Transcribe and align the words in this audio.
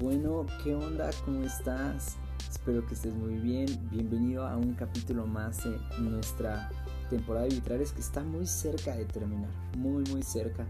Bueno, 0.00 0.46
¿qué 0.64 0.74
onda? 0.74 1.10
¿Cómo 1.24 1.44
estás? 1.44 2.16
Espero 2.50 2.84
que 2.86 2.94
estés 2.94 3.14
muy 3.14 3.34
bien. 3.34 3.68
Bienvenido 3.88 4.44
a 4.48 4.56
un 4.56 4.74
capítulo 4.74 5.28
más 5.28 5.62
de 5.62 5.78
nuestra 6.00 6.68
temporada 7.08 7.46
de 7.46 7.54
vitrales 7.54 7.92
que 7.92 8.00
está 8.00 8.24
muy 8.24 8.48
cerca 8.48 8.96
de 8.96 9.04
terminar, 9.04 9.52
muy 9.78 10.02
muy 10.10 10.24
cerca. 10.24 10.66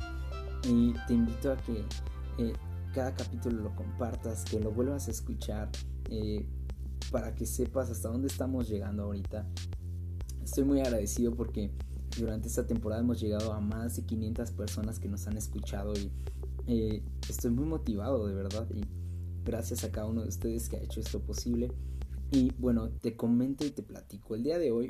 Y 0.65 0.93
te 1.07 1.15
invito 1.15 1.53
a 1.53 1.57
que 1.57 1.83
eh, 2.37 2.53
cada 2.93 3.15
capítulo 3.15 3.63
lo 3.63 3.75
compartas, 3.75 4.45
que 4.45 4.61
lo 4.61 4.71
vuelvas 4.71 5.09
a 5.09 5.13
escuchar 5.13 5.71
eh, 6.11 6.45
para 7.11 7.35
que 7.35 7.47
sepas 7.47 7.89
hasta 7.89 8.11
dónde 8.11 8.27
estamos 8.27 8.69
llegando 8.69 9.05
ahorita. 9.05 9.47
Estoy 10.43 10.65
muy 10.65 10.81
agradecido 10.81 11.35
porque 11.35 11.71
durante 12.19 12.49
esta 12.49 12.67
temporada 12.67 13.01
hemos 13.01 13.19
llegado 13.19 13.55
a 13.55 13.61
más 13.61 13.97
de 13.97 14.05
500 14.05 14.51
personas 14.51 14.99
que 14.99 15.09
nos 15.09 15.27
han 15.27 15.39
escuchado 15.39 15.95
y 15.95 16.13
eh, 16.67 17.03
estoy 17.29 17.51
muy 17.51 17.67
motivado 17.67 18.27
de 18.27 18.35
verdad 18.35 18.67
y 18.75 18.85
gracias 19.45 19.85
a 19.85 19.93
cada 19.93 20.07
uno 20.07 20.23
de 20.23 20.29
ustedes 20.29 20.69
que 20.69 20.77
ha 20.77 20.81
hecho 20.81 21.01
esto 21.01 21.21
posible. 21.21 21.73
Y 22.31 22.53
bueno, 22.59 22.89
te 22.89 23.17
comento 23.17 23.65
y 23.65 23.71
te 23.71 23.83
platico. 23.83 24.35
El 24.35 24.43
día 24.43 24.59
de 24.59 24.73
hoy 24.73 24.87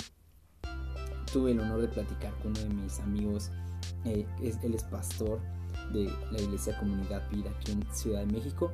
tuve 1.31 1.51
el 1.51 1.59
honor 1.59 1.81
de 1.81 1.87
platicar 1.87 2.33
con 2.39 2.51
uno 2.51 2.61
de 2.61 2.69
mis 2.69 2.99
amigos. 2.99 3.51
Eh, 4.05 4.25
él 4.41 4.73
es 4.73 4.83
pastor 4.83 5.39
de 5.91 6.09
la 6.31 6.41
iglesia 6.41 6.77
Comunidad 6.79 7.29
Vida 7.29 7.51
aquí 7.51 7.73
en 7.73 7.83
Ciudad 7.93 8.21
de 8.25 8.31
México, 8.31 8.71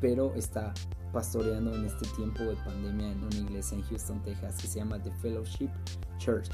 pero 0.00 0.34
está 0.34 0.72
pastoreando 1.12 1.74
en 1.74 1.84
este 1.84 2.06
tiempo 2.16 2.44
de 2.44 2.54
pandemia 2.56 3.10
en 3.10 3.24
una 3.24 3.36
iglesia 3.36 3.76
en 3.76 3.82
Houston, 3.84 4.22
Texas, 4.22 4.56
que 4.60 4.68
se 4.68 4.78
llama 4.78 5.02
The 5.02 5.10
Fellowship 5.20 5.70
Church. 6.18 6.48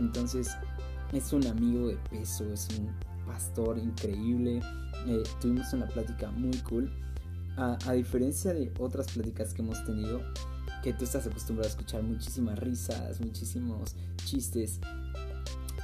Entonces, 0.00 0.50
es 1.12 1.32
un 1.32 1.46
amigo 1.46 1.88
de 1.88 1.96
peso, 2.10 2.52
es 2.52 2.68
un 2.78 2.90
pastor 3.26 3.78
increíble. 3.78 4.60
Eh, 5.06 5.22
tuvimos 5.40 5.72
una 5.72 5.86
plática 5.86 6.30
muy 6.30 6.56
cool. 6.58 6.90
A, 7.56 7.92
diferencia 7.92 8.54
de 8.54 8.72
otras 8.78 9.12
pláticas 9.12 9.52
que 9.52 9.60
hemos 9.60 9.84
tenido, 9.84 10.22
que 10.82 10.94
tú 10.94 11.04
estás 11.04 11.26
acostumbrado 11.26 11.68
a 11.68 11.70
escuchar 11.70 12.02
muchísimas 12.02 12.58
risas, 12.58 13.20
muchísimos 13.20 13.96
chistes, 14.24 14.80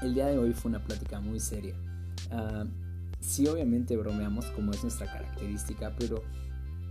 el 0.00 0.14
día 0.14 0.26
de 0.26 0.38
hoy 0.38 0.54
fue 0.54 0.70
una 0.70 0.82
plática 0.82 1.20
muy 1.20 1.38
seria. 1.38 1.74
Uh, 2.30 2.66
sí, 3.20 3.46
obviamente 3.46 3.96
bromeamos 3.96 4.46
como 4.46 4.72
es 4.72 4.82
nuestra 4.82 5.06
característica, 5.06 5.94
pero 5.98 6.22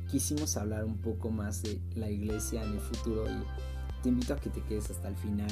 quisimos 0.10 0.56
hablar 0.58 0.86
un 0.86 0.98
poco 0.98 1.32
más 1.32 1.64
de 1.64 1.80
la 1.96 2.10
iglesia 2.10 2.64
en 2.64 2.74
el 2.74 2.80
futuro 2.80 3.26
y 3.26 4.02
te 4.04 4.10
invito 4.10 4.34
a 4.34 4.38
que 4.38 4.50
te 4.50 4.62
quedes 4.62 4.92
hasta 4.92 5.08
el 5.08 5.16
final 5.16 5.50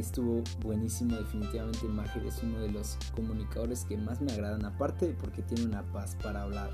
estuvo 0.00 0.42
buenísimo 0.60 1.16
definitivamente 1.16 1.86
Mager 1.86 2.26
es 2.26 2.42
uno 2.42 2.58
de 2.60 2.70
los 2.70 2.98
comunicadores 3.14 3.84
que 3.84 3.96
más 3.96 4.20
me 4.20 4.32
agradan 4.32 4.64
aparte 4.64 5.14
porque 5.20 5.42
tiene 5.42 5.64
una 5.64 5.82
paz 5.92 6.16
para 6.22 6.42
hablar 6.42 6.70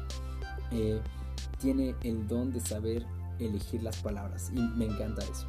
eh, 0.72 1.00
tiene 1.58 1.94
el 2.02 2.26
don 2.26 2.52
de 2.52 2.60
saber 2.60 3.04
elegir 3.38 3.82
las 3.82 3.96
palabras 3.98 4.50
y 4.54 4.60
me 4.60 4.86
encanta 4.86 5.22
eso. 5.22 5.46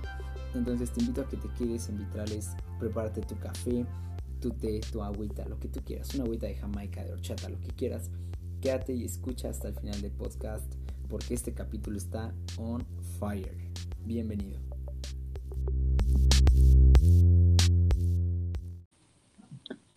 Entonces 0.53 0.91
te 0.91 1.02
invito 1.02 1.22
a 1.22 1.28
que 1.28 1.38
te 1.38 1.50
quedes 1.50 1.89
en 1.89 1.97
Vitrales 1.97 2.52
prepárate 2.80 3.22
tu 3.22 3.38
café 3.38 3.85
tu 4.39 4.50
té, 4.52 4.81
tu 4.91 5.03
agüita, 5.03 5.47
lo 5.47 5.59
que 5.59 5.67
tú 5.67 5.81
quieras 5.85 6.13
una 6.16 6.23
agüita 6.23 6.47
de 6.47 6.56
jamaica, 6.56 7.03
de 7.03 7.13
horchata, 7.13 7.50
lo 7.50 7.59
que 7.59 7.69
quieras 7.69 8.09
quédate 8.59 8.94
y 8.94 9.06
escucha 9.06 9.50
hasta 9.50 9.69
el 9.69 9.75
final 9.75 10.02
del 10.02 10.11
podcast 10.11 10.66
porque 11.09 11.33
este 11.33 11.53
capítulo 11.53 11.97
está 11.97 12.33
on 12.58 12.85
fire. 13.19 13.72
Bienvenido 14.06 14.59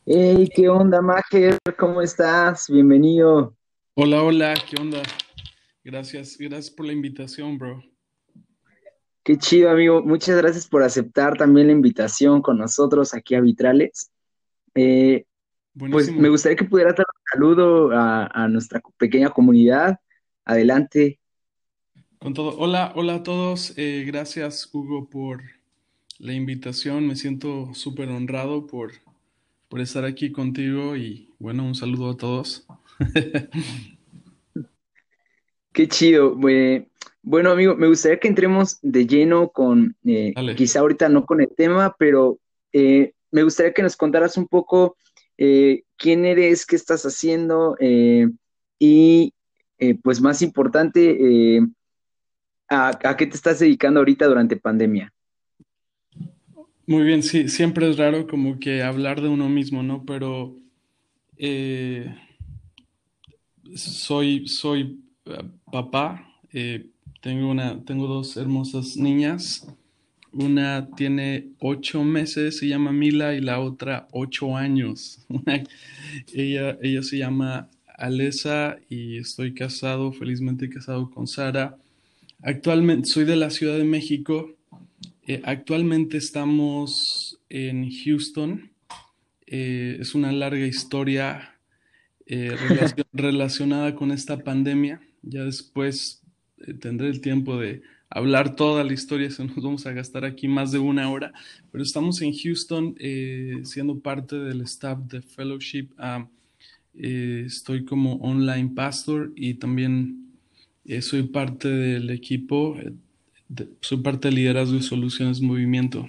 Hey, 0.07 0.51
¿qué 0.55 0.69
onda, 0.69 1.01
Mager? 1.01 1.59
¿Cómo 1.79 2.03
estás? 2.03 2.69
Bienvenido. 2.69 3.57
Hola, 3.95 4.23
hola, 4.23 4.55
¿qué 4.69 4.77
onda? 4.79 5.01
Gracias, 5.83 6.37
gracias 6.37 6.71
por 6.71 6.85
la 6.85 6.93
invitación, 6.93 7.57
bro. 7.57 7.83
Qué 9.23 9.39
chido, 9.39 9.71
amigo. 9.71 10.03
Muchas 10.03 10.37
gracias 10.37 10.67
por 10.67 10.83
aceptar 10.83 11.39
también 11.39 11.69
la 11.69 11.73
invitación 11.73 12.43
con 12.43 12.59
nosotros 12.59 13.15
aquí 13.15 13.35
a 13.35 13.41
Vitrales. 13.41 14.11
Eh, 14.75 15.25
pues 15.73 16.13
me 16.13 16.29
gustaría 16.29 16.57
que 16.57 16.65
pudieras 16.65 16.97
dar 16.97 17.07
un 17.07 17.23
saludo 17.33 17.91
a, 17.95 18.47
nuestra 18.49 18.83
pequeña 18.99 19.31
comunidad. 19.31 19.99
Adelante. 20.45 21.19
Con 22.19 22.35
todo. 22.35 22.59
Hola, 22.59 22.93
hola 22.95 23.15
a 23.15 23.23
todos. 23.23 23.73
Eh, 23.79 24.05
gracias, 24.07 24.69
Hugo, 24.71 25.09
por 25.09 25.41
la 26.19 26.35
invitación. 26.35 27.07
Me 27.07 27.17
siento 27.17 27.73
súper 27.73 28.11
honrado 28.11 28.67
por 28.67 28.93
por 29.75 29.81
estar 29.81 30.05
aquí 30.05 30.31
contigo 30.31 30.95
y 30.95 31.35
bueno, 31.41 31.67
un 31.67 31.75
saludo 31.75 32.11
a 32.11 32.17
todos. 32.17 32.65
Qué 35.73 35.89
chido. 35.89 36.37
Bueno, 37.23 37.51
amigo, 37.51 37.75
me 37.75 37.89
gustaría 37.89 38.21
que 38.21 38.29
entremos 38.29 38.79
de 38.83 39.05
lleno 39.05 39.49
con, 39.49 39.97
eh, 40.05 40.33
quizá 40.57 40.79
ahorita 40.79 41.09
no 41.09 41.27
con 41.27 41.41
el 41.41 41.49
tema, 41.57 41.97
pero 41.99 42.39
eh, 42.73 43.15
me 43.33 43.43
gustaría 43.43 43.73
que 43.73 43.83
nos 43.83 43.97
contaras 43.97 44.37
un 44.37 44.47
poco 44.47 44.97
eh, 45.39 45.83
quién 45.97 46.25
eres, 46.25 46.67
qué 46.67 46.77
estás 46.77 47.03
haciendo 47.03 47.77
y, 48.79 49.35
pues 50.05 50.21
más 50.21 50.41
importante, 50.43 51.59
a, 52.69 53.17
qué 53.19 53.27
te 53.27 53.35
estás 53.35 53.59
dedicando 53.59 53.99
ahorita 53.99 54.29
durante 54.29 54.57
pandemia. 54.57 55.13
Muy 56.87 57.03
bien, 57.05 57.23
sí, 57.23 57.49
siempre 57.49 57.89
es 57.89 57.97
raro 57.97 58.27
como 58.27 58.59
que 58.59 58.83
hablar 58.83 59.23
de 59.23 59.29
uno 59.29 59.49
mismo, 59.49 59.83
¿no? 59.83 60.05
Pero 60.05 60.55
eh, 61.39 62.15
soy, 63.75 64.47
soy 64.49 65.01
eh, 65.25 65.45
papá, 65.73 66.29
eh, 66.53 66.87
tengo, 67.23 67.51
una, 67.51 67.83
tengo 67.85 68.07
dos 68.07 68.37
hermosas 68.37 68.99
niñas, 68.99 69.67
una 70.33 70.91
tiene 70.95 71.49
ocho 71.59 72.05
meses, 72.05 72.59
se 72.59 72.69
llama 72.69 72.93
Mila, 72.93 73.35
y 73.35 73.41
la 73.41 73.61
otra 73.61 74.07
ocho 74.13 74.55
años. 74.55 75.27
ella, 76.35 76.77
ella 76.83 77.03
se 77.03 77.17
llama 77.17 77.71
Alesa 77.97 78.77
y 78.91 79.17
estoy 79.17 79.55
casado, 79.55 80.13
felizmente 80.13 80.69
casado 80.69 81.11
con 81.11 81.27
Sara. 81.27 81.79
Actualmente 82.43 83.09
soy 83.09 83.25
de 83.25 83.37
la 83.37 83.49
Ciudad 83.49 83.79
de 83.79 83.85
México 83.85 84.51
eh, 85.27 85.41
actualmente 85.45 86.19
estamos 86.19 87.41
en 87.49 87.91
Houston. 87.91 88.71
Eh, 89.47 89.97
es 90.01 90.15
una 90.15 90.33
larga 90.33 90.67
historia 90.67 91.59
eh, 92.27 92.55
relacionada 93.13 93.95
con 93.95 94.13
esta 94.13 94.45
pandemia. 94.45 95.01
Ya 95.23 95.45
después 95.45 96.23
tendré 96.81 97.09
el 97.09 97.23
tiempo 97.23 97.59
de 97.59 97.83
hablar 98.11 98.55
toda 98.55 98.85
la 98.85 98.93
historia, 98.93 99.31
se 99.31 99.45
nos 99.45 99.57
vamos 99.57 99.87
a 99.87 99.93
gastar 99.93 100.25
aquí 100.25 100.47
más 100.47 100.73
de 100.73 100.79
una 100.79 101.11
hora, 101.11 101.33
pero 101.73 101.83
estamos 101.83 102.23
en 102.23 102.33
Houston 102.33 102.95
siendo 103.65 103.99
parte 103.99 104.37
del 104.37 104.61
staff 104.61 104.99
de 105.01 105.21
Fellowship. 105.21 105.89
Ah, 105.99 106.29
estoy 106.95 107.85
como 107.85 108.17
online 108.17 108.71
pastor 108.75 109.33
y 109.35 109.55
también 109.55 110.33
soy 111.01 111.25
parte 111.25 111.69
del 111.69 112.11
equipo 112.11 112.77
soy 113.81 113.99
parte 113.99 114.29
de 114.29 114.35
liderazgo 114.35 114.77
y 114.77 114.83
soluciones 114.83 115.41
movimiento. 115.41 116.07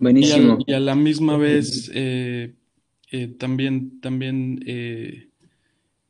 Buenísimo. 0.00 0.58
Y 0.66 0.72
a, 0.72 0.80
la 0.80 0.94
misma 0.94 1.36
vez 1.36 1.90
eh, 1.94 2.54
eh, 3.12 3.28
también, 3.38 4.00
también 4.00 4.62
eh, 4.66 5.28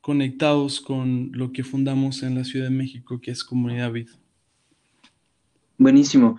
conectados 0.00 0.80
con 0.80 1.32
lo 1.32 1.52
que 1.52 1.64
fundamos 1.64 2.22
en 2.22 2.36
la 2.36 2.44
Ciudad 2.44 2.66
de 2.66 2.76
México, 2.76 3.20
que 3.20 3.32
es 3.32 3.42
Comunidad 3.42 3.90
Vid. 3.90 4.08
Buenísimo. 5.76 6.38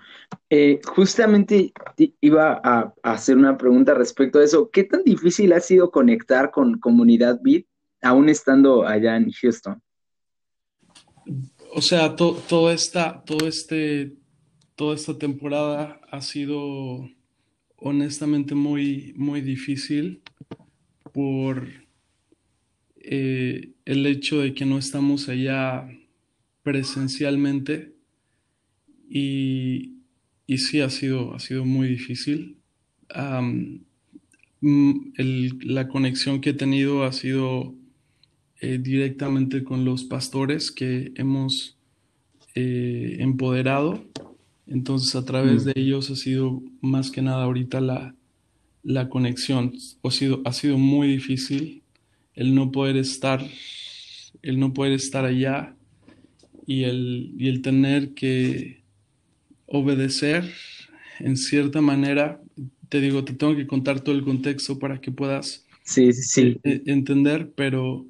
justamente 0.86 1.74
iba 2.22 2.62
a, 2.64 2.94
hacer 3.04 3.38
una 3.38 3.58
pregunta 3.58 3.94
respecto 3.96 4.40
a 4.40 4.44
eso. 4.44 4.70
¿Qué 4.72 4.86
tan 4.86 5.04
difícil 5.04 5.52
ha 5.52 5.60
sido 5.60 5.92
conectar 5.92 6.52
con 6.52 6.80
Comunidad 6.80 7.42
Vid 7.44 7.66
aún 8.02 8.30
estando 8.30 8.88
allá 8.88 9.18
en 9.18 9.30
Houston? 9.32 9.82
O 11.74 11.82
sea, 11.82 12.16
todo 12.16 12.72
esta, 12.72 13.24
todo 13.24 13.48
este, 13.48 14.14
toda 14.76 14.96
esta 14.96 15.18
temporada 15.18 16.02
ha 16.12 16.22
sido 16.22 17.10
honestamente 17.78 18.56
muy, 18.56 19.14
muy 19.16 19.42
difícil 19.42 20.22
por 21.14 21.68
eh, 22.98 23.72
el 23.86 24.06
hecho 24.06 24.42
de 24.42 24.54
que 24.54 24.66
no 24.66 24.78
estamos 24.78 25.30
allá 25.30 25.88
presencialmente 26.64 27.96
y, 29.10 29.94
y 30.46 30.58
sí 30.58 30.82
ha 30.82 30.90
sido, 30.90 31.34
ha 31.34 31.40
sido 31.40 31.66
muy 31.66 31.88
difícil. 31.88 32.58
la 34.62 35.88
conexión 35.88 36.42
que 36.42 36.52
he 36.52 36.54
tenido 36.54 37.04
ha 37.04 37.14
sido 37.14 37.81
eh, 38.62 38.80
directamente 38.82 39.64
con 39.64 39.84
los 39.84 40.06
pastores 40.06 40.72
que 40.72 41.12
hemos 41.16 41.78
eh, 42.56 43.18
empoderado. 43.20 44.04
Entonces 44.68 45.16
a 45.16 45.26
través 45.26 45.66
mm. 45.66 45.68
de 45.68 45.74
ellos 45.76 46.10
ha 46.10 46.16
sido 46.16 46.64
más 46.80 47.12
que 47.12 47.22
nada 47.22 47.44
ahorita 47.44 47.82
la, 47.82 48.16
la 48.84 49.10
conexión. 49.10 49.74
Ha 50.04 50.12
sido, 50.12 50.42
ha 50.46 50.54
sido 50.54 50.78
muy 50.78 51.08
difícil 51.10 51.82
el 52.34 52.56
no 52.56 52.72
poder 52.72 52.96
estar 52.98 53.46
el 54.42 54.60
no 54.60 54.74
poder 54.74 54.94
estar 54.94 55.26
allá 55.26 55.76
y 56.66 56.84
el, 56.84 57.34
y 57.38 57.50
el 57.50 57.62
tener 57.62 58.14
que 58.14 58.82
obedecer 59.66 60.52
en 61.20 61.38
cierta 61.38 61.82
manera. 61.82 62.42
Te 62.90 63.02
digo, 63.02 63.24
te 63.24 63.34
tengo 63.34 63.56
que 63.56 63.68
contar 63.68 64.02
todo 64.02 64.16
el 64.16 64.24
contexto 64.24 64.80
para 64.80 65.00
que 65.00 65.12
puedas 65.12 65.66
sí, 65.84 66.12
sí, 66.14 66.60
eh, 66.64 66.82
entender, 66.86 67.52
pero, 67.56 68.06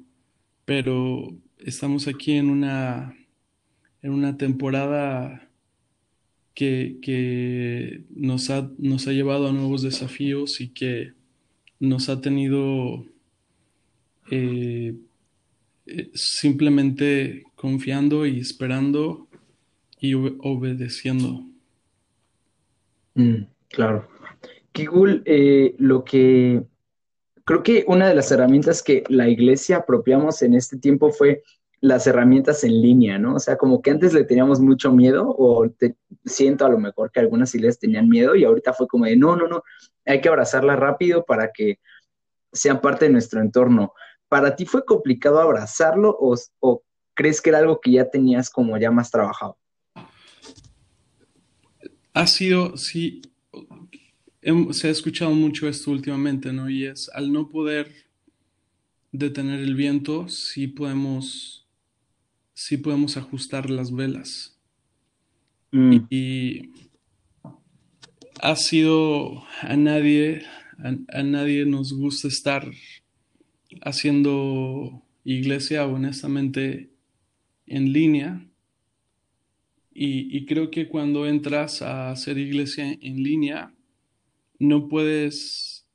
pero 0.64 1.36
estamos 1.58 2.08
aquí 2.08 2.32
en 2.32 2.50
una, 2.50 3.16
en 4.02 4.12
una 4.12 4.36
temporada 4.36 5.48
que, 6.54 6.98
que 7.02 8.04
nos, 8.10 8.50
ha, 8.50 8.70
nos 8.78 9.06
ha 9.08 9.12
llevado 9.12 9.48
a 9.48 9.52
nuevos 9.52 9.82
desafíos 9.82 10.60
y 10.60 10.68
que 10.68 11.12
nos 11.80 12.08
ha 12.08 12.20
tenido 12.20 13.04
eh, 14.30 14.94
eh, 15.86 16.10
simplemente 16.14 17.44
confiando 17.56 18.26
y 18.26 18.38
esperando 18.38 19.26
y 20.00 20.14
obedeciendo. 20.14 21.44
Mm, 23.14 23.44
claro. 23.68 24.08
Kigul, 24.72 25.22
eh, 25.26 25.74
lo 25.78 26.04
que 26.04 26.62
creo 27.44 27.62
que 27.62 27.84
una 27.86 28.08
de 28.08 28.14
las 28.14 28.30
herramientas 28.30 28.82
que 28.82 29.04
la 29.08 29.28
iglesia 29.28 29.78
apropiamos 29.78 30.42
en 30.42 30.54
este 30.54 30.78
tiempo 30.78 31.10
fue 31.10 31.42
las 31.80 32.06
herramientas 32.06 32.62
en 32.62 32.80
línea, 32.80 33.18
¿no? 33.18 33.34
O 33.34 33.38
sea, 33.40 33.56
como 33.56 33.82
que 33.82 33.90
antes 33.90 34.12
le 34.12 34.22
teníamos 34.22 34.60
mucho 34.60 34.92
miedo, 34.92 35.34
o 35.36 35.68
te, 35.68 35.96
siento 36.24 36.64
a 36.64 36.68
lo 36.68 36.78
mejor 36.78 37.10
que 37.10 37.18
algunas 37.18 37.52
iglesias 37.56 37.80
tenían 37.80 38.08
miedo, 38.08 38.36
y 38.36 38.44
ahorita 38.44 38.72
fue 38.72 38.86
como 38.86 39.04
de, 39.04 39.16
no, 39.16 39.34
no, 39.34 39.48
no, 39.48 39.64
hay 40.06 40.20
que 40.20 40.28
abrazarla 40.28 40.76
rápido 40.76 41.24
para 41.24 41.50
que 41.52 41.80
sean 42.52 42.80
parte 42.80 43.06
de 43.06 43.10
nuestro 43.10 43.40
entorno. 43.40 43.94
¿Para 44.28 44.54
ti 44.54 44.64
fue 44.64 44.84
complicado 44.84 45.40
abrazarlo 45.40 46.16
o, 46.18 46.36
o 46.60 46.82
crees 47.14 47.40
que 47.40 47.50
era 47.50 47.58
algo 47.58 47.80
que 47.80 47.90
ya 47.90 48.08
tenías 48.08 48.48
como 48.48 48.78
ya 48.78 48.92
más 48.92 49.10
trabajado? 49.10 49.58
Ha 52.14 52.26
sido, 52.28 52.76
sí, 52.76 53.22
se 54.72 54.88
ha 54.88 54.90
escuchado 54.90 55.32
mucho 55.32 55.68
esto 55.68 55.90
últimamente, 55.90 56.52
¿no? 56.52 56.68
Y 56.68 56.86
es 56.86 57.08
al 57.14 57.32
no 57.32 57.48
poder 57.48 57.92
detener 59.12 59.60
el 59.60 59.74
viento, 59.74 60.28
sí 60.28 60.66
podemos 60.66 61.62
sí 62.54 62.76
podemos 62.76 63.16
ajustar 63.16 63.70
las 63.70 63.92
velas. 63.92 64.58
Mm. 65.72 65.96
Y, 66.10 66.70
ha 68.40 68.56
sido 68.56 69.44
a 69.60 69.76
nadie, 69.76 70.42
a, 70.78 71.22
nadie 71.22 71.64
nos 71.64 71.92
gusta 71.92 72.26
estar 72.26 72.68
haciendo 73.82 75.00
iglesia 75.24 75.86
honestamente 75.86 76.90
en 77.66 77.92
línea. 77.92 78.44
Y, 79.94 80.44
creo 80.46 80.70
que 80.70 80.88
cuando 80.88 81.26
entras 81.26 81.82
a 81.82 82.10
hacer 82.10 82.38
iglesia 82.38 82.90
en 83.00 83.22
línea, 83.22 83.72
no 84.62 84.88
puedes, 84.88 85.88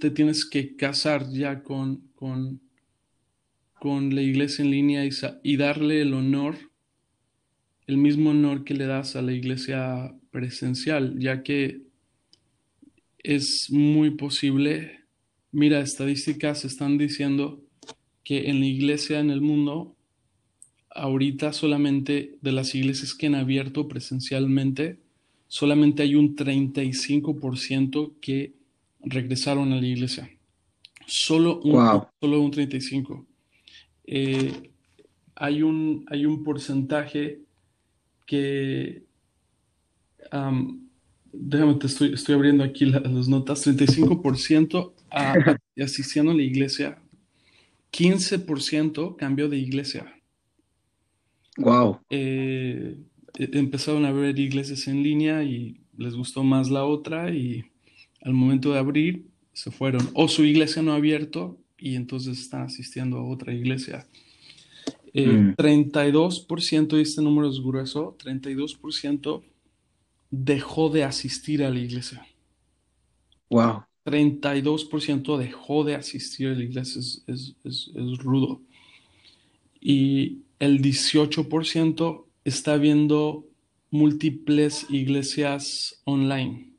te 0.00 0.10
tienes 0.10 0.44
que 0.44 0.74
casar 0.74 1.30
ya 1.30 1.62
con, 1.62 2.08
con, 2.16 2.60
con 3.78 4.14
la 4.14 4.22
iglesia 4.22 4.64
en 4.64 4.70
línea 4.72 5.08
y, 5.42 5.56
darle 5.56 6.02
el 6.02 6.12
honor, 6.14 6.56
el 7.86 7.98
mismo 7.98 8.30
honor 8.30 8.64
que 8.64 8.74
le 8.74 8.86
das 8.86 9.14
a 9.14 9.22
la 9.22 9.32
iglesia 9.32 10.12
presencial, 10.32 11.18
ya 11.20 11.44
que 11.44 11.82
es 13.18 13.70
muy 13.70 14.10
posible, 14.10 15.04
mira, 15.52 15.80
estadísticas 15.80 16.64
están 16.64 16.98
diciendo 16.98 17.62
que 18.24 18.50
en 18.50 18.58
la 18.58 18.66
iglesia 18.66 19.20
en 19.20 19.30
el 19.30 19.40
mundo, 19.40 19.96
ahorita 20.90 21.52
solamente 21.52 22.38
de 22.40 22.52
las 22.52 22.74
iglesias 22.74 23.14
que 23.14 23.28
han 23.28 23.36
abierto 23.36 23.86
presencialmente, 23.86 25.01
solamente 25.52 26.02
hay 26.02 26.14
un 26.14 26.34
35% 26.34 28.14
que 28.22 28.54
regresaron 29.02 29.70
a 29.74 29.76
la 29.82 29.86
iglesia. 29.86 30.30
Solo 31.06 31.60
un, 31.60 32.02
solo 32.18 32.40
un 32.40 32.50
35%. 32.50 33.26
Eh, 34.06 34.70
hay, 35.34 35.62
un, 35.62 36.06
hay 36.08 36.24
un 36.24 36.42
porcentaje 36.42 37.42
que, 38.24 39.02
déjame, 41.34 41.74
te 41.74 41.86
estoy, 41.86 42.14
estoy 42.14 42.34
abriendo 42.34 42.64
aquí 42.64 42.86
las 42.86 43.28
notas, 43.28 43.66
35% 43.66 44.94
a, 45.10 45.34
asistiendo 45.76 46.32
a 46.32 46.34
la 46.34 46.42
iglesia, 46.42 46.98
15% 47.92 49.16
cambió 49.16 49.50
de 49.50 49.58
iglesia. 49.58 50.14
Wow. 51.58 52.00
Eh, 52.08 52.96
empezaron 53.34 54.04
a 54.04 54.12
ver 54.12 54.38
iglesias 54.38 54.86
en 54.88 55.02
línea 55.02 55.42
y 55.42 55.80
les 55.96 56.14
gustó 56.14 56.42
más 56.44 56.70
la 56.70 56.84
otra 56.84 57.30
y 57.34 57.64
al 58.22 58.32
momento 58.32 58.72
de 58.72 58.78
abrir 58.78 59.26
se 59.52 59.70
fueron. 59.70 60.08
O 60.14 60.28
su 60.28 60.44
iglesia 60.44 60.82
no 60.82 60.92
ha 60.92 60.96
abierto 60.96 61.58
y 61.78 61.96
entonces 61.96 62.38
están 62.38 62.62
asistiendo 62.62 63.18
a 63.18 63.24
otra 63.24 63.52
iglesia. 63.52 64.06
32%, 65.14 66.94
eh, 66.94 66.98
y 66.98 67.02
este 67.02 67.20
número 67.20 67.50
es 67.50 67.60
grueso, 67.60 68.16
32% 68.18 69.42
dejó 70.30 70.88
de 70.88 71.04
asistir 71.04 71.62
a 71.62 71.70
la 71.70 71.78
iglesia. 71.78 72.26
Wow. 73.50 73.84
32% 74.04 75.36
dejó 75.36 75.84
de 75.84 75.94
asistir 75.94 76.48
a 76.48 76.54
la 76.54 76.62
iglesia, 76.62 77.00
es, 77.00 77.22
es, 77.62 78.18
rudo. 78.18 78.62
Y 79.80 80.38
el 80.58 80.80
18% 80.80 82.24
está 82.44 82.76
viendo 82.76 83.46
múltiples 83.90 84.86
iglesias 84.90 86.00
online. 86.04 86.72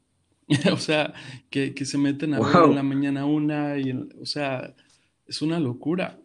o 0.71 0.77
sea, 0.77 1.13
que, 1.49 1.73
se 1.85 1.97
meten 1.97 2.33
a 2.33 2.39
ver 2.39 2.69
en 2.69 2.75
la 2.75 2.83
mañana 2.83 3.25
una, 3.25 3.77
y, 3.77 3.91
o 3.91 4.25
sea, 4.25 4.75
es 5.27 5.41
una 5.41 5.59
locura. 5.59 6.19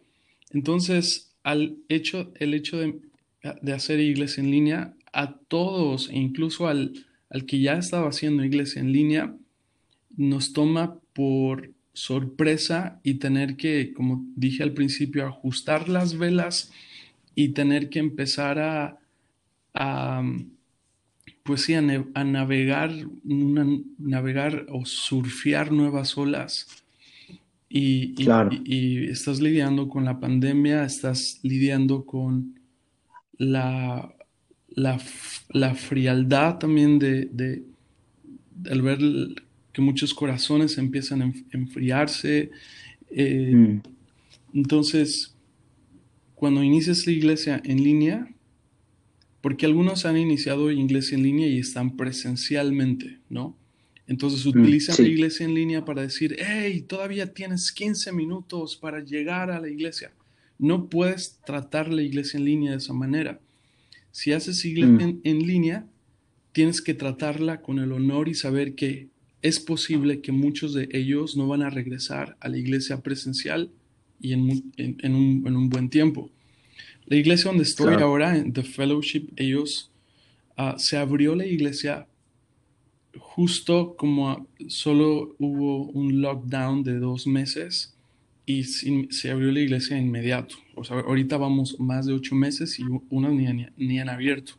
Entonces, 0.51 1.35
al 1.43 1.77
hecho, 1.87 2.31
el 2.39 2.53
hecho 2.53 2.77
de, 2.77 3.73
hacer 3.73 3.99
iglesia 3.99 4.43
en 4.43 4.51
línea, 4.51 4.93
a 5.13 5.33
todos, 5.33 6.09
e 6.09 6.17
incluso 6.17 6.67
al, 6.67 7.05
al 7.29 7.45
que 7.45 7.59
ya 7.59 7.73
estaba 7.77 8.09
haciendo 8.09 8.43
iglesia 8.43 8.81
en 8.81 8.91
línea, 8.91 9.35
nos 10.17 10.53
toma 10.53 10.99
por 11.13 11.71
sorpresa 11.93 12.99
y 13.03 13.15
tener 13.15 13.55
que, 13.55 13.93
como 13.93 14.25
dije 14.35 14.63
al 14.63 14.73
principio, 14.73 15.25
ajustar 15.25 15.89
las 15.89 16.17
velas 16.17 16.71
y 17.35 17.49
tener 17.49 17.89
que 17.89 17.99
empezar 17.99 18.59
a, 18.59 18.99
a 19.73 20.23
pues 21.49 21.63
sí, 21.63 21.73
a, 21.73 21.81
navegar, 21.81 22.91
navegar 23.23 24.67
o 24.69 24.85
surfear 24.85 25.71
nuevas 25.71 26.15
olas 26.15 26.67
y, 27.67 28.13
y, 28.65 29.05
estás 29.09 29.41
lidiando 29.41 29.89
con 29.89 30.05
la 30.05 30.19
pandemia, 30.19 30.85
estás 30.85 31.39
lidiando 31.41 32.05
con 32.05 32.59
la, 33.39 34.13
la, 34.69 35.01
la 35.49 35.73
frialdad 35.73 36.59
también 36.59 36.99
de, 36.99 37.25
de, 37.25 37.63
al 38.69 38.83
ver 38.83 38.99
que 39.73 39.81
muchos 39.81 40.13
corazones 40.13 40.77
empiezan 40.77 41.23
a 41.23 41.33
enfriarse. 41.51 42.51
Eh, 43.09 43.55
mm. 43.55 43.81
Entonces, 44.53 45.35
cuando 46.35 46.63
inicias 46.63 47.07
la 47.07 47.13
iglesia 47.13 47.61
en 47.63 47.83
línea, 47.83 48.27
porque 49.41 49.65
algunos 49.65 50.05
han 50.05 50.17
iniciado 50.17 50.71
iglesia 50.71 51.17
en 51.17 51.23
línea 51.23 51.47
y 51.47 51.59
están 51.59 51.95
presencialmente, 51.95 53.19
¿no? 53.29 53.55
Entonces 54.09 54.45
mm, 54.45 54.49
utilizan 54.49 54.95
la 54.97 55.07
iglesia 55.07 55.45
en 55.45 55.53
línea 55.53 55.85
para 55.85 56.01
decir, 56.01 56.35
hey, 56.39 56.81
todavía 56.81 57.31
tienes 57.31 57.71
15 57.71 58.11
minutos 58.11 58.75
para 58.75 59.03
llegar 59.03 59.51
a 59.51 59.59
la 59.59 59.69
iglesia. 59.69 60.11
No 60.57 60.89
puedes 60.89 61.39
tratar 61.45 61.93
la 61.93 62.01
iglesia 62.01 62.37
en 62.37 62.45
línea 62.45 62.71
de 62.71 62.77
esa 62.77 62.93
manera. 62.93 63.39
Si 64.11 64.33
haces 64.33 64.65
iglesia 64.65 65.07
mm. 65.07 65.21
en, 65.23 65.47
línea, 65.47 65.85
tienes 66.51 66.81
que 66.81 66.95
tratarla 66.95 67.61
con 67.61 67.77
el 67.77 67.91
honor 67.91 68.27
y 68.27 68.33
saber 68.33 68.73
que 68.73 69.09
es 69.41 69.59
posible 69.59 70.21
que 70.21 70.31
muchos 70.31 70.73
de 70.73 70.89
ellos 70.91 71.37
no 71.37 71.47
van 71.47 71.61
a 71.61 71.69
regresar 71.69 72.35
a 72.39 72.49
la 72.49 72.57
iglesia 72.57 73.01
presencial 73.01 73.71
y 74.19 74.33
en, 74.33 74.41
un, 75.15 75.69
buen 75.69 75.89
tiempo. 75.89 76.31
La 77.09 77.15
iglesia 77.15 77.49
donde 77.49 77.63
estoy 77.63 77.95
ahora, 77.95 78.37
en 78.37 78.53
The 78.53 78.61
Fellowship, 78.61 79.29
ellos, 79.35 79.89
ah, 80.55 80.75
se 80.77 80.95
abrió 80.95 81.33
la 81.33 81.47
iglesia 81.47 82.05
justo 83.17 83.95
como 83.97 84.47
solo 84.67 85.35
hubo 85.39 85.85
un 85.87 86.21
lockdown 86.21 86.83
de 86.83 86.99
dos 86.99 87.25
meses 87.25 87.95
y 88.45 88.63
se 88.63 89.31
abrió 89.31 89.51
la 89.51 89.59
iglesia 89.59 89.97
inmediato. 89.97 90.57
O 90.75 90.83
sea, 90.83 90.99
ahorita 90.99 91.37
vamos 91.37 91.79
más 91.79 92.05
de 92.05 92.13
ocho 92.13 92.35
meses 92.35 92.79
y 92.79 92.83
unas 93.09 93.33
ni, 93.33 93.99
han 93.99 94.09
abierto. 94.09 94.53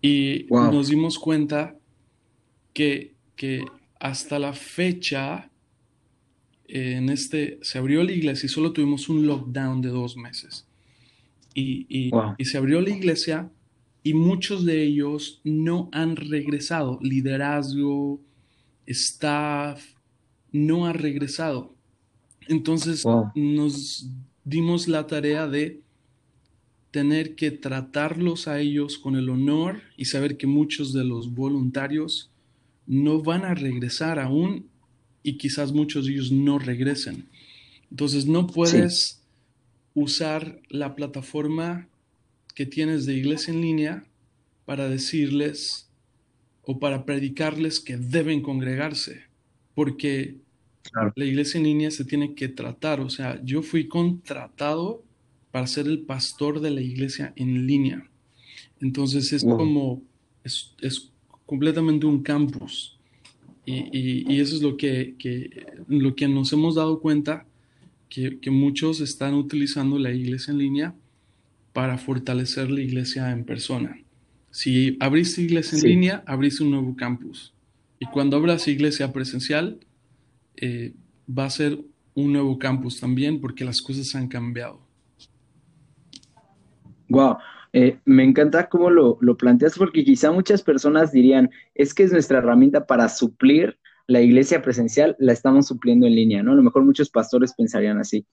Y 0.00 0.46
nos 0.50 0.88
dimos 0.88 1.18
cuenta 1.18 1.76
que, 2.72 3.14
que 3.34 3.64
hasta 3.98 4.38
la 4.38 4.52
fecha 4.52 5.50
en 6.68 7.08
este, 7.08 7.58
se 7.62 7.78
abrió 7.78 8.04
la 8.04 8.12
iglesia 8.12 8.46
y 8.46 8.48
solo 8.48 8.72
tuvimos 8.72 9.08
un 9.08 9.26
lockdown 9.26 9.82
de 9.82 9.88
dos 9.88 10.16
meses. 10.16 10.67
Y, 11.58 11.86
y, 11.88 12.10
y 12.38 12.44
se 12.44 12.58
abrió 12.58 12.80
la 12.80 12.90
iglesia 12.90 13.50
y 14.02 14.14
muchos 14.14 14.64
de 14.64 14.82
ellos 14.84 15.40
no 15.44 15.88
han 15.92 16.16
regresado. 16.16 16.98
Liderazgo, 17.02 18.20
staff, 18.86 19.84
no 20.52 20.86
ha 20.86 20.92
regresado. 20.92 21.74
Entonces 22.48 23.04
nos 23.34 24.08
dimos 24.44 24.88
la 24.88 25.06
tarea 25.06 25.46
de 25.46 25.82
tener 26.90 27.34
que 27.34 27.50
tratarlos 27.50 28.48
a 28.48 28.60
ellos 28.60 28.98
con 28.98 29.16
el 29.16 29.28
honor 29.28 29.82
y 29.96 30.06
saber 30.06 30.38
que 30.38 30.46
muchos 30.46 30.92
de 30.92 31.04
los 31.04 31.34
voluntarios 31.34 32.30
no 32.86 33.22
van 33.22 33.44
a 33.44 33.54
regresar 33.54 34.18
aún 34.18 34.66
y 35.22 35.36
quizás 35.36 35.72
muchos 35.72 36.06
de 36.06 36.12
ellos 36.12 36.32
no 36.32 36.58
regresen. 36.58 37.28
Entonces 37.90 38.26
no 38.26 38.46
puedes 38.46 39.17
usar 39.98 40.60
la 40.68 40.94
plataforma 40.94 41.88
que 42.54 42.66
tienes 42.66 43.06
de 43.06 43.14
iglesia 43.14 43.52
en 43.52 43.60
línea 43.60 44.04
para 44.64 44.88
decirles 44.88 45.88
o 46.62 46.78
para 46.78 47.04
predicarles 47.04 47.80
que 47.80 47.96
deben 47.96 48.42
congregarse, 48.42 49.22
porque 49.74 50.36
la 51.16 51.24
iglesia 51.24 51.58
en 51.58 51.64
línea 51.64 51.90
se 51.90 52.04
tiene 52.04 52.34
que 52.34 52.48
tratar. 52.48 53.00
O 53.00 53.10
sea, 53.10 53.40
yo 53.42 53.62
fui 53.62 53.88
contratado 53.88 55.02
para 55.50 55.66
ser 55.66 55.86
el 55.86 56.00
pastor 56.00 56.60
de 56.60 56.70
la 56.70 56.80
iglesia 56.80 57.32
en 57.36 57.66
línea. 57.66 58.08
Entonces 58.80 59.32
es 59.32 59.44
como, 59.44 60.02
es, 60.44 61.10
completamente 61.46 62.06
un 62.06 62.22
campus. 62.22 62.98
Y, 63.64 64.38
eso 64.40 64.56
es 64.56 64.62
lo 64.62 64.76
que, 64.76 65.14
lo 65.88 66.14
que 66.14 66.28
nos 66.28 66.52
hemos 66.52 66.74
dado 66.74 67.00
cuenta, 67.00 67.46
que, 68.08 68.38
que 68.40 68.50
muchos 68.50 69.00
están 69.00 69.34
utilizando 69.34 69.98
la 69.98 70.12
iglesia 70.12 70.52
en 70.52 70.58
línea 70.58 70.94
para 71.72 71.98
fortalecer 71.98 72.70
la 72.70 72.80
iglesia 72.80 73.30
en 73.30 73.44
persona. 73.44 73.98
Si 74.50 74.96
abriste 75.00 75.42
iglesia 75.42 75.78
en 75.78 75.84
línea, 75.84 76.22
abriste 76.26 76.64
un 76.64 76.70
nuevo 76.70 76.96
campus. 76.96 77.54
Y 78.00 78.06
cuando 78.06 78.36
abras 78.36 78.68
iglesia 78.68 79.12
presencial, 79.12 79.78
eh, 80.56 80.94
va 81.28 81.44
a 81.44 81.50
ser 81.50 81.78
un 82.14 82.32
nuevo 82.32 82.58
campus 82.58 82.98
también 82.98 83.40
porque 83.40 83.64
las 83.64 83.80
cosas 83.80 84.14
han 84.14 84.28
cambiado. 84.28 84.80
Wow, 87.08 87.36
eh, 87.72 87.98
me 88.04 88.24
encanta 88.24 88.68
cómo 88.68 88.90
lo, 88.90 89.18
lo, 89.20 89.36
planteas 89.36 89.78
porque 89.78 90.04
quizá 90.04 90.30
muchas 90.32 90.62
personas 90.62 91.12
dirían, 91.12 91.50
es 91.74 91.94
que 91.94 92.02
es 92.02 92.12
nuestra 92.12 92.38
herramienta 92.38 92.86
para 92.86 93.08
suplir 93.08 93.78
la 94.08 94.22
iglesia 94.22 94.62
presencial, 94.62 95.14
la 95.18 95.32
estamos 95.32 95.66
supliendo 95.66 96.06
en 96.06 96.14
línea, 96.14 96.42
¿no? 96.42 96.52
A 96.52 96.56
lo 96.56 96.62
mejor 96.62 96.82
muchos 96.82 97.10
pastores 97.10 97.54
pensarían 97.54 97.98
así. 97.98 98.26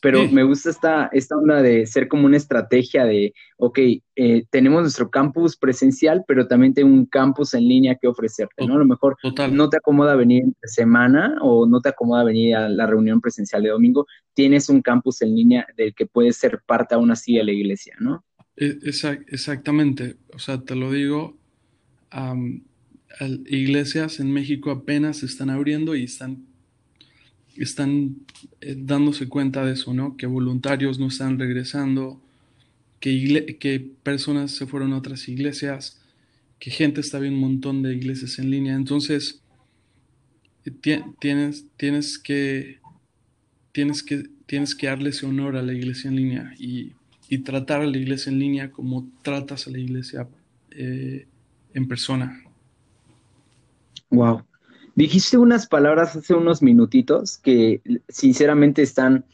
Pero 0.00 0.26
me 0.28 0.42
gusta 0.42 0.70
esta, 0.70 1.10
esta 1.12 1.36
onda 1.36 1.62
de 1.62 1.86
ser 1.86 2.08
como 2.08 2.26
una 2.26 2.36
estrategia 2.36 3.04
de, 3.04 3.32
ok, 3.56 3.78
eh, 4.16 4.44
tenemos 4.50 4.82
nuestro 4.82 5.10
campus 5.10 5.56
presencial, 5.56 6.24
pero 6.26 6.48
también 6.48 6.74
tengo 6.74 6.92
un 6.92 7.06
campus 7.06 7.54
en 7.54 7.68
línea 7.68 7.96
que 8.00 8.08
ofrecerte, 8.08 8.66
¿no? 8.66 8.74
A 8.74 8.78
lo 8.78 8.84
mejor 8.84 9.16
no 9.52 9.68
te 9.68 9.76
acomoda 9.76 10.16
venir 10.16 10.42
entre 10.42 10.68
semana 10.68 11.36
o 11.40 11.66
no 11.66 11.80
te 11.80 11.90
acomoda 11.90 12.24
venir 12.24 12.56
a 12.56 12.68
la 12.68 12.86
reunión 12.86 13.20
presencial 13.20 13.62
de 13.62 13.68
domingo, 13.68 14.06
tienes 14.34 14.68
un 14.68 14.82
campus 14.82 15.22
en 15.22 15.36
línea 15.36 15.66
del 15.76 15.94
que 15.94 16.06
puedes 16.06 16.36
ser 16.36 16.62
parte 16.66 16.94
aún 16.94 17.10
así 17.10 17.36
de 17.36 17.44
la 17.44 17.52
iglesia, 17.52 17.94
¿no? 18.00 18.24
E, 18.56 18.78
exactamente, 18.82 20.16
o 20.34 20.38
sea, 20.38 20.60
te 20.62 20.74
lo 20.74 20.90
digo, 20.90 21.36
iglesias 23.46 24.20
en 24.20 24.32
México 24.32 24.70
apenas 24.70 25.18
se 25.18 25.26
están 25.26 25.50
abriendo 25.50 25.94
y 25.94 26.04
están 26.04 26.44
están 27.56 28.16
eh, 28.60 28.76
dándose 28.78 29.28
cuenta 29.28 29.64
de 29.64 29.72
eso, 29.72 29.92
¿no? 29.92 30.16
Que 30.16 30.26
voluntarios 30.26 30.98
no 30.98 31.08
están 31.08 31.38
regresando, 31.38 32.20
que, 33.00 33.56
que 33.58 33.80
personas 34.02 34.52
se 34.52 34.66
fueron 34.66 34.92
a 34.92 34.98
otras 34.98 35.28
iglesias, 35.28 36.00
que 36.58 36.70
gente 36.70 37.00
está 37.00 37.18
viendo 37.18 37.38
un 37.38 37.52
montón 37.52 37.82
de 37.82 37.94
iglesias 37.94 38.38
en 38.38 38.50
línea. 38.50 38.74
Entonces, 38.74 39.40
eh, 40.64 40.70
tienes, 41.18 41.66
tienes, 41.76 42.18
que, 42.18 42.78
tienes, 43.72 44.02
que, 44.02 44.24
tienes 44.46 44.74
que 44.74 44.86
darle 44.86 45.10
ese 45.10 45.26
honor 45.26 45.56
a 45.56 45.62
la 45.62 45.74
iglesia 45.74 46.08
en 46.08 46.16
línea 46.16 46.54
y, 46.58 46.92
y 47.28 47.38
tratar 47.38 47.82
a 47.82 47.86
la 47.86 47.98
iglesia 47.98 48.30
en 48.30 48.38
línea 48.38 48.70
como 48.70 49.10
tratas 49.22 49.66
a 49.66 49.70
la 49.70 49.78
iglesia 49.78 50.28
eh, 50.70 51.26
en 51.74 51.88
persona. 51.88 52.42
Wow. 54.12 54.42
Dijiste 54.94 55.38
unas 55.38 55.66
palabras 55.66 56.14
hace 56.14 56.34
unos 56.34 56.62
minutitos 56.62 57.38
que 57.38 57.80
sinceramente 58.08 58.82
están 58.82 59.24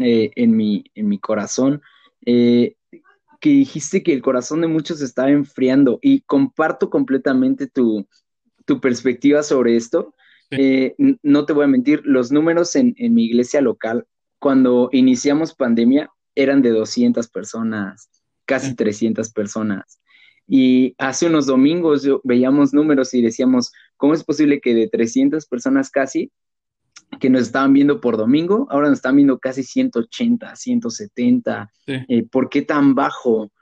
eh, 0.00 0.30
en, 0.36 0.56
mi, 0.56 0.84
en 0.94 1.08
mi 1.08 1.18
corazón, 1.18 1.82
eh, 2.24 2.76
que 3.40 3.50
dijiste 3.50 4.04
que 4.04 4.12
el 4.12 4.22
corazón 4.22 4.60
de 4.60 4.68
muchos 4.68 5.00
estaba 5.00 5.30
enfriando 5.30 5.98
y 6.02 6.20
comparto 6.20 6.88
completamente 6.88 7.66
tu, 7.66 8.06
perspectiva 8.80 9.42
sobre 9.42 9.76
esto. 9.76 10.14
Eh, 10.50 10.94
no 11.22 11.46
te 11.46 11.52
voy 11.52 11.64
a 11.64 11.68
mentir, 11.68 12.02
los 12.04 12.30
números 12.30 12.76
en, 12.76 12.94
en 12.98 13.14
mi 13.14 13.24
iglesia 13.24 13.60
local, 13.60 14.06
cuando 14.38 14.88
iniciamos 14.92 15.54
pandemia, 15.54 16.10
eran 16.36 16.62
de 16.62 16.70
200 16.70 17.26
personas, 17.28 18.08
casi 18.44 18.76
300 18.76 19.32
personas. 19.32 20.00
Y 20.46 20.94
hace 20.96 21.26
unos 21.26 21.46
domingos 21.46 22.08
veíamos 22.24 22.72
números 22.72 23.12
y 23.12 23.20
decíamos, 23.20 23.72
¿cómo 23.98 24.14
es 24.14 24.24
posible 24.24 24.60
que 24.60 24.74
de 24.74 24.88
300 24.88 25.44
personas 25.46 25.90
casi 25.90 26.30
que 27.20 27.28
nos 27.28 27.42
estaban 27.42 27.74
viendo 27.74 28.00
por 28.00 28.16
domingo, 28.16 28.66
ahora 28.70 28.88
nos 28.88 28.98
están 28.98 29.16
viendo 29.16 29.38
casi 29.38 29.62
180, 29.62 30.56
170? 30.56 31.70
Eh, 31.86 32.26
¿Por 32.30 32.48
qué 32.48 32.62
tan 32.62 32.94
bajo? 32.94 33.52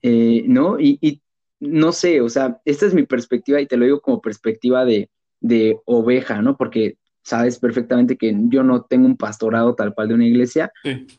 Eh, 0.00 0.44
¿No? 0.46 0.80
Y, 0.80 1.20
no 1.60 1.92
sé, 1.92 2.22
o 2.22 2.28
sea, 2.30 2.58
esta 2.64 2.86
es 2.86 2.94
mi 2.94 3.02
perspectiva 3.02 3.60
y 3.60 3.66
te 3.66 3.76
lo 3.76 3.84
digo 3.84 4.00
como 4.00 4.22
perspectiva 4.22 4.86
de, 4.86 5.10
oveja, 5.84 6.40
¿no? 6.40 6.56
Porque 6.56 6.96
sabes 7.22 7.58
perfectamente 7.58 8.16
que 8.16 8.34
yo 8.48 8.62
no 8.62 8.82
tengo 8.84 9.04
un 9.04 9.18
pastorado 9.18 9.74
tal 9.74 9.94
cual 9.94 10.08
de 10.08 10.14
una 10.14 10.26
iglesia 10.26 10.72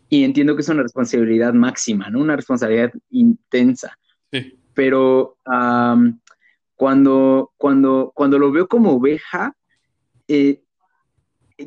y 0.09 0.23
entiendo 0.23 0.55
que 0.55 0.61
es 0.61 0.69
una 0.69 0.81
responsabilidad 0.81 1.53
máxima, 1.53 2.09
¿no? 2.09 2.19
Una 2.21 2.35
responsabilidad 2.35 2.91
intensa. 3.11 3.99
Sí 4.31 4.57
pero 4.73 5.37
cuando, 6.81 7.53
cuando, 7.57 8.11
cuando 8.15 8.39
lo 8.39 8.51
veo 8.51 8.67
como 8.67 8.93
oveja, 8.93 9.55
eh, 10.27 10.63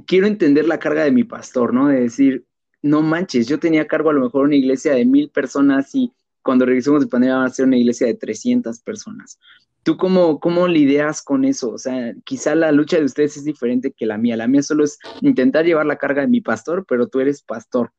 quiero 0.06 0.26
entender 0.26 0.66
la 0.66 0.80
carga 0.80 1.04
de 1.04 1.12
mi 1.12 1.22
pastor, 1.22 1.72
¿no? 1.72 1.86
De 1.86 2.00
decir, 2.00 2.46
no 2.82 3.00
manches, 3.00 3.46
yo 3.46 3.60
tenía 3.60 3.86
cargo 3.86 4.10
a 4.10 4.12
lo 4.12 4.22
mejor 4.22 4.46
una 4.46 4.56
iglesia 4.56 4.92
de 4.92 5.04
mil 5.04 5.30
personas 5.30 5.94
y 5.94 6.12
cuando 6.42 6.66
regresemos 6.66 7.00
de 7.00 7.06
pandemia 7.06 7.36
va 7.36 7.44
a 7.44 7.50
ser 7.50 7.66
una 7.66 7.76
iglesia 7.76 8.08
de 8.08 8.14
300 8.14 8.80
personas. 8.80 9.38
¿Tú 9.84 9.96
cómo, 9.96 10.40
cómo 10.40 10.66
lidias 10.66 11.22
con 11.22 11.44
eso? 11.44 11.70
O 11.70 11.78
sea, 11.78 12.12
quizá 12.24 12.56
la 12.56 12.72
lucha 12.72 12.98
de 12.98 13.04
ustedes 13.04 13.36
es 13.36 13.44
diferente 13.44 13.92
que 13.92 14.06
la 14.06 14.18
mía. 14.18 14.36
La 14.36 14.48
mía 14.48 14.64
solo 14.64 14.82
es 14.82 14.98
intentar 15.20 15.64
llevar 15.64 15.86
la 15.86 15.94
carga 15.94 16.22
de 16.22 16.28
mi 16.28 16.40
pastor, 16.40 16.86
pero 16.88 17.06
tú 17.06 17.20
eres 17.20 17.40
pastor. 17.40 17.92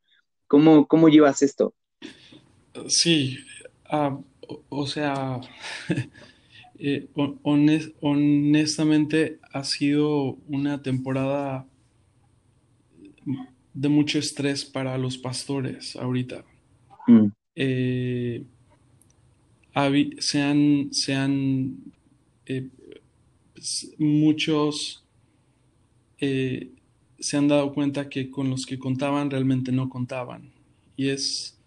¿Cómo, 0.48 0.86
cómo 0.86 1.08
llevas 1.08 1.42
esto? 1.42 1.74
Sí, 2.90 3.38
uh, 3.90 4.22
o 4.68 4.86
sea, 4.86 5.40
eh, 6.80 7.08
honestamente 8.02 9.40
ha 9.52 9.64
sido 9.64 10.38
una 10.48 10.82
temporada 10.82 11.66
de 13.74 13.90
mucho 13.90 14.20
estrés 14.20 14.66
para 14.66 14.98
los 14.98 15.18
pastores 15.18 15.96
ahorita. 15.96 16.44
Mm. 17.08 17.28
Eh, 17.56 18.44
se 20.20 20.42
han, 20.42 20.90
se 20.92 21.14
han 21.14 21.78
eh, 22.46 22.68
muchos 23.98 25.02
se 26.18 27.38
han 27.38 27.48
dado 27.48 27.74
cuenta 27.74 28.10
que 28.10 28.32
con 28.32 28.50
los 28.50 28.66
que 28.66 28.80
contaban 28.80 29.30
realmente 29.30 29.72
no 29.72 29.90
contaban. 29.90 30.52
Y 30.98 31.10
es, 31.10 31.60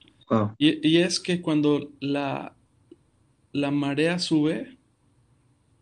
y 0.59 0.97
es 0.97 1.21
que 1.21 1.41
cuando 1.41 1.93
la, 2.01 2.57
la 3.53 3.71
marea 3.71 4.19
sube, 4.19 4.78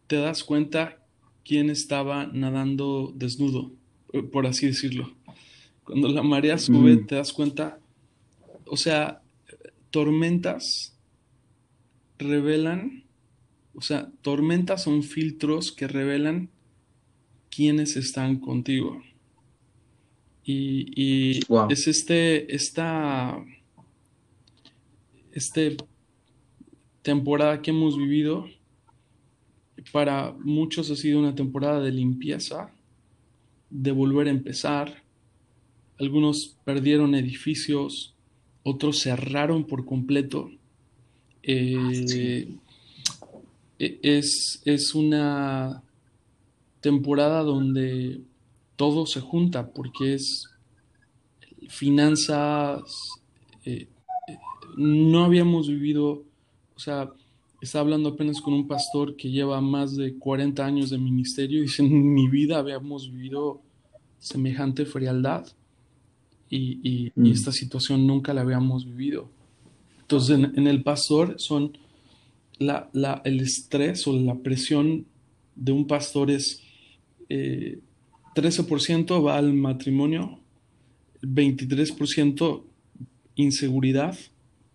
te 0.07 0.17
das 0.17 0.45
cuenta 0.45 0.99
quién 1.45 1.71
estaba 1.71 2.27
nadando 2.27 3.13
desnudo, 3.15 3.73
eh, 4.13 4.23
por 4.23 4.47
así 4.47 4.67
decirlo. 4.67 5.15
Cuando 5.85 6.09
la 6.09 6.23
marea 6.23 6.59
sube, 6.59 6.97
mm. 6.97 7.07
te 7.07 7.15
das 7.15 7.33
cuenta, 7.33 7.79
o 8.67 8.77
sea, 8.77 9.23
tormentas 9.91 10.97
revelan, 12.19 13.05
o 13.75 13.83
sea, 13.83 14.11
tormentas 14.23 14.83
son 14.83 15.03
filtros 15.03 15.71
que 15.71 15.87
revelan 15.87 16.51
quiénes 17.51 17.97
están 17.97 18.41
contigo. 18.41 19.03
Y, 20.45 21.41
es 21.71 21.89
este, 21.89 22.55
esta, 22.55 23.45
este 25.33 25.77
temporada 27.03 27.63
que 27.63 27.71
hemos 27.71 27.97
vivido 27.97 28.47
para 29.93 30.33
muchos 30.40 30.90
ha 30.90 30.97
sido 30.97 31.19
una 31.19 31.35
temporada 31.35 31.81
de 31.81 31.93
limpieza, 31.93 32.71
de 33.71 33.93
volver 33.93 34.28
a 34.28 34.31
empezar, 34.31 35.02
algunos 35.99 36.57
perdieron 36.64 37.14
edificios, 37.14 38.14
otros 38.62 39.00
cerraron 39.00 39.64
por 39.64 39.85
completo. 39.85 40.50
Eh, 41.43 42.49
e, 43.78 43.99
es, 44.02 44.61
es 44.64 44.95
una 44.95 45.83
temporada 46.81 47.43
donde 47.43 48.21
todo 48.76 49.07
se 49.07 49.21
junta 49.21 49.71
porque 49.71 50.14
es 50.14 50.50
finanzas, 51.69 52.83
eh, 53.64 53.88
eh, 54.28 54.38
no 54.76 55.25
habíamos 55.25 55.69
vivido, 55.69 56.25
o 56.75 56.78
sea, 56.78 57.11
estaba 57.67 57.83
hablando 57.83 58.11
apenas 58.11 58.41
con 58.41 58.55
un 58.55 58.67
pastor 58.67 59.17
que 59.17 59.31
lleva 59.31 59.61
más 59.61 59.97
de 59.97 60.17
40 60.17 60.65
años 60.65 60.91
de 60.91 60.99
ministerio 60.99 61.59
y 61.59 61.63
dice, 61.63 61.83
en 61.83 62.15
mi 62.15 62.29
vida 62.29 62.59
habíamos 62.59 63.11
vivido 63.11 63.61
semejante 64.19 64.87
frialdad 64.87 65.47
y, 66.49 67.11
mm. 67.15 67.27
esta 67.27 67.53
situación 67.53 68.07
nunca 68.07 68.33
la 68.33 68.43
habíamos 68.43 68.87
vivido. 68.87 69.29
Entonces, 70.01 70.39
en, 70.55 70.67
el 70.67 70.83
pastor 70.85 71.35
son 71.39 71.77
la, 72.59 72.89
el 73.25 73.41
estrés 73.41 74.07
o 74.07 74.13
la 74.13 74.37
presión 74.37 75.05
de 75.57 75.73
un 75.73 75.87
pastor 75.89 76.31
es 76.31 76.63
13% 77.29 79.19
eh, 79.19 79.21
va 79.21 79.39
al 79.39 79.53
matrimonio, 79.53 80.39
23% 81.23 82.63
inseguridad 83.35 84.17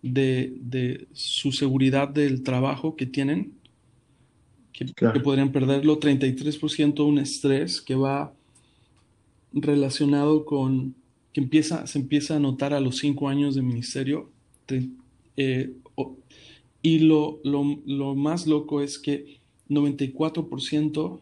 de, 0.01 1.08
su 1.13 1.51
seguridad 1.51 2.08
del 2.10 2.43
trabajo 2.43 2.96
que 2.96 3.05
tienen, 3.05 3.53
que, 4.74 4.86
podrían 5.20 5.51
perderlo, 5.51 6.00
33% 6.00 7.05
un 7.05 7.20
estrés 7.20 7.81
que 7.81 7.96
va 7.96 8.34
relacionado 9.53 10.46
con 10.46 10.96
que 11.34 11.41
empieza, 11.41 11.86
se 11.88 12.00
empieza 12.00 12.36
a 12.36 12.39
notar 12.39 12.74
a 12.74 12.79
los 12.79 12.98
cinco 12.98 13.29
años 13.29 13.55
de 13.55 13.62
ministerio. 13.62 14.31
Eh, 15.38 15.74
y 16.81 17.00
lo, 17.00 17.39
lo, 17.43 18.15
más 18.15 18.48
loco 18.48 18.81
es 18.81 18.98
que 18.98 19.39
94% 19.70 21.22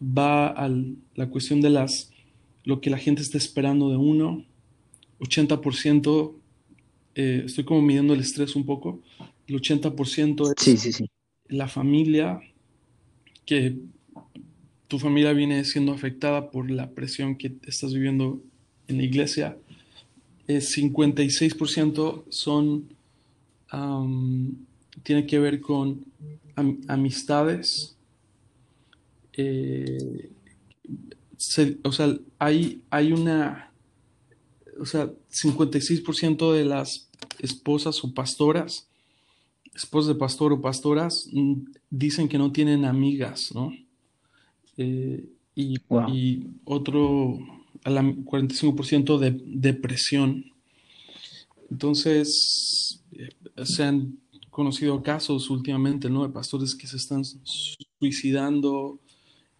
va 0.00 0.46
a 0.46 0.68
la 1.14 1.28
cuestión 1.28 1.60
de 1.60 1.70
las 1.70 2.12
lo 2.64 2.80
que 2.80 2.90
la 2.90 2.98
gente 2.98 3.22
está 3.22 3.38
esperando 3.38 3.90
de 3.90 3.96
uno, 3.96 4.44
80%, 5.20 6.34
eh, 7.14 7.42
estoy 7.46 7.64
como 7.64 7.82
midiendo 7.82 8.14
el 8.14 8.20
estrés 8.20 8.56
un 8.56 8.66
poco, 8.66 9.00
el 9.46 9.60
80% 9.60 10.54
es 10.56 11.02
la 11.48 11.68
familia, 11.68 12.40
que 13.44 13.76
tu 14.88 14.98
familia 14.98 15.32
viene 15.32 15.64
siendo 15.64 15.92
afectada 15.92 16.50
por 16.50 16.70
la 16.70 16.90
presión 16.90 17.36
que 17.36 17.54
estás 17.66 17.92
viviendo 17.92 18.40
en 18.88 18.98
la 18.98 19.02
iglesia. 19.04 19.56
El 20.46 20.60
56% 20.60 22.24
son, 22.28 22.88
tiene 25.02 25.26
que 25.26 25.38
ver 25.38 25.60
con 25.60 26.04
amistades, 26.86 27.96
eh, 29.32 30.30
o 31.82 31.92
sea, 31.92 32.16
hay, 32.38 32.80
hay 32.90 33.12
una, 33.12 33.70
o 34.80 34.86
sea, 34.86 35.10
56% 35.30 36.52
de 36.52 36.64
las 36.64 37.08
esposas 37.38 38.02
o 38.04 38.12
pastoras, 38.12 38.88
esposas 39.74 40.08
de 40.08 40.14
pastor 40.14 40.52
o 40.52 40.60
pastoras, 40.60 41.28
mm, 41.32 41.54
dicen 41.90 42.28
que 42.28 42.38
no 42.38 42.52
tienen 42.52 42.84
amigas, 42.84 43.54
¿no? 43.54 43.72
Eh, 44.76 45.28
y, 45.54 45.76
y, 46.08 46.46
otro, 46.64 47.38
al 47.84 48.24
45% 48.24 49.18
de 49.18 49.40
depresión. 49.44 50.44
Entonces, 51.70 53.02
eh, 53.12 53.28
se 53.64 53.84
han 53.84 54.18
conocido 54.50 55.02
casos 55.02 55.50
últimamente, 55.50 56.08
¿no? 56.08 56.22
De 56.22 56.32
pastores 56.32 56.74
que 56.74 56.86
se 56.86 56.96
están 56.96 57.22
suicidando, 57.24 58.98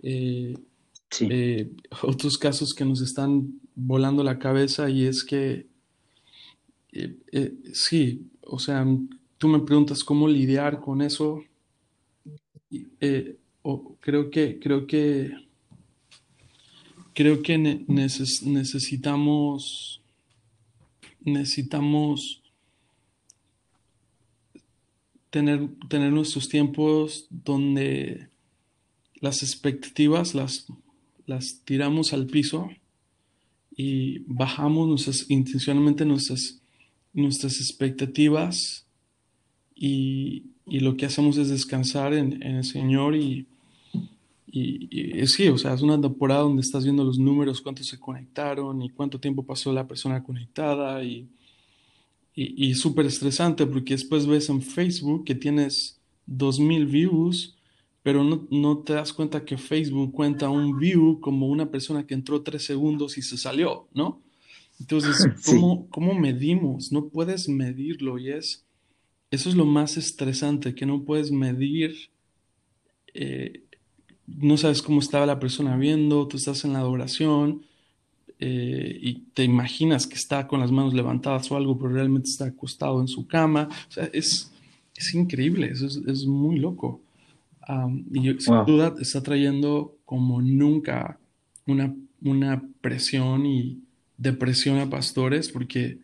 eh, 0.02 0.54
eh, 1.20 1.70
otros 2.02 2.38
casos 2.38 2.74
que 2.74 2.84
nos 2.84 3.00
están 3.00 3.60
volando 3.76 4.24
la 4.24 4.38
cabeza 4.38 4.90
y 4.90 5.04
es 5.04 5.22
que, 5.22 5.66
eh, 6.92 7.16
eh, 7.30 7.54
sí, 7.74 8.26
o 8.42 8.58
sea, 8.58 8.84
tú 9.38 9.48
me 9.48 9.60
preguntas 9.60 10.02
cómo 10.02 10.26
lidiar 10.26 10.80
con 10.80 11.02
eso. 11.02 11.44
O 13.62 13.96
creo 14.00 14.30
que, 14.30 14.58
creo 14.58 14.86
que, 14.86 15.32
creo 17.14 17.42
que 17.42 17.58
necesitamos, 17.58 20.00
necesitamos 21.20 22.42
tener, 25.30 25.68
tener 25.88 26.12
nuestros 26.12 26.48
tiempos 26.48 27.26
donde 27.30 28.28
las 29.20 29.42
expectativas 29.42 30.34
las 30.34 30.66
las 31.26 31.62
tiramos 31.64 32.12
al 32.12 32.26
piso 32.26 32.70
y 33.76 34.20
bajamos 34.26 34.88
nuestras, 34.88 35.30
intencionalmente 35.30 36.04
nuestras, 36.04 36.58
nuestras 37.12 37.60
expectativas 37.60 38.86
y, 39.74 40.44
lo 40.68 40.96
que 40.96 41.06
hacemos 41.06 41.36
es 41.36 41.48
descansar 41.48 42.12
en, 42.12 42.42
el 42.42 42.64
Señor 42.64 43.14
y, 43.14 43.46
y, 44.50 45.24
sí, 45.28 45.46
o 45.46 45.56
sea, 45.56 45.74
es 45.74 45.82
una 45.82 46.00
temporada 46.00 46.40
donde 46.40 46.62
estás 46.62 46.82
viendo 46.82 47.04
los 47.04 47.20
números, 47.20 47.60
cuántos 47.60 47.86
se 47.86 48.00
conectaron 48.00 48.82
y 48.82 48.90
cuánto 48.90 49.20
tiempo 49.20 49.44
pasó 49.44 49.72
la 49.72 49.86
persona 49.86 50.24
conectada 50.24 51.04
y, 51.04 51.28
y, 52.34 52.74
súper 52.74 53.06
estresante 53.06 53.64
porque 53.66 53.94
después 53.94 54.26
ves 54.26 54.48
en 54.48 54.60
Facebook 54.60 55.24
que 55.24 55.36
tienes 55.36 56.00
2000 56.26 56.86
views 56.86 57.55
pero 58.06 58.22
no, 58.22 58.78
te 58.84 58.92
das 58.92 59.12
cuenta 59.12 59.44
que 59.44 59.58
Facebook 59.58 60.12
cuenta 60.12 60.48
un 60.48 60.78
view 60.78 61.18
como 61.18 61.48
una 61.48 61.72
persona 61.72 62.06
que 62.06 62.14
entró 62.14 62.40
tres 62.42 62.64
segundos 62.64 63.18
y 63.18 63.22
se 63.22 63.36
salió, 63.36 63.88
¿no? 63.94 64.22
Entonces, 64.78 65.26
¿cómo, 65.90 66.14
medimos? 66.14 66.92
No 66.92 67.08
puedes 67.08 67.48
medirlo 67.48 68.16
y 68.20 68.30
es, 68.30 68.64
eso 69.32 69.48
es 69.48 69.56
lo 69.56 69.64
más 69.64 69.96
estresante, 69.96 70.76
que 70.76 70.86
no 70.86 71.02
puedes 71.02 71.32
medir, 71.32 71.96
eh, 73.12 73.64
no 74.28 74.56
sabes 74.56 74.82
cómo 74.82 75.00
estaba 75.00 75.26
la 75.26 75.40
persona 75.40 75.76
viendo, 75.76 76.28
tú 76.28 76.36
estás 76.36 76.64
en 76.64 76.74
la 76.74 76.78
adoración 76.78 77.62
eh, 78.38 79.00
y 79.02 79.14
te 79.34 79.42
imaginas 79.42 80.06
que 80.06 80.14
está 80.14 80.46
con 80.46 80.60
las 80.60 80.70
manos 80.70 80.94
levantadas 80.94 81.50
o 81.50 81.56
algo, 81.56 81.76
pero 81.76 81.90
realmente 81.90 82.30
está 82.30 82.44
acostado 82.44 83.00
en 83.00 83.08
su 83.08 83.26
cama. 83.26 83.68
O 83.88 83.90
sea, 83.90 84.04
es, 84.12 84.52
es 84.94 85.12
increíble, 85.12 85.70
es, 85.72 85.82
es 85.82 86.24
muy 86.24 86.60
loco 86.60 87.00
y 88.12 88.40
sin 88.40 88.64
duda 88.66 88.94
está 89.00 89.22
trayendo 89.22 89.96
como 90.04 90.40
nunca 90.40 91.18
una, 91.66 91.94
una 92.22 92.62
presión 92.80 93.44
y 93.46 93.82
depresión 94.16 94.78
a 94.78 94.88
pastores 94.88 95.48
porque 95.48 95.98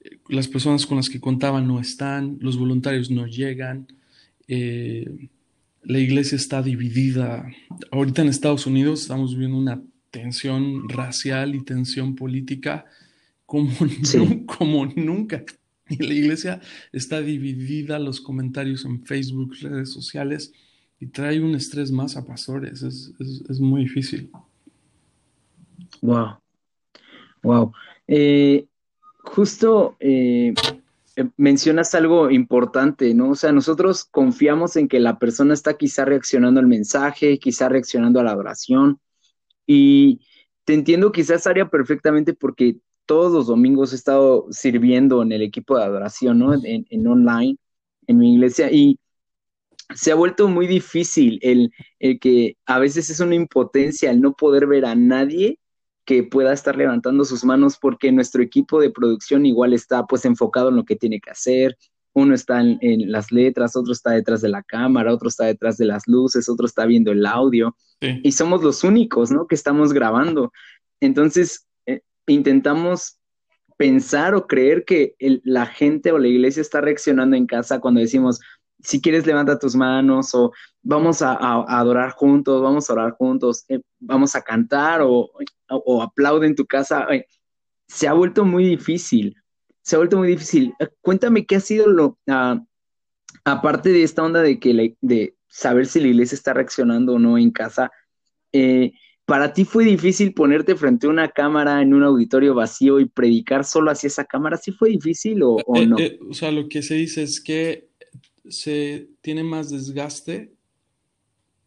eh, 0.00 0.18
las 0.28 0.48
personas 0.48 0.86
con 0.86 0.96
las 0.96 1.10
que 1.10 1.20
contaban 1.20 1.66
no 1.66 1.80
están, 1.80 2.38
los 2.40 2.56
voluntarios 2.56 3.10
no 3.10 3.26
llegan, 3.26 3.88
eh, 4.48 5.28
la 5.82 5.98
iglesia 5.98 6.36
está 6.36 6.62
dividida. 6.62 7.50
Ahorita 7.90 8.22
en 8.22 8.28
Estados 8.28 8.66
Unidos 8.66 9.02
estamos 9.02 9.36
viendo 9.36 9.56
una 9.56 9.82
tensión 10.10 10.88
racial 10.88 11.54
y 11.54 11.64
tensión 11.64 12.14
política 12.14 12.84
como, 13.46 13.72
como 14.46 14.86
nunca. 14.86 15.44
Y 15.98 16.06
la 16.06 16.14
iglesia 16.14 16.60
está 16.92 17.20
dividida, 17.20 17.98
los 17.98 18.20
comentarios 18.20 18.84
en 18.84 19.04
Facebook, 19.04 19.56
redes 19.60 19.90
sociales, 19.90 20.52
y 21.00 21.06
trae 21.06 21.40
un 21.40 21.54
estrés 21.54 21.90
más 21.90 22.16
a 22.16 22.24
pastores. 22.24 22.82
Es, 22.82 23.60
muy 23.60 23.82
difícil. 23.82 24.30
Wow. 26.00 26.36
Wow. 27.42 27.72
Eh, 28.06 28.66
justo 29.24 29.96
eh, 29.98 30.54
eh, 31.16 31.28
mencionas 31.36 31.94
algo 31.94 32.30
importante, 32.30 33.12
¿no? 33.14 33.30
O 33.30 33.34
sea, 33.34 33.50
nosotros 33.50 34.04
confiamos 34.04 34.76
en 34.76 34.88
que 34.88 35.00
la 35.00 35.18
persona 35.18 35.54
está 35.54 35.76
quizá 35.76 36.04
reaccionando 36.04 36.60
al 36.60 36.66
mensaje, 36.66 37.38
quizá 37.38 37.68
reaccionando 37.68 38.20
a 38.20 38.24
la 38.24 38.32
adoración. 38.32 39.00
Y 39.66 40.20
te 40.64 40.74
entiendo, 40.74 41.12
quizás 41.12 41.46
haría 41.46 41.68
perfectamente 41.68 42.34
porque 42.34 42.78
todos 43.10 43.32
los 43.32 43.48
domingos 43.48 43.92
he 43.92 43.96
estado 43.96 44.46
sirviendo 44.52 45.20
en 45.22 45.32
el 45.32 45.42
equipo 45.42 45.76
de 45.76 45.82
adoración, 45.82 46.38
¿no? 46.38 46.54
En, 46.54 47.06
online, 47.08 47.56
en 48.06 48.18
mi 48.18 48.34
iglesia, 48.34 48.70
y 48.70 49.00
se 49.96 50.12
ha 50.12 50.14
vuelto 50.14 50.46
muy 50.46 50.68
difícil 50.68 51.40
el, 51.42 51.72
que 52.20 52.56
a 52.66 52.78
veces 52.78 53.10
es 53.10 53.18
una 53.18 53.34
impotencia 53.34 54.12
el 54.12 54.20
no 54.20 54.34
poder 54.34 54.68
ver 54.68 54.84
a 54.84 54.94
nadie 54.94 55.58
que 56.04 56.22
pueda 56.22 56.52
estar 56.52 56.76
levantando 56.76 57.24
sus 57.24 57.42
manos 57.42 57.78
porque 57.82 58.12
nuestro 58.12 58.44
equipo 58.44 58.80
de 58.80 58.92
producción 58.92 59.44
igual 59.44 59.72
está 59.72 60.06
pues 60.06 60.24
enfocado 60.24 60.68
en 60.68 60.76
lo 60.76 60.84
que 60.84 60.94
tiene 60.94 61.18
que 61.18 61.30
hacer. 61.30 61.76
Uno 62.12 62.32
está 62.32 62.60
en, 62.60 63.10
las 63.10 63.32
letras, 63.32 63.74
otro 63.74 63.90
está 63.90 64.12
detrás 64.12 64.40
de 64.40 64.50
la 64.50 64.62
cámara, 64.62 65.12
otro 65.12 65.28
está 65.28 65.46
detrás 65.46 65.76
de 65.78 65.86
las 65.86 66.06
luces, 66.06 66.48
otro 66.48 66.64
está 66.64 66.86
viendo 66.86 67.10
el 67.10 67.26
audio 67.26 67.74
y 68.00 68.30
somos 68.30 68.62
los 68.62 68.84
únicos, 68.84 69.32
¿no? 69.32 69.48
Que 69.48 69.56
estamos 69.56 69.92
grabando. 69.92 70.52
Entonces, 71.00 71.66
intentamos 72.26 73.18
pensar 73.76 74.34
o 74.34 74.46
creer 74.46 74.84
que 74.84 75.14
la 75.18 75.66
gente 75.66 76.12
o 76.12 76.18
la 76.18 76.28
iglesia 76.28 76.60
está 76.60 76.80
reaccionando 76.80 77.36
en 77.36 77.46
casa 77.46 77.80
cuando 77.80 78.00
decimos, 78.00 78.40
si 78.82 79.00
quieres 79.00 79.26
levanta 79.26 79.58
tus 79.58 79.74
manos 79.74 80.34
o 80.34 80.52
vamos 80.82 81.22
a, 81.22 81.34
adorar 81.34 82.10
juntos, 82.12 82.62
vamos 82.62 82.88
a 82.88 82.92
orar 82.92 83.12
juntos, 83.12 83.64
eh, 83.68 83.80
vamos 83.98 84.34
a 84.34 84.42
cantar 84.42 85.02
o, 85.02 85.30
o, 85.68 86.02
aplaude 86.02 86.46
en 86.46 86.54
tu 86.54 86.66
casa. 86.66 87.06
se 87.86 88.08
ha 88.08 88.12
vuelto 88.12 88.44
muy 88.44 88.64
difícil, 88.64 89.34
se 89.82 89.96
ha 89.96 89.98
vuelto 89.98 90.18
muy 90.18 90.28
difícil. 90.28 90.74
Eh, 90.78 90.88
cuéntame 91.00 91.46
qué 91.46 91.56
ha 91.56 91.60
sido 91.60 91.86
lo, 91.88 92.18
ah, 92.28 92.60
aparte 93.44 93.90
de 93.90 94.02
esta 94.02 94.22
onda 94.22 94.42
de 94.42 94.58
que 94.58 94.96
de 95.00 95.34
saber 95.48 95.86
si 95.86 96.00
la 96.00 96.08
iglesia 96.08 96.36
está 96.36 96.54
reaccionando 96.54 97.14
o 97.14 97.18
no 97.18 97.38
en 97.38 97.50
casa, 97.50 97.90
eh, 98.52 98.92
¿para 99.30 99.52
ti 99.52 99.64
fue 99.64 99.84
difícil 99.84 100.34
ponerte 100.34 100.74
frente 100.74 101.06
a 101.06 101.10
una 101.10 101.28
cámara 101.28 101.80
en 101.82 101.94
un 101.94 102.02
auditorio 102.02 102.52
vacío 102.52 102.98
y 102.98 103.08
predicar 103.08 103.64
solo 103.64 103.92
hacia 103.92 104.08
esa 104.08 104.24
cámara? 104.24 104.56
¿Sí 104.56 104.72
fue 104.72 104.90
difícil 104.90 105.40
o, 105.44 105.62
no? 105.86 105.96
o 106.28 106.34
sea, 106.34 106.50
lo 106.50 106.68
que 106.68 106.82
se 106.82 106.96
dice 106.96 107.22
es 107.22 107.40
que 107.40 107.90
se 108.48 109.08
tiene 109.20 109.44
más 109.44 109.70
desgaste 109.70 110.52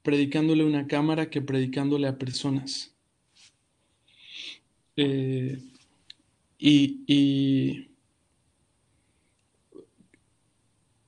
predicándole 0.01 0.63
a 0.63 0.65
una 0.65 0.87
cámara 0.87 1.29
que 1.29 1.41
predicándole 1.41 2.05
a 2.05 2.17
personas. 2.17 2.93
Eh, 4.97 5.57
y, 6.57 6.99
y, 7.07 7.89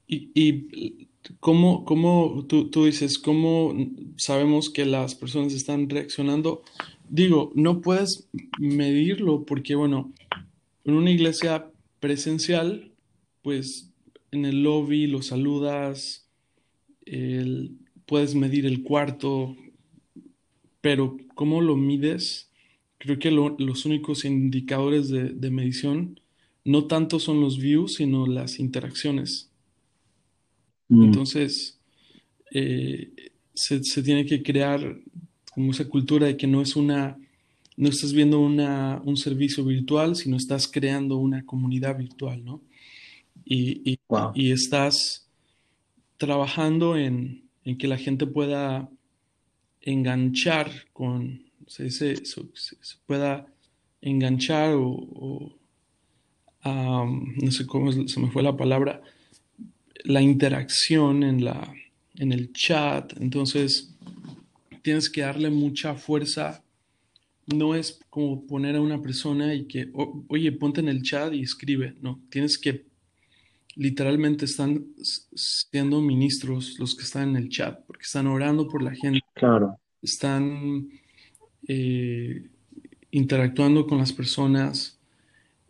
y, 0.07 1.04
¿cómo, 1.39 1.85
cómo 1.85 2.45
tú, 2.47 2.69
tú, 2.69 2.85
dices, 2.85 3.19
cómo 3.19 3.73
sabemos 4.17 4.69
que 4.69 4.85
las 4.85 5.15
personas 5.15 5.53
están 5.53 5.89
reaccionando? 5.89 6.63
Digo, 7.09 7.51
no 7.55 7.81
puedes 7.81 8.27
medirlo 8.59 9.45
porque, 9.45 9.75
bueno, 9.75 10.11
en 10.83 10.93
una 10.93 11.11
iglesia 11.11 11.67
presencial, 11.99 12.91
pues 13.41 13.91
en 14.31 14.45
el 14.45 14.63
lobby, 14.63 15.07
lo 15.07 15.21
saludas, 15.21 16.27
puedes 18.05 18.35
medir 18.35 18.65
el 18.65 18.83
cuarto, 18.83 19.55
pero 20.81 21.17
¿cómo 21.33 21.61
lo 21.61 21.75
mides? 21.75 22.51
Creo 22.97 23.19
que 23.19 23.31
los 23.31 23.85
únicos 23.85 24.25
indicadores 24.25 25.09
de, 25.09 25.51
medición 25.51 26.19
no 26.63 26.85
tanto 26.85 27.19
son 27.19 27.41
los 27.41 27.59
views, 27.59 27.95
sino 27.95 28.25
las 28.25 28.59
interacciones. 28.59 29.51
Mm. 30.89 31.03
Entonces, 31.03 31.79
eh, 32.51 33.11
se, 33.53 33.79
tiene 34.03 34.25
que 34.25 34.43
crear 34.43 34.97
como 35.53 35.71
esa 35.71 35.85
cultura 35.85 36.27
de 36.27 36.37
que 36.37 36.47
no 36.47 36.61
es 36.61 36.75
una, 36.75 37.17
no 37.77 37.89
estás 37.89 38.13
viendo 38.13 38.39
una, 38.39 39.01
un 39.05 39.17
servicio 39.17 39.63
virtual, 39.63 40.15
sino 40.15 40.37
estás 40.37 40.67
creando 40.67 41.17
una 41.17 41.45
comunidad 41.45 41.97
virtual, 41.97 42.43
¿no? 42.43 42.61
y, 43.45 43.99
y, 44.33 44.51
estás 44.51 45.27
trabajando 46.17 46.97
en, 46.97 47.43
que 47.77 47.87
la 47.87 47.97
gente 47.97 48.25
pueda 48.25 48.89
enganchar 49.81 50.71
con, 50.93 51.43
se, 51.67 51.89
se, 51.91 52.15
pueda 53.05 53.47
enganchar 54.01 54.73
o, 54.75 55.55
no 56.63 57.51
sé 57.51 57.67
cómo 57.67 57.91
se 57.91 58.19
me 58.19 58.31
fue 58.31 58.41
la 58.41 58.57
palabra, 58.57 59.01
la 60.05 60.21
interacción 60.21 61.23
en, 61.23 61.43
la, 61.43 61.73
en 62.15 62.31
el 62.31 62.53
chat. 62.53 63.13
Entonces, 63.19 63.93
tienes 64.81 65.09
que 65.09 65.21
darle 65.21 65.49
mucha 65.49 65.95
fuerza. 65.95 66.63
No 67.47 67.75
es 67.75 67.99
como 68.09 68.45
poner 68.45 68.75
a 68.75 68.81
una 68.81 69.01
persona 69.01 69.53
y 69.53 69.65
que, 69.65 69.89
oye, 70.27 70.51
ponte 70.51 70.81
en 70.81 70.89
el 70.89 71.01
chat 71.03 71.33
y 71.33 71.41
escribe. 71.41 71.95
No, 72.01 72.21
tienes 72.29 72.57
que 72.57 72.85
literalmente 73.75 74.45
están 74.45 74.85
siendo 75.35 76.01
ministros 76.01 76.79
los 76.79 76.95
que 76.95 77.03
están 77.03 77.29
en 77.29 77.35
el 77.35 77.49
chat, 77.49 77.83
porque 77.85 78.03
están 78.03 78.27
orando 78.27 78.67
por 78.67 78.81
la 78.81 78.95
gente. 78.95 79.19
Claro. 79.33 79.77
Están 80.01 80.87
eh, 81.67 82.47
interactuando 83.11 83.85
con 83.85 83.97
las 83.97 84.13
personas. 84.13 84.97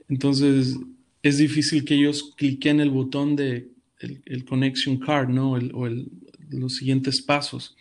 Entonces, 0.07 0.77
es 1.23 1.37
difícil 1.37 1.83
que 1.83 1.95
ellos 1.95 2.33
cliquen 2.37 2.79
el 2.79 2.91
botón 2.91 3.35
de 3.35 3.74
el, 3.99 4.45
connection 4.45 4.97
card, 4.97 5.29
¿no? 5.29 5.51
o 5.53 5.89
los 6.49 6.75
siguientes 6.75 7.21
pasos. 7.21 7.75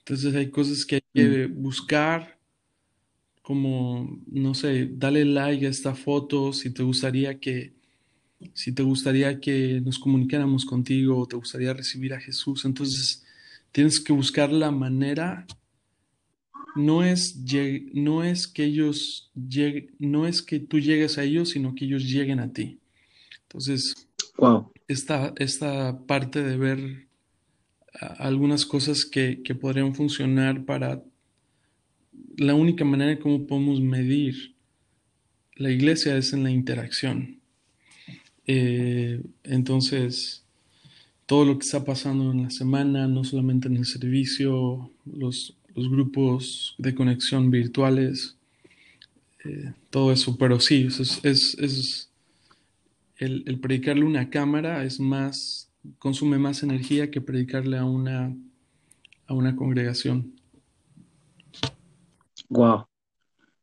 Entonces, 0.00 0.34
hay 0.34 0.50
cosas 0.50 0.84
que 0.84 0.96
hay 0.96 1.02
que 1.14 1.48
mm. 1.48 1.62
buscar, 1.62 2.38
como, 3.42 4.20
no 4.26 4.54
sé, 4.54 4.88
dale 4.92 5.24
like 5.24 5.66
a 5.66 5.70
esta 5.70 5.94
foto 5.94 6.52
si 6.52 6.70
te 6.70 6.82
gustaría 6.82 7.38
que 7.38 7.78
si 8.52 8.72
te 8.72 8.82
gustaría 8.82 9.40
que 9.40 9.80
nos 9.80 9.98
comunicáramos 9.98 10.64
contigo 10.64 11.18
o 11.18 11.26
te 11.26 11.36
gustaría 11.36 11.74
recibir 11.74 12.14
a 12.14 12.20
Jesús, 12.20 12.64
entonces 12.64 13.24
tienes 13.72 14.00
que 14.00 14.12
buscar 14.12 14.52
la 14.52 14.70
manera. 14.70 15.46
No 16.76 17.02
es, 17.02 17.36
no 17.92 18.22
es 18.22 18.46
que 18.46 18.64
ellos 18.64 19.32
lleguen, 19.34 19.90
no 19.98 20.26
es 20.28 20.42
que 20.42 20.60
tú 20.60 20.78
llegues 20.78 21.18
a 21.18 21.24
ellos, 21.24 21.50
sino 21.50 21.74
que 21.74 21.86
ellos 21.86 22.04
lleguen 22.04 22.38
a 22.38 22.52
ti. 22.52 22.78
Entonces, 23.42 24.08
wow. 24.36 24.70
Esta, 24.88 25.32
esta 25.36 25.98
parte 26.06 26.42
de 26.42 26.56
ver 26.56 27.06
algunas 28.18 28.66
cosas 28.66 29.04
que, 29.04 29.42
que 29.42 29.54
podrían 29.54 29.94
funcionar 29.94 30.64
para 30.64 31.02
la 32.36 32.54
única 32.54 32.84
manera 32.84 33.12
en 33.12 33.18
cómo 33.18 33.46
podemos 33.46 33.80
medir 33.80 34.54
la 35.58 35.70
iglesia 35.70 36.16
es 36.16 36.32
en 36.32 36.44
la 36.44 36.50
interacción. 36.50 37.40
Eh, 38.46 39.20
entonces, 39.42 40.44
todo 41.26 41.44
lo 41.44 41.58
que 41.58 41.66
está 41.66 41.84
pasando 41.84 42.30
en 42.30 42.44
la 42.44 42.50
semana, 42.50 43.08
no 43.08 43.24
solamente 43.24 43.68
en 43.68 43.76
el 43.76 43.84
servicio, 43.84 44.90
los, 45.04 45.54
grupos 45.74 46.74
de 46.78 46.92
conexión 46.92 47.52
virtuales, 47.52 48.36
eh, 49.44 49.72
todo 49.90 50.10
eso, 50.10 50.36
pero 50.36 50.58
sí, 50.58 50.88
es, 50.88 51.20
es, 51.22 52.07
el, 53.18 53.44
el, 53.46 53.60
predicarle 53.60 54.04
una 54.04 54.30
cámara 54.30 54.84
es 54.84 55.00
más, 55.00 55.72
consume 55.98 56.38
más 56.38 56.62
energía 56.62 57.10
que 57.10 57.20
predicarle 57.20 57.76
a 57.76 57.84
una, 57.84 58.34
a 59.26 59.34
una 59.34 59.56
congregación. 59.56 60.34
Wow, 62.48 62.86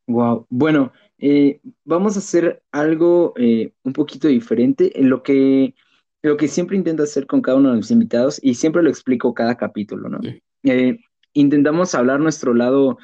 wow. 0.07 0.45
Bueno, 0.49 0.91
eh, 1.17 1.59
vamos 1.85 2.15
a 2.15 2.19
hacer 2.19 2.61
algo 2.71 3.33
eh, 3.37 3.71
un 3.83 3.93
poquito 3.93 4.27
diferente. 4.27 4.91
Lo 4.97 5.23
que, 5.23 5.73
lo 6.21 6.37
que 6.37 6.47
siempre 6.47 6.77
intento 6.77 7.03
hacer 7.03 7.25
con 7.25 7.41
cada 7.41 7.57
uno 7.57 7.71
de 7.71 7.77
los 7.77 7.91
invitados, 7.91 8.39
y 8.43 8.55
siempre 8.55 8.83
lo 8.83 8.89
explico 8.89 9.33
cada 9.33 9.55
capítulo, 9.55 10.09
¿no? 10.09 10.19
Eh, 10.63 10.99
intentamos 11.33 11.95
hablar 11.95 12.19
nuestro 12.19 12.53
lado, 12.53 12.97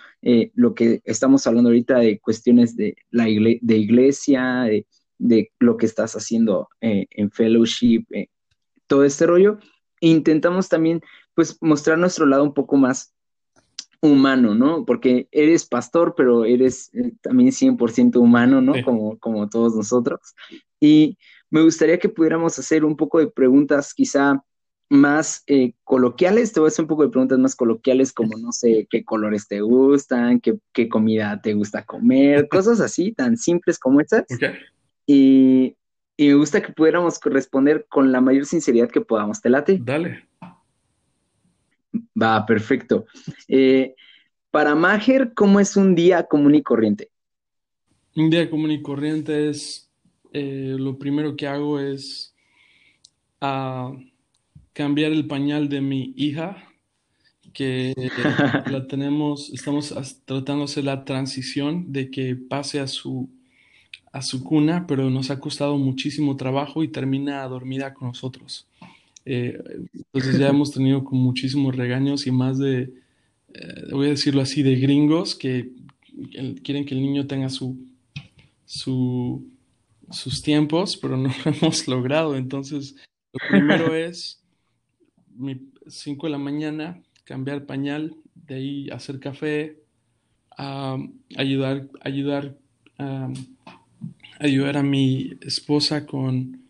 lo 0.53 0.73
que 0.73 1.01
estamos 1.03 1.45
hablando 1.47 1.69
ahorita 1.69 1.99
de 1.99 2.19
cuestiones 2.19 2.75
de 2.75 2.95
la 3.09 3.25
de 3.25 3.77
iglesia, 3.77 4.63
de, 4.63 4.85
lo 5.59 5.77
que 5.77 5.85
estás 5.85 6.15
haciendo 6.15 6.69
en 6.79 7.31
fellowship, 7.31 8.05
todo 8.87 9.03
este 9.03 9.25
rollo. 9.25 9.57
Intentamos 9.99 10.67
también, 10.67 11.01
pues, 11.35 11.57
mostrar 11.61 11.97
nuestro 11.97 12.25
lado 12.25 12.43
un 12.43 12.53
poco 12.53 12.75
más 12.75 13.13
humano, 14.01 14.55
¿no? 14.55 14.83
Porque 14.83 15.27
eres 15.31 15.65
pastor, 15.65 16.15
pero 16.17 16.43
eres 16.43 16.89
eh, 16.93 17.13
también 17.21 17.51
100% 17.51 18.19
humano, 18.19 18.59
¿no? 18.61 18.73
Como, 18.83 19.17
como 19.19 19.47
todos 19.47 19.75
nosotros. 19.75 20.19
Y 20.79 21.17
me 21.49 21.61
gustaría 21.61 21.99
que 21.99 22.09
pudiéramos 22.09 22.57
hacer 22.57 22.83
un 22.83 22.97
poco 22.97 23.19
de 23.19 23.27
preguntas 23.27 23.93
quizá 23.93 24.43
más 24.89 25.43
eh, 25.47 25.73
coloquiales, 25.85 26.51
te 26.51 26.59
voy 26.59 26.67
a 26.67 26.69
hacer 26.69 26.83
un 26.83 26.89
poco 26.89 27.03
de 27.03 27.09
preguntas 27.09 27.39
más 27.39 27.55
coloquiales 27.55 28.11
como, 28.11 28.37
no 28.37 28.51
sé, 28.51 28.87
qué 28.89 29.05
colores 29.05 29.47
te 29.47 29.61
gustan, 29.61 30.41
qué, 30.41 30.89
comida 30.89 31.39
te 31.41 31.53
gusta 31.53 31.85
comer, 31.85 32.49
cosas 32.49 32.81
así, 32.81 33.13
tan 33.13 33.37
simples 33.37 33.79
como 33.79 34.01
estas. 34.01 34.25
Y, 35.13 35.75
y 36.15 36.27
me 36.29 36.35
gusta 36.35 36.61
que 36.61 36.71
pudiéramos 36.71 37.19
responder 37.21 37.85
con 37.89 38.13
la 38.13 38.21
mayor 38.21 38.45
sinceridad 38.45 38.89
que 38.89 39.01
podamos. 39.01 39.41
¿Te 39.41 39.49
late? 39.49 39.77
Dale. 39.83 40.25
Va, 42.19 42.45
perfecto. 42.45 43.05
Eh, 43.49 43.93
para 44.51 44.73
Mager, 44.73 45.33
¿cómo 45.33 45.59
es 45.59 45.75
un 45.75 45.95
día 45.95 46.23
común 46.23 46.55
y 46.55 46.63
corriente? 46.63 47.09
Un 48.15 48.29
día 48.29 48.49
común 48.49 48.71
y 48.71 48.81
corriente 48.81 49.49
es, 49.49 49.91
eh, 50.31 50.77
lo 50.79 50.97
primero 50.97 51.35
que 51.35 51.47
hago 51.47 51.77
es 51.77 52.33
ah, 53.41 53.91
cambiar 54.71 55.11
el 55.11 55.27
pañal 55.27 55.67
de 55.67 55.81
mi 55.81 56.13
hija, 56.15 56.69
que 57.51 57.93
la 58.71 58.87
tenemos, 58.87 59.49
estamos 59.49 59.93
tratando 60.23 60.59
de 60.59 60.71
hacer 60.71 60.85
la 60.85 61.03
transición 61.03 61.91
de 61.91 62.09
que 62.09 62.37
pase 62.37 62.79
a 62.79 62.87
su, 62.87 63.29
a 64.11 64.21
su 64.21 64.43
cuna, 64.43 64.85
pero 64.87 65.09
nos 65.09 65.31
ha 65.31 65.39
costado 65.39 65.77
muchísimo 65.77 66.35
trabajo 66.35 66.83
y 66.83 66.89
termina 66.89 67.47
dormida 67.47 67.93
con 67.93 68.09
nosotros. 68.09 68.67
Eh, 69.25 69.57
entonces 69.93 70.37
ya 70.37 70.47
hemos 70.49 70.71
tenido 70.71 71.01
muchísimos 71.01 71.75
regaños 71.75 72.27
y 72.27 72.31
más 72.31 72.57
de, 72.57 72.93
eh, 73.53 73.85
voy 73.91 74.07
a 74.07 74.11
decirlo 74.11 74.41
así, 74.41 74.63
de 74.63 74.75
gringos 74.75 75.35
que 75.35 75.71
quieren 76.63 76.85
que 76.85 76.93
el 76.93 77.01
niño 77.01 77.27
tenga 77.27 77.49
su, 77.49 77.77
su, 78.65 79.47
sus 80.09 80.41
tiempos, 80.41 80.97
pero 80.97 81.15
no 81.15 81.29
lo 81.45 81.51
hemos 81.61 81.87
logrado. 81.87 82.35
Entonces, 82.35 82.95
lo 83.33 83.39
primero 83.49 83.95
es 83.95 84.41
mi 85.35 85.69
5 85.87 86.27
de 86.27 86.31
la 86.31 86.37
mañana, 86.37 87.01
cambiar 87.23 87.65
pañal, 87.65 88.15
de 88.35 88.55
ahí 88.55 88.89
hacer 88.89 89.19
café, 89.19 89.77
ayudar, 91.37 91.87
ayudar, 92.01 92.55
ayudar 94.41 94.77
a 94.77 94.83
mi 94.83 95.33
esposa 95.41 96.05
con, 96.05 96.61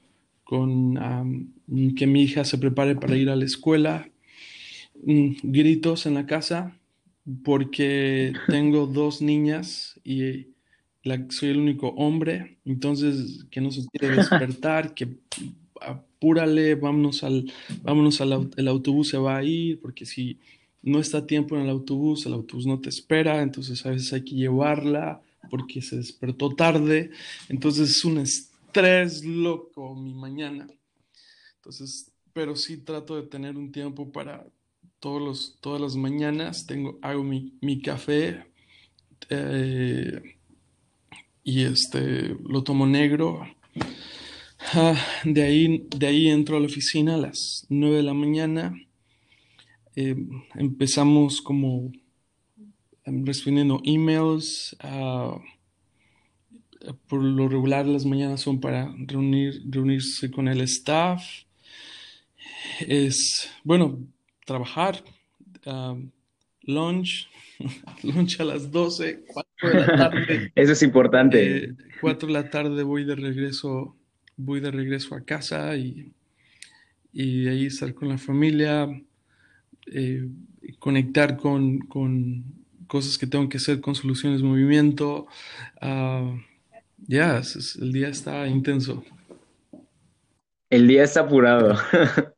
con 0.43 1.53
que 1.95 2.07
mi 2.07 2.23
hija 2.23 2.43
se 2.43 2.57
prepare 2.57 2.95
para 2.95 3.15
ir 3.15 3.29
a 3.29 3.35
la 3.35 3.45
escuela, 3.45 4.09
mm, 5.03 5.31
gritos 5.43 6.05
en 6.05 6.15
la 6.15 6.25
casa 6.25 6.77
porque 7.43 8.33
tengo 8.47 8.87
dos 8.87 9.21
niñas 9.21 9.99
y 10.03 10.47
soy 11.29 11.49
el 11.49 11.57
único 11.57 11.89
hombre, 11.89 12.57
entonces 12.65 13.45
que 13.49 13.61
no 13.61 13.71
se 13.71 13.85
quiere 13.87 14.15
despertar, 14.15 14.93
que 14.93 15.07
apúrale, 15.79 16.75
vámonos 16.75 17.23
al, 17.23 17.51
vámonos 17.81 18.21
al 18.21 18.51
el 18.55 18.67
autobús 18.67 19.09
se 19.09 19.17
va 19.17 19.37
a 19.37 19.43
ir, 19.43 19.79
porque 19.79 20.05
si 20.05 20.37
no 20.83 20.99
está 20.99 21.25
tiempo 21.25 21.55
en 21.55 21.63
el 21.63 21.69
autobús, 21.69 22.25
el 22.25 22.33
autobús 22.33 22.67
no 22.67 22.79
te 22.79 22.89
espera, 22.89 23.41
entonces 23.41 23.83
a 23.85 23.89
veces 23.89 24.13
hay 24.13 24.23
que 24.23 24.35
llevarla 24.35 25.21
porque 25.49 25.81
se 25.81 25.97
despertó 25.97 26.49
tarde, 26.55 27.11
entonces 27.49 27.91
es 27.91 28.05
un 28.05 28.19
estrés 28.19 29.25
loco 29.25 29.95
mi 29.95 30.13
mañana. 30.13 30.67
Entonces, 31.55 32.11
pero 32.33 32.55
sí 32.55 32.77
trato 32.77 33.15
de 33.15 33.27
tener 33.27 33.57
un 33.57 33.71
tiempo 33.71 34.11
para 34.11 34.45
todos 34.99 35.21
los, 35.21 35.57
todas 35.61 35.81
las 35.81 35.95
mañanas, 35.95 36.65
tengo, 36.65 36.99
hago 37.01 37.23
mi, 37.23 37.57
mi 37.61 37.81
café 37.81 38.45
eh, 39.29 40.37
y 41.43 41.63
este, 41.63 42.35
lo 42.47 42.63
tomo 42.63 42.85
negro. 42.85 43.41
Ah, 44.73 44.95
de, 45.25 45.41
ahí, 45.41 45.87
de 45.95 46.07
ahí 46.07 46.27
entro 46.27 46.55
a 46.55 46.59
la 46.59 46.67
oficina 46.67 47.15
a 47.15 47.17
las 47.17 47.65
9 47.69 47.97
de 47.97 48.03
la 48.03 48.13
mañana 48.13 48.73
eh, 49.95 50.15
empezamos 50.55 51.41
como 51.41 51.83
em, 51.83 52.01
respondiendo 53.25 53.81
emails. 53.83 54.75
Ah, 54.79 55.37
por 57.07 57.21
lo 57.21 57.47
regular 57.47 57.85
las 57.85 58.05
mañanas 58.05 58.41
son 58.41 58.59
para 58.59 58.93
reunir, 59.07 59.61
reunirse 59.69 60.31
con 60.31 60.47
el 60.47 60.61
staff. 60.61 61.23
Es, 62.79 63.49
bueno, 63.63 63.99
trabajar, 64.45 65.03
ah, 65.65 65.95
lunch, 66.63 67.29
lunch 68.03 68.39
a 68.39 68.45
las 68.45 68.71
12, 68.71 69.23
4 69.27 69.69
de 69.69 69.73
la 69.75 69.85
tarde. 69.85 70.51
Eso 70.55 70.71
es 70.71 70.83
importante. 70.83 71.75
4 72.01 72.27
eh, 72.27 72.27
de 72.27 72.33
la 72.33 72.49
tarde 72.49 72.83
voy 72.83 73.03
de 73.03 73.15
regreso, 73.15 73.95
voy 74.37 74.59
de 74.59 74.71
regreso 74.71 75.15
a 75.15 75.21
casa 75.21 75.75
y, 75.75 76.11
y 77.13 77.47
ahí 77.47 77.67
estar 77.67 77.93
con 77.93 78.09
la 78.09 78.17
familia 78.17 78.87
eh, 79.87 80.29
conectar 80.79 81.37
con, 81.37 81.79
cosas 82.91 83.17
que 83.17 83.25
tengo 83.25 83.47
que 83.47 83.55
hacer 83.55 83.79
con 83.79 83.95
soluciones 83.95 84.41
movimiento. 84.41 85.25
Ah, 85.79 86.35
ya, 87.07 87.41
el 87.79 87.93
día 87.93 88.09
está 88.09 88.45
intenso. 88.47 89.01
El 90.69 90.89
día 90.89 91.03
está 91.03 91.21
apurado. 91.21 91.77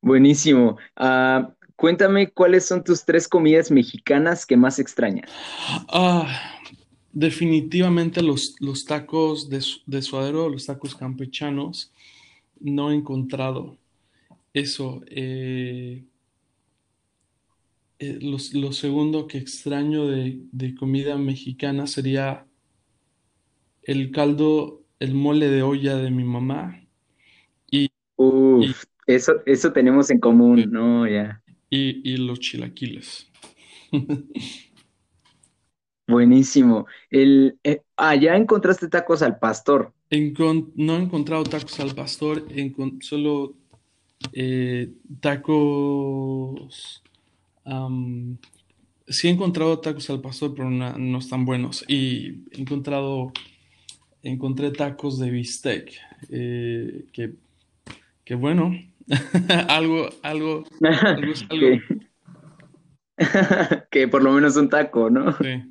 Buenísimo. 0.00 0.78
Ah, 0.96 1.52
cuéntame 1.76 2.30
cuáles 2.30 2.64
son 2.64 2.82
tus 2.82 3.04
tres 3.04 3.28
comidas 3.28 3.70
mexicanas 3.70 4.46
que 4.46 4.56
más 4.56 4.78
extrañas. 4.78 5.30
Ah, 5.92 6.26
definitivamente 7.12 8.22
los, 8.22 8.56
los 8.58 8.86
tacos 8.86 9.50
de, 9.50 9.62
de, 9.84 10.00
suadero, 10.00 10.48
los 10.48 10.64
tacos 10.64 10.94
campechanos, 10.94 11.92
no 12.58 12.90
he 12.90 12.94
encontrado 12.94 13.76
eso, 14.54 15.02
eh, 15.08 16.04
eh, 18.02 18.18
lo, 18.22 18.72
segundo 18.72 19.26
que 19.26 19.36
extraño 19.36 20.06
de, 20.08 20.74
comida 20.78 21.18
mexicana 21.18 21.86
sería 21.86 22.46
el 23.82 24.10
caldo, 24.10 24.82
el 25.00 25.12
mole 25.14 25.48
de 25.48 25.62
olla 25.62 25.96
de 25.96 26.10
mi 26.10 26.24
mamá. 26.24 26.82
Y, 27.70 27.90
eso, 29.06 29.34
eso 29.44 29.72
tenemos 29.74 30.10
en 30.10 30.18
común, 30.18 30.70
¿no? 30.70 31.06
Ya. 31.06 31.42
Y, 31.68 32.16
los 32.16 32.40
chilaquiles. 32.40 33.30
Buenísimo. 36.08 36.86
El, 37.10 37.58
eh, 37.62 37.82
ah, 37.98 38.16
ya 38.16 38.34
encontraste 38.34 38.88
tacos 38.88 39.20
al 39.20 39.38
pastor. 39.38 39.92
no 40.10 40.96
he 40.96 41.02
encontrado 41.02 41.44
tacos 41.44 41.78
al 41.80 41.94
pastor, 41.94 42.46
solo 43.02 43.56
eh, 44.32 44.90
tacos. 45.20 47.02
Sí 49.06 49.28
he 49.28 49.30
encontrado 49.30 49.80
tacos 49.80 50.08
al 50.10 50.20
pastor, 50.20 50.54
pero 50.54 50.70
no, 50.70 51.18
están 51.18 51.44
buenos. 51.44 51.84
Y 51.88 52.44
he 52.52 52.60
encontrado. 52.60 53.32
Encontré 54.22 54.70
tacos 54.70 55.18
de 55.18 55.30
bistec. 55.30 55.92
Eh, 56.28 57.06
que, 57.12 57.34
que 58.24 58.34
bueno. 58.34 58.72
algo, 59.68 60.08
algo, 60.22 60.64
algo 60.82 61.34
que 63.90 64.08
por 64.08 64.22
lo 64.22 64.32
menos 64.32 64.56
un 64.56 64.68
taco, 64.68 65.10
¿no? 65.10 65.36
Sí. 65.38 65.70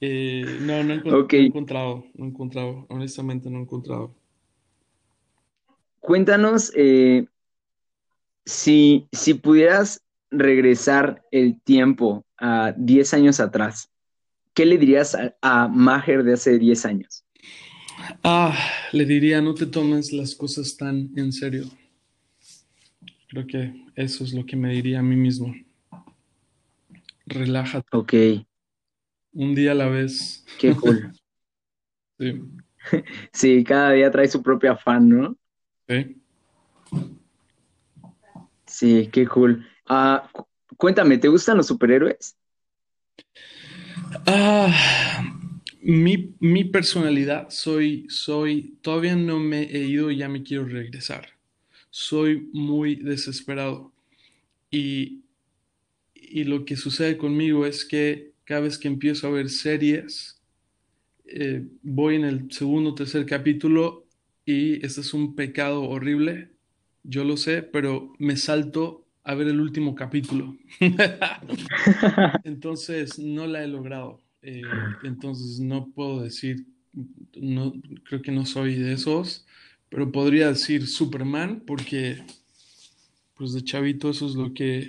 Eh, 0.00 0.58
no, 0.60 0.84
no 0.84 1.26
he, 1.28 1.46
encontrado, 1.46 2.04
no 2.14 2.24
he 2.24 2.28
encontrado, 2.28 2.86
honestamente 2.88 3.50
no 3.50 3.58
he 3.58 3.62
encontrado. 3.62 4.14
Cuéntanos, 5.98 6.72
eh, 6.76 7.26
si, 8.44 9.08
si 9.12 9.34
pudieras 9.34 10.02
regresar 10.30 11.22
el 11.30 11.60
tiempo 11.60 12.24
a 12.36 12.74
10 12.76 13.14
años 13.14 13.40
atrás, 13.40 13.90
¿qué 14.54 14.66
le 14.66 14.78
dirías 14.78 15.16
a, 15.42 15.68
Maher 15.68 16.24
de 16.24 16.34
hace 16.34 16.58
10 16.58 16.84
años? 16.86 17.24
Ah, 18.22 18.56
le 18.92 19.04
diría, 19.04 19.40
no 19.40 19.54
te 19.54 19.66
tomes 19.66 20.12
las 20.12 20.34
cosas 20.34 20.76
tan 20.76 21.10
en 21.16 21.32
serio. 21.32 21.64
Creo 23.28 23.46
que 23.46 23.74
eso 23.94 24.24
es 24.24 24.32
lo 24.32 24.46
que 24.46 24.56
me 24.56 24.72
diría 24.72 25.00
a 25.00 25.02
mí 25.02 25.16
mismo. 25.16 25.54
Relájate. 27.26 27.88
Ok. 27.92 28.14
Un 29.32 29.54
día 29.54 29.72
a 29.72 29.74
la 29.74 29.88
vez. 29.88 30.44
Qué 30.58 30.74
cool. 30.74 31.12
sí. 32.18 32.40
Sí, 33.32 33.64
cada 33.64 33.92
día 33.92 34.10
trae 34.10 34.28
su 34.28 34.42
propio 34.42 34.72
afán, 34.72 35.08
¿no? 35.08 35.36
Sí. 35.88 36.22
Sí, 38.66 39.08
qué 39.12 39.26
cool. 39.26 39.66
Ah, 39.88 40.30
cuéntame, 40.76 41.18
¿te 41.18 41.28
gustan 41.28 41.56
los 41.56 41.66
superhéroes? 41.66 42.36
Ah, 44.26 44.72
mi, 45.80 46.64
personalidad, 46.64 47.48
soy, 47.50 48.06
soy, 48.08 48.76
todavía 48.82 49.16
no 49.16 49.38
me 49.38 49.62
he 49.62 49.84
ido 49.84 50.10
y 50.10 50.18
ya 50.18 50.28
me 50.28 50.42
quiero 50.42 50.66
regresar. 50.66 51.28
Soy 51.90 52.48
muy 52.52 52.96
desesperado. 52.96 53.92
Y, 54.70 55.22
y 56.14 56.44
lo 56.44 56.64
que 56.64 56.76
sucede 56.76 57.16
conmigo 57.16 57.64
es 57.64 57.84
que 57.84 58.32
cada 58.44 58.60
vez 58.60 58.78
que 58.78 58.88
empiezo 58.88 59.26
a 59.26 59.30
ver 59.30 59.48
series, 59.48 60.42
eh, 61.24 61.66
voy 61.82 62.16
en 62.16 62.24
el 62.24 62.52
segundo 62.52 62.90
o 62.90 62.94
tercer 62.94 63.24
capítulo 63.26 64.06
y 64.44 64.84
este 64.84 65.00
es 65.00 65.14
un 65.14 65.34
pecado 65.34 65.82
horrible 65.82 66.50
yo 67.08 67.24
lo 67.24 67.36
sé, 67.36 67.62
pero 67.62 68.12
me 68.18 68.36
salto 68.36 69.06
a 69.28 69.34
ver 69.34 69.48
el 69.48 69.60
último 69.60 69.94
capítulo. 69.94 70.56
entonces 72.44 73.18
no 73.18 73.46
la 73.46 73.62
he 73.62 73.68
logrado. 73.68 74.22
Eh, 74.40 74.62
entonces 75.02 75.60
no 75.60 75.90
puedo 75.90 76.22
decir, 76.22 76.64
no, 77.36 77.74
creo 78.04 78.22
que 78.22 78.32
no 78.32 78.46
soy 78.46 78.76
de 78.76 78.94
esos, 78.94 79.46
pero 79.90 80.10
podría 80.10 80.48
decir 80.48 80.86
Superman 80.86 81.62
porque 81.66 82.24
pues 83.34 83.52
de 83.52 83.62
chavito 83.62 84.08
eso 84.08 84.26
es 84.26 84.34
lo 84.34 84.54
que 84.54 84.88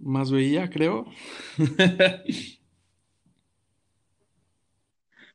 más 0.00 0.32
veía, 0.32 0.68
creo. 0.68 1.06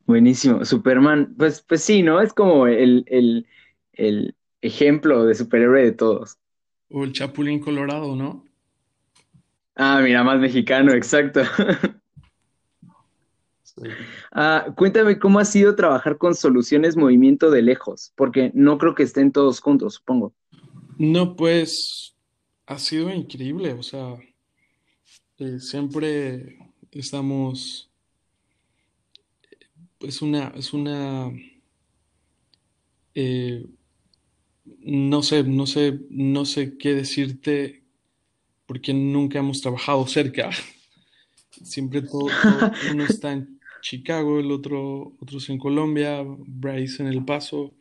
Buenísimo, 0.05 0.65
Superman, 0.65 1.33
pues, 1.37 1.61
pues 1.61 1.81
sí, 1.81 2.03
¿no? 2.03 2.19
Es 2.19 2.33
como 2.33 2.67
el, 2.67 3.05
el, 3.07 3.47
el, 3.93 4.35
ejemplo 4.61 5.25
de 5.25 5.33
superhéroe 5.35 5.81
de 5.81 5.91
todos. 5.93 6.39
O 6.97 7.03
el 7.03 7.11
Chapulín 7.11 7.59
Colorado, 7.59 8.15
¿no? 8.15 8.45
Ah, 9.75 9.99
mira, 10.01 10.23
más 10.23 10.39
mexicano, 10.39 10.93
exacto. 10.93 11.41
Ah, 14.31 14.67
cuéntame 14.77 15.19
cómo 15.19 15.39
ha 15.39 15.43
sido 15.43 15.75
trabajar 15.75 16.17
con 16.17 16.33
soluciones 16.33 16.95
movimiento 16.95 17.51
de 17.51 17.61
lejos, 17.61 18.13
porque 18.15 18.49
no 18.53 18.77
creo 18.77 18.95
que 18.95 19.03
estén 19.03 19.33
todos 19.33 19.59
juntos, 19.59 19.95
supongo. 19.95 20.33
No, 20.97 21.35
pues 21.35 22.15
ha 22.65 22.79
sido 22.79 23.13
increíble, 23.13 23.73
o 23.73 23.83
sea, 23.83 24.15
eh, 25.39 25.59
siempre 25.59 26.57
estamos, 26.91 27.91
es 29.99 30.21
una, 30.21 30.53
es 30.55 30.71
una, 30.71 31.29
eh, 33.13 33.65
no 34.65 35.23
sé, 35.23 35.43
no 35.43 35.67
sé, 35.67 35.99
no 36.09 36.45
sé 36.45 36.77
qué 36.77 36.93
decirte 36.93 37.83
porque 38.65 38.93
nunca 38.93 39.39
hemos 39.39 39.61
trabajado 39.61 40.05
cerca. 40.07 40.49
Siempre 41.51 42.01
todo, 42.01 42.27
uno 42.91 43.05
está 43.05 43.33
en 43.33 43.59
Chicago, 43.81 44.39
el 44.39 44.51
otro, 44.51 45.13
otros 45.19 45.49
en 45.49 45.57
Colombia, 45.57 46.23
Bryce 46.25 47.03
en 47.03 47.09
El 47.09 47.23
Paso. 47.23 47.73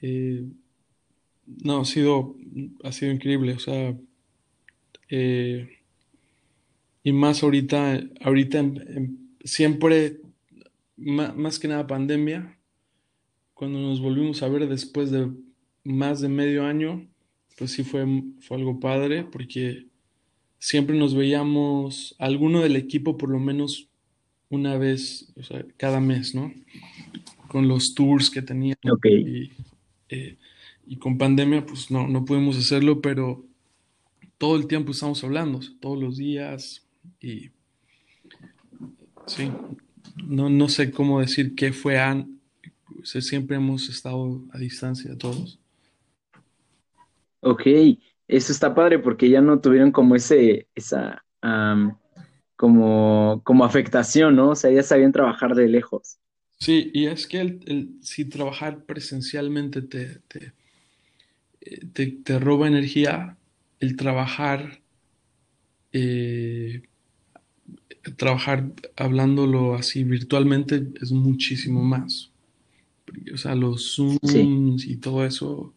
Eh, 0.00 0.44
no, 1.46 1.80
ha 1.80 1.84
sido, 1.84 2.36
ha 2.82 2.92
sido 2.92 3.12
increíble, 3.12 3.52
o 3.54 3.58
sea, 3.58 3.96
eh, 5.08 5.78
y 7.04 7.12
más 7.12 7.42
ahorita, 7.42 8.02
ahorita 8.20 8.64
siempre, 9.44 10.20
más, 10.96 11.58
que 11.58 11.68
nada 11.68 11.86
pandemia, 11.86 12.58
cuando 13.54 13.78
nos 13.80 14.00
volvimos 14.00 14.42
a 14.42 14.48
ver 14.48 14.68
después 14.68 15.10
de 15.10 15.30
más 15.84 16.20
de 16.20 16.28
medio 16.28 16.64
año, 16.64 17.06
pues 17.58 17.72
sí 17.72 17.84
fue, 17.84 18.06
fue 18.40 18.56
algo 18.56 18.80
padre, 18.80 19.24
porque 19.24 19.86
siempre 20.58 20.96
nos 20.96 21.14
veíamos, 21.14 22.14
alguno 22.18 22.60
del 22.60 22.76
equipo 22.76 23.16
por 23.16 23.30
lo 23.30 23.38
menos 23.38 23.88
una 24.48 24.76
vez, 24.76 25.32
o 25.36 25.42
sea, 25.42 25.64
cada 25.76 25.98
mes, 25.98 26.34
¿no? 26.34 26.52
Con 27.48 27.68
los 27.68 27.94
tours 27.94 28.30
que 28.30 28.42
teníamos. 28.42 28.78
Y, 29.04 29.50
eh, 30.08 30.36
y, 30.86 30.96
con 30.96 31.16
pandemia, 31.16 31.64
pues 31.64 31.90
no, 31.90 32.06
no 32.06 32.24
pudimos 32.24 32.58
hacerlo, 32.58 33.00
pero 33.00 33.44
todo 34.36 34.56
el 34.56 34.66
tiempo 34.66 34.92
estamos 34.92 35.24
hablando, 35.24 35.60
todos 35.80 35.98
los 35.98 36.16
días. 36.18 36.86
Y 37.20 37.50
sí, 39.26 39.50
no, 40.22 40.50
no 40.50 40.68
sé 40.68 40.90
cómo 40.90 41.20
decir 41.20 41.54
qué 41.54 41.72
fue. 41.72 41.98
An 41.98 42.40
siempre 43.04 43.56
hemos 43.56 43.88
estado 43.88 44.44
a 44.52 44.58
distancia 44.58 45.16
todos. 45.16 45.58
Ok, 47.42 47.62
eso 48.28 48.52
está 48.52 48.72
padre 48.72 49.00
porque 49.00 49.28
ya 49.28 49.40
no 49.40 49.60
tuvieron 49.60 49.90
como 49.90 50.14
ese, 50.14 50.68
esa, 50.76 51.24
como, 52.56 53.42
como 53.44 53.64
afectación, 53.64 54.36
¿no? 54.36 54.50
O 54.50 54.54
sea, 54.54 54.70
ya 54.70 54.84
sabían 54.84 55.10
trabajar 55.10 55.56
de 55.56 55.68
lejos. 55.68 56.18
Sí, 56.58 56.92
y 56.94 57.06
es 57.06 57.26
que 57.26 57.40
el, 57.40 57.96
si 58.00 58.24
trabajar 58.24 58.84
presencialmente 58.84 59.82
te, 59.82 60.20
te, 60.28 60.52
eh, 61.60 62.14
te, 62.24 62.38
roba 62.38 62.68
energía, 62.68 63.36
el 63.80 63.96
trabajar, 63.96 64.80
eh, 65.90 66.82
trabajar 68.16 68.72
hablándolo 68.94 69.74
así 69.74 70.04
virtualmente 70.04 70.86
es 71.00 71.10
muchísimo 71.10 71.82
más. 71.82 72.30
O 73.34 73.36
sea, 73.36 73.56
los 73.56 73.96
Zooms 73.96 74.86
y 74.86 74.96
todo 74.98 75.26
eso 75.26 75.74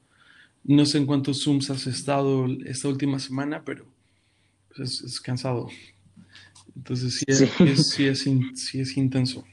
no 0.67 0.85
sé 0.85 0.97
en 0.97 1.05
cuántos 1.05 1.43
Zooms 1.43 1.69
has 1.69 1.87
estado 1.87 2.47
esta 2.65 2.87
última 2.87 3.19
semana, 3.19 3.63
pero 3.63 3.85
pues, 4.75 5.01
es, 5.01 5.21
cansado. 5.21 5.69
Entonces 6.75 7.19
sí 7.19 7.25
es, 7.27 7.91
sí. 8.55 8.79
es, 8.79 8.97
intenso. 8.97 9.45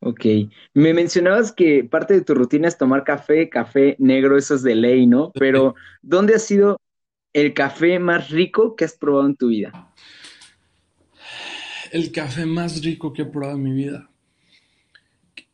Ok. 0.00 0.24
Me 0.72 0.94
mencionabas 0.94 1.52
que 1.52 1.84
parte 1.84 2.14
de 2.14 2.22
tu 2.22 2.34
rutina 2.34 2.68
es 2.68 2.78
tomar 2.78 3.04
café, 3.04 3.48
café 3.48 3.96
negro, 3.98 4.38
eso 4.38 4.54
es 4.54 4.62
de 4.62 4.76
ley, 4.76 5.06
¿no? 5.06 5.32
Pero, 5.32 5.74
¿dónde 6.00 6.36
ha 6.36 6.38
sido 6.38 6.80
el 7.32 7.52
café 7.52 7.98
más 7.98 8.30
rico 8.30 8.76
que 8.76 8.84
has 8.84 8.94
probado 8.94 9.26
en 9.26 9.36
tu 9.36 9.48
vida? 9.48 9.92
El 11.90 12.12
café 12.12 12.46
más 12.46 12.82
rico 12.82 13.12
que 13.12 13.22
he 13.22 13.26
probado 13.26 13.56
en 13.56 13.64
mi 13.64 13.72
vida. 13.72 14.08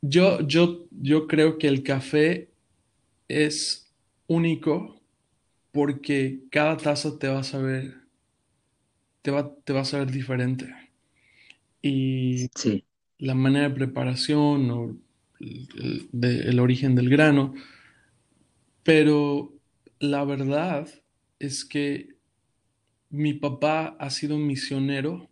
Yo, 0.03 0.41
yo, 0.43 0.87
yo 0.91 1.27
creo 1.27 1.57
que 1.57 1.67
el 1.67 1.83
café 1.83 2.54
es 3.29 3.93
único 4.27 5.01
porque 5.73 6.45
cada 6.51 6.77
taza 6.77 7.19
te 7.19 7.29
va 7.29 7.41
a 7.41 7.45
saber, 7.45 7.95
te 9.23 9.31
va, 9.31 9.55
te 9.65 9.73
va 9.73 9.81
a 9.81 9.85
saber 9.85 10.11
diferente. 10.11 10.73
Y 11.83 12.49
la 13.19 13.35
manera 13.35 13.69
de 13.69 13.75
preparación 13.75 14.71
o 14.71 14.97
el, 15.41 16.61
origen 16.61 16.95
del 16.95 17.11
grano. 17.11 17.55
Pero 18.83 19.53
la 19.99 20.25
verdad 20.25 20.89
es 21.39 21.65
que 21.65 22.15
mi 23.11 23.35
papá 23.35 23.97
ha 23.99 24.11
sido 24.11 24.39
misionero 24.39 25.29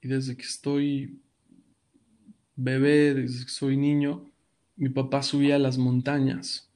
y 0.00 0.08
desde 0.08 0.36
que 0.36 0.42
estoy 0.42 1.20
bebé, 2.56 3.14
desde 3.14 3.44
que 3.44 3.50
soy 3.50 3.76
niño, 3.76 4.30
mi 4.76 4.88
papá 4.88 5.22
subía 5.22 5.56
a 5.56 5.60
las 5.60 5.78
montañas 5.78 6.67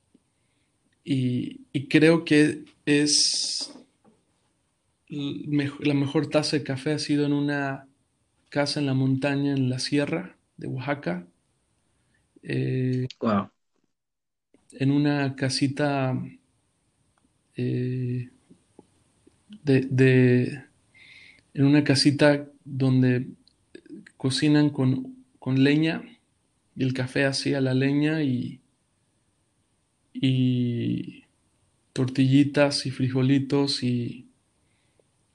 y, 1.05 1.89
creo 1.89 2.25
que 2.25 2.65
es 2.87 3.75
la 5.09 5.95
mejor 5.95 6.29
taza 6.29 6.57
de 6.57 6.65
café 6.65 6.93
ha 6.93 6.99
sido 6.99 7.27
en 7.27 7.33
una 7.33 7.87
casa 8.49 8.81
en 8.81 8.87
la 8.87 8.95
montaña, 8.95 9.53
en 9.53 9.69
la 9.69 9.79
sierra 9.79 10.37
de 10.57 10.69
Oaxaca. 10.69 11.27
Eh, 12.43 13.07
wow. 13.21 13.51
En 14.73 14.91
una 14.91 15.37
casita 15.37 16.19
eh, 17.57 18.31
de, 19.63 20.65
en 21.55 21.65
una 21.65 21.85
casita 21.85 22.49
donde 22.65 23.27
cocinan 24.17 24.71
con, 24.71 25.17
con 25.39 25.63
leña 25.63 26.03
y 26.75 26.85
el 26.85 26.95
café 26.95 27.27
hacía 27.27 27.61
la 27.61 27.75
leña 27.75 28.23
y, 28.23 28.62
y 30.13 31.25
tortillitas 31.93 32.87
y 32.87 32.91
frijolitos 32.91 33.83
y, 33.83 34.27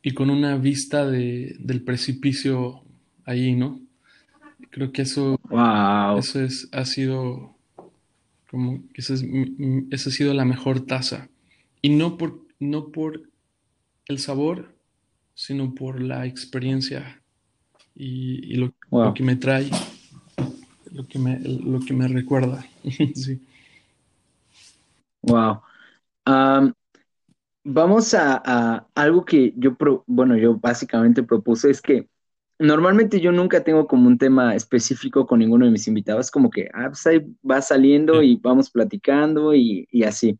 y 0.01 0.11
con 0.11 0.29
una 0.29 0.57
vista 0.57 1.05
de, 1.05 1.55
del 1.59 1.81
precipicio 1.81 2.81
ahí, 3.25 3.55
¿no? 3.55 3.79
Creo 4.69 4.91
que 4.91 5.03
eso, 5.03 5.39
eso 6.17 6.41
es, 6.41 6.69
ha 6.71 6.85
sido 6.85 7.55
como 8.49 8.81
que 8.93 9.01
esa, 9.01 9.13
ha 9.13 10.11
sido 10.11 10.33
la 10.33 10.45
mejor 10.45 10.85
taza. 10.85 11.29
Y 11.81 11.89
no 11.89 12.17
por, 12.17 12.41
no 12.59 12.91
por 12.91 13.29
el 14.07 14.19
sabor, 14.19 14.75
sino 15.35 15.75
por 15.75 16.01
la 16.01 16.25
experiencia 16.25 17.21
y, 17.95 18.55
lo, 18.55 18.73
lo, 18.91 19.13
que 19.13 19.23
me 19.23 19.35
trae, 19.35 19.69
lo 20.91 21.07
que 21.07 21.19
me, 21.19 21.39
lo 21.39 21.79
que 21.79 21.93
me 21.93 22.07
recuerda. 22.07 22.65
sí. 23.15 23.39
Wow. 25.27 25.61
vamos 27.63 28.13
a, 28.13 28.87
algo 28.95 29.25
que 29.25 29.53
yo, 29.57 29.75
bueno, 30.05 30.37
yo 30.37 30.55
básicamente 30.55 31.23
propuse, 31.23 31.69
es 31.69 31.81
que 31.81 32.07
normalmente 32.59 33.19
yo 33.19 33.31
nunca 33.31 33.63
tengo 33.63 33.87
como 33.87 34.07
un 34.07 34.17
tema 34.17 34.55
específico 34.55 35.27
con 35.27 35.39
ninguno 35.39 35.65
de 35.65 35.71
mis 35.71 35.87
invitados, 35.87 36.31
como 36.31 36.49
que, 36.49 36.69
ah, 36.73 36.87
pues 36.87 37.05
ahí 37.07 37.25
va 37.49 37.61
saliendo 37.61 38.23
y 38.23 38.37
vamos 38.37 38.69
platicando 38.69 39.53
y, 39.53 39.87
y 39.91 40.03
así. 40.03 40.39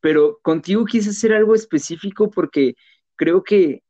Pero 0.00 0.38
contigo 0.42 0.84
quise 0.84 1.10
hacer 1.10 1.32
algo 1.32 1.54
específico 1.54 2.30
porque 2.30 2.74
creo 3.16 3.42
que 3.42 3.82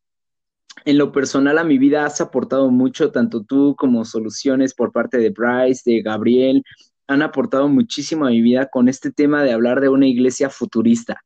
en 0.85 0.99
lo 0.99 1.13
personal 1.13 1.59
a 1.59 1.65
mi 1.65 1.79
vida 1.79 2.07
has 2.07 2.21
aportado 2.21 2.71
mucho, 2.71 3.11
tanto 3.11 3.43
tú 3.43 3.75
como 3.77 4.05
soluciones 4.05 4.75
por 4.75 4.93
parte 4.93 5.19
de 5.19 5.31
Bryce, 5.31 5.91
de 5.91 6.03
Gabriel, 6.03 6.63
han 7.09 7.23
aportado 7.23 7.69
muchísimo 7.69 8.27
a 8.27 8.31
mi 8.31 8.43
vida 8.43 8.67
con 8.67 8.89
este 8.89 9.11
tema 9.11 9.43
de 9.43 9.53
hablar 9.53 9.81
de 9.81 9.89
una 9.89 10.07
iglesia 10.07 10.51
futurista. 10.51 11.25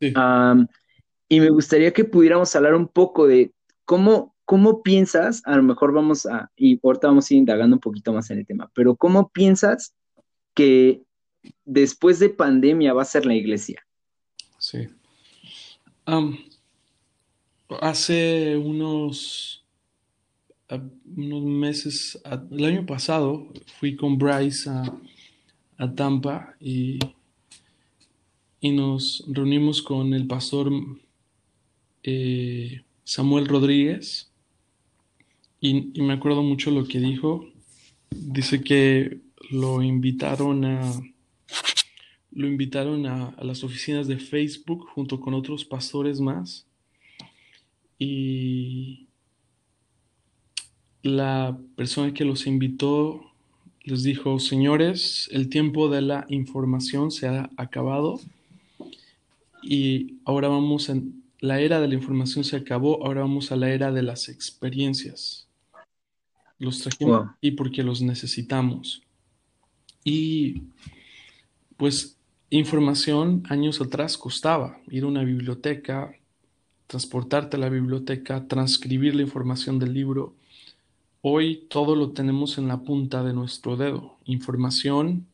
y 0.00 1.40
me 1.40 1.50
gustaría 1.50 1.92
que 1.92 2.04
pudiéramos 2.04 2.56
hablar 2.56 2.74
un 2.74 2.88
poco 2.88 3.28
de 3.28 3.52
cómo, 3.84 4.34
cómo 4.44 4.82
piensas, 4.82 5.42
a 5.44 5.54
lo 5.56 5.62
mejor 5.62 5.92
vamos 5.92 6.26
a, 6.26 6.50
y 6.56 6.80
ahorita 6.82 7.06
vamos 7.06 7.30
a 7.30 7.34
ir 7.34 7.38
indagando 7.38 7.76
un 7.76 7.80
poquito 7.80 8.12
más 8.12 8.30
en 8.30 8.38
el 8.38 8.46
tema, 8.46 8.70
pero 8.74 8.96
cómo 8.96 9.28
piensas 9.28 9.94
que 10.54 11.02
después 11.64 12.18
de 12.18 12.30
pandemia 12.30 12.92
va 12.94 13.02
a 13.02 13.06
ser 13.06 13.26
la 13.26 13.34
iglesia. 13.34 13.84
Sí. 14.58 14.88
hace 17.80 18.56
unos 18.56 19.61
unos 21.16 21.42
meses, 21.42 22.20
el 22.50 22.64
año 22.64 22.86
pasado, 22.86 23.48
fui 23.78 23.96
con 23.96 24.18
Bryce 24.18 24.70
a, 24.70 25.94
Tampa 25.96 26.54
y, 26.60 27.00
y, 28.60 28.70
nos 28.70 29.24
reunimos 29.26 29.82
con 29.82 30.14
el 30.14 30.28
pastor 30.28 30.70
eh, 32.04 32.82
Samuel 33.02 33.48
Rodríguez 33.48 34.30
y, 35.60 36.00
me 36.00 36.12
acuerdo 36.12 36.42
mucho 36.42 36.70
lo 36.70 36.86
que 36.86 37.00
dijo. 37.00 37.44
Dice 38.10 38.62
que 38.62 39.18
lo 39.50 39.82
invitaron 39.82 40.64
a 40.64 40.92
lo 42.34 42.46
invitaron 42.46 43.04
a, 43.06 43.28
a, 43.28 43.44
las 43.44 43.62
oficinas 43.62 44.06
de 44.06 44.18
Facebook 44.18 44.88
junto 44.94 45.20
con 45.20 45.34
otros 45.34 45.66
pastores 45.66 46.18
más 46.18 46.66
y, 47.98 49.06
la 51.02 51.58
persona 51.76 52.14
que 52.14 52.24
los 52.24 52.46
invitó 52.46 53.24
les 53.84 54.02
dijo, 54.04 54.38
señores, 54.38 55.28
el 55.32 55.48
tiempo 55.48 55.88
de 55.88 56.02
la 56.02 56.24
información 56.28 57.10
se 57.10 57.26
ha 57.26 57.50
acabado 57.56 58.20
y 59.62 60.18
ahora 60.24 60.48
vamos 60.48 60.88
en 60.88 61.22
la 61.42 61.60
era 61.60 61.80
de 61.80 61.88
la 61.88 61.94
información 61.94 62.44
se 62.44 62.56
acabó, 62.56 63.04
ahora 63.04 63.22
vamos 63.22 63.50
a 63.50 63.56
la 63.56 63.70
era 63.70 63.90
de 63.90 64.02
las 64.02 64.28
experiencias. 64.28 65.48
Los 66.60 66.78
trajimos 66.78 67.30
y 67.40 67.50
porque 67.50 67.82
los 67.82 68.00
necesitamos. 68.00 69.02
Y 70.04 70.62
pues 71.76 72.16
información 72.48 73.42
años 73.48 73.80
atrás 73.80 74.16
costaba 74.16 74.78
ir 74.88 75.02
a 75.02 75.08
una 75.08 75.24
biblioteca, 75.24 76.14
transportarte 76.86 77.56
a 77.56 77.60
la 77.60 77.68
biblioteca, 77.68 78.46
transcribir 78.46 79.16
la 79.16 79.22
información 79.22 79.80
del 79.80 79.94
libro. 79.94 80.36
Hoy 81.22 81.66
todo 81.70 81.96
lo 81.96 82.10
tenemos 82.10 82.58
en 82.58 82.68
la 82.68 82.82
punta 82.82 83.22
de 83.24 83.32
nuestro 83.32 83.76
dedo. 83.76 84.18
Información 84.24 85.26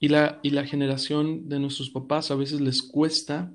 y 0.00 0.08
la, 0.08 0.40
y 0.42 0.50
la 0.50 0.66
generación 0.66 1.48
de 1.48 1.60
nuestros 1.60 1.90
papás 1.90 2.30
a 2.30 2.34
veces 2.34 2.60
les 2.60 2.82
cuesta 2.82 3.54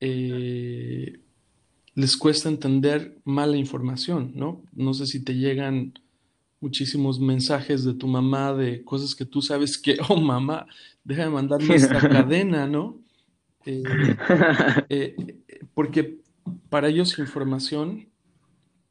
eh, 0.00 1.20
les 1.94 2.16
cuesta 2.16 2.48
entender 2.48 3.18
mala 3.24 3.56
información, 3.56 4.32
¿no? 4.34 4.62
No 4.72 4.94
sé 4.94 5.06
si 5.06 5.24
te 5.24 5.34
llegan 5.34 5.94
muchísimos 6.60 7.20
mensajes 7.20 7.84
de 7.84 7.94
tu 7.94 8.06
mamá 8.06 8.52
de 8.52 8.84
cosas 8.84 9.14
que 9.14 9.24
tú 9.24 9.40
sabes 9.40 9.78
que, 9.78 9.96
oh 10.08 10.16
mamá, 10.16 10.66
deja 11.04 11.24
de 11.24 11.30
mandarme 11.30 11.74
esta 11.76 12.00
cadena, 12.08 12.66
¿no? 12.66 13.00
Eh, 13.66 13.82
eh, 14.90 15.16
porque 15.72 16.18
para 16.68 16.88
ellos 16.88 17.18
información 17.18 18.10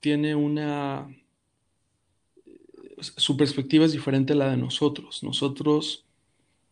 tiene 0.04 0.36
una... 0.36 1.08
Su 3.00 3.38
perspectiva 3.38 3.86
es 3.86 3.94
diferente 3.94 4.34
a 4.34 4.36
la 4.36 4.50
de 4.50 4.58
nosotros. 4.58 5.24
Nosotros 5.24 6.04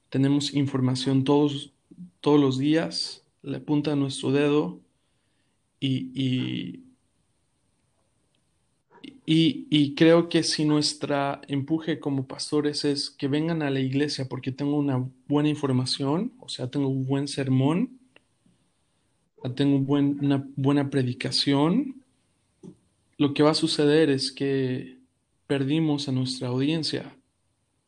tenemos 0.09 0.53
información 0.53 1.23
todos, 1.23 1.71
todos 2.19 2.41
los 2.41 2.57
días, 2.57 3.23
le 3.41 3.57
apunta 3.57 3.93
a 3.93 3.95
nuestro 3.95 4.33
dedo 4.33 4.81
y, 5.79 6.11
y, 9.25 9.65
y, 9.69 9.95
creo 9.95 10.27
que 10.27 10.43
si 10.43 10.65
nuestra 10.65 11.39
empuje 11.47 12.01
como 12.01 12.27
pastores 12.27 12.83
es 12.83 13.09
que 13.09 13.29
vengan 13.29 13.61
a 13.61 13.69
la 13.69 13.79
iglesia 13.79 14.27
porque 14.27 14.51
tengo 14.51 14.75
una 14.75 15.09
buena 15.29 15.47
información, 15.47 16.33
o 16.41 16.49
sea, 16.49 16.69
tengo 16.69 16.89
un 16.89 17.05
buen 17.05 17.29
sermón, 17.29 17.97
tengo 19.55 19.77
una 19.89 20.45
buena 20.57 20.89
predicación, 20.89 22.00
lo 23.21 23.35
que 23.35 23.43
va 23.43 23.51
a 23.51 23.53
suceder 23.53 24.09
es 24.09 24.31
que 24.31 24.97
perdimos 25.45 26.09
a 26.09 26.11
nuestra 26.11 26.47
audiencia. 26.47 27.15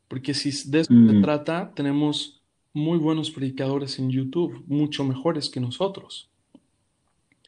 Porque 0.08 0.36
si 0.36 0.52
de 0.70 0.82
eso 0.82 0.94
se 0.94 0.94
mm. 0.94 1.24
trata, 1.24 1.72
tenemos 1.74 2.44
muy 2.72 3.00
buenos 3.00 3.32
predicadores 3.32 3.98
en 3.98 4.12
YouTube, 4.12 4.64
mucho 4.68 5.04
mejores 5.04 5.50
que 5.50 5.60
nosotros. 5.60 6.30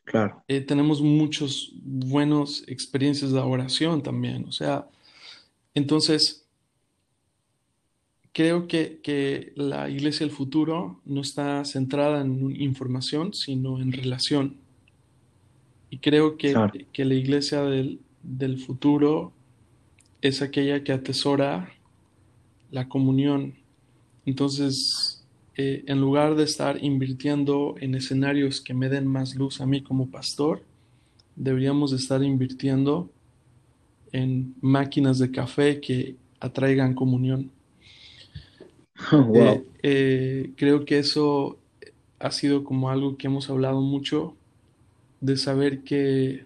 Claro. 0.03 0.41
Eh, 0.47 0.61
tenemos 0.61 0.99
muchos 0.99 1.73
buenos 1.83 2.63
experiencias 2.65 3.31
de 3.31 3.39
oración 3.39 4.01
también. 4.01 4.45
O 4.45 4.51
sea, 4.51 4.87
entonces, 5.75 6.47
creo 8.31 8.67
que, 8.67 8.99
que, 9.03 9.53
la 9.55 9.91
iglesia 9.91 10.25
del 10.25 10.35
futuro 10.35 11.01
no 11.05 11.21
está 11.21 11.63
centrada 11.65 12.21
en 12.21 12.59
información, 12.59 13.35
sino 13.35 13.79
en 13.79 13.91
relación. 13.91 14.64
Y 15.89 15.99
creo 15.99 16.37
que, 16.37 16.53
que 16.91 17.05
la 17.05 17.13
iglesia 17.13 17.61
del, 17.63 17.99
del 18.23 18.59
futuro 18.59 19.31
es 20.21 20.41
aquella 20.41 20.83
que 20.83 20.91
atesora 20.91 21.71
la 22.71 22.89
comunión. 22.89 23.55
Entonces, 24.25 25.25
eh, 25.57 25.83
en 25.87 26.01
lugar 26.01 26.35
de 26.35 26.43
estar 26.43 26.83
invirtiendo 26.83 27.75
en 27.79 27.95
escenarios 27.95 28.59
que 28.59 28.73
me 28.73 28.89
den 28.89 29.07
más 29.07 29.35
luz 29.35 29.61
a 29.61 29.65
mí 29.65 29.81
como 29.81 30.09
pastor, 30.09 30.63
deberíamos 31.35 31.93
estar 31.93 32.23
invirtiendo 32.23 33.09
en 34.11 34.55
máquinas 34.61 35.19
de 35.19 35.31
café 35.31 35.79
que 35.79 36.15
atraigan 36.39 36.93
comunión. 36.93 37.51
Oh, 39.11 39.35
eh, 39.35 39.65
eh, 39.83 40.53
creo 40.55 40.85
que 40.85 40.99
eso 40.99 41.59
ha 42.17 42.31
sido 42.31 42.63
como 42.63 42.89
algo 42.89 43.17
que 43.17 43.27
hemos 43.27 43.49
hablado 43.49 43.81
mucho, 43.81 44.37
de 45.25 45.37
saber 45.37 45.81
que, 45.81 46.45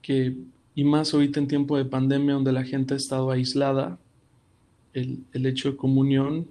que 0.00 0.36
y 0.74 0.84
más 0.84 1.12
ahorita 1.12 1.40
en 1.40 1.48
tiempo 1.48 1.76
de 1.76 1.84
pandemia 1.84 2.34
donde 2.34 2.52
la 2.52 2.64
gente 2.64 2.94
ha 2.94 2.96
estado 2.96 3.30
aislada, 3.30 3.98
el, 4.92 5.24
el 5.32 5.46
hecho 5.46 5.72
de 5.72 5.76
comunión 5.76 6.46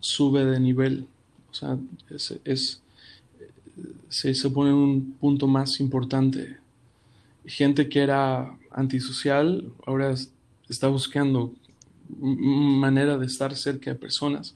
sube 0.00 0.44
de 0.44 0.58
nivel, 0.58 1.06
o 1.50 1.54
sea, 1.54 1.78
es, 2.44 2.80
se, 4.08 4.34
se, 4.34 4.50
pone 4.50 4.70
en 4.70 4.76
un 4.76 5.12
punto 5.12 5.46
más 5.46 5.80
importante. 5.80 6.56
Gente 7.46 7.88
que 7.88 8.00
era 8.00 8.56
antisocial 8.70 9.70
ahora 9.86 10.14
está 10.68 10.88
buscando 10.88 11.52
manera 12.08 13.18
de 13.18 13.26
estar 13.26 13.54
cerca 13.54 13.92
de 13.92 13.98
personas. 13.98 14.54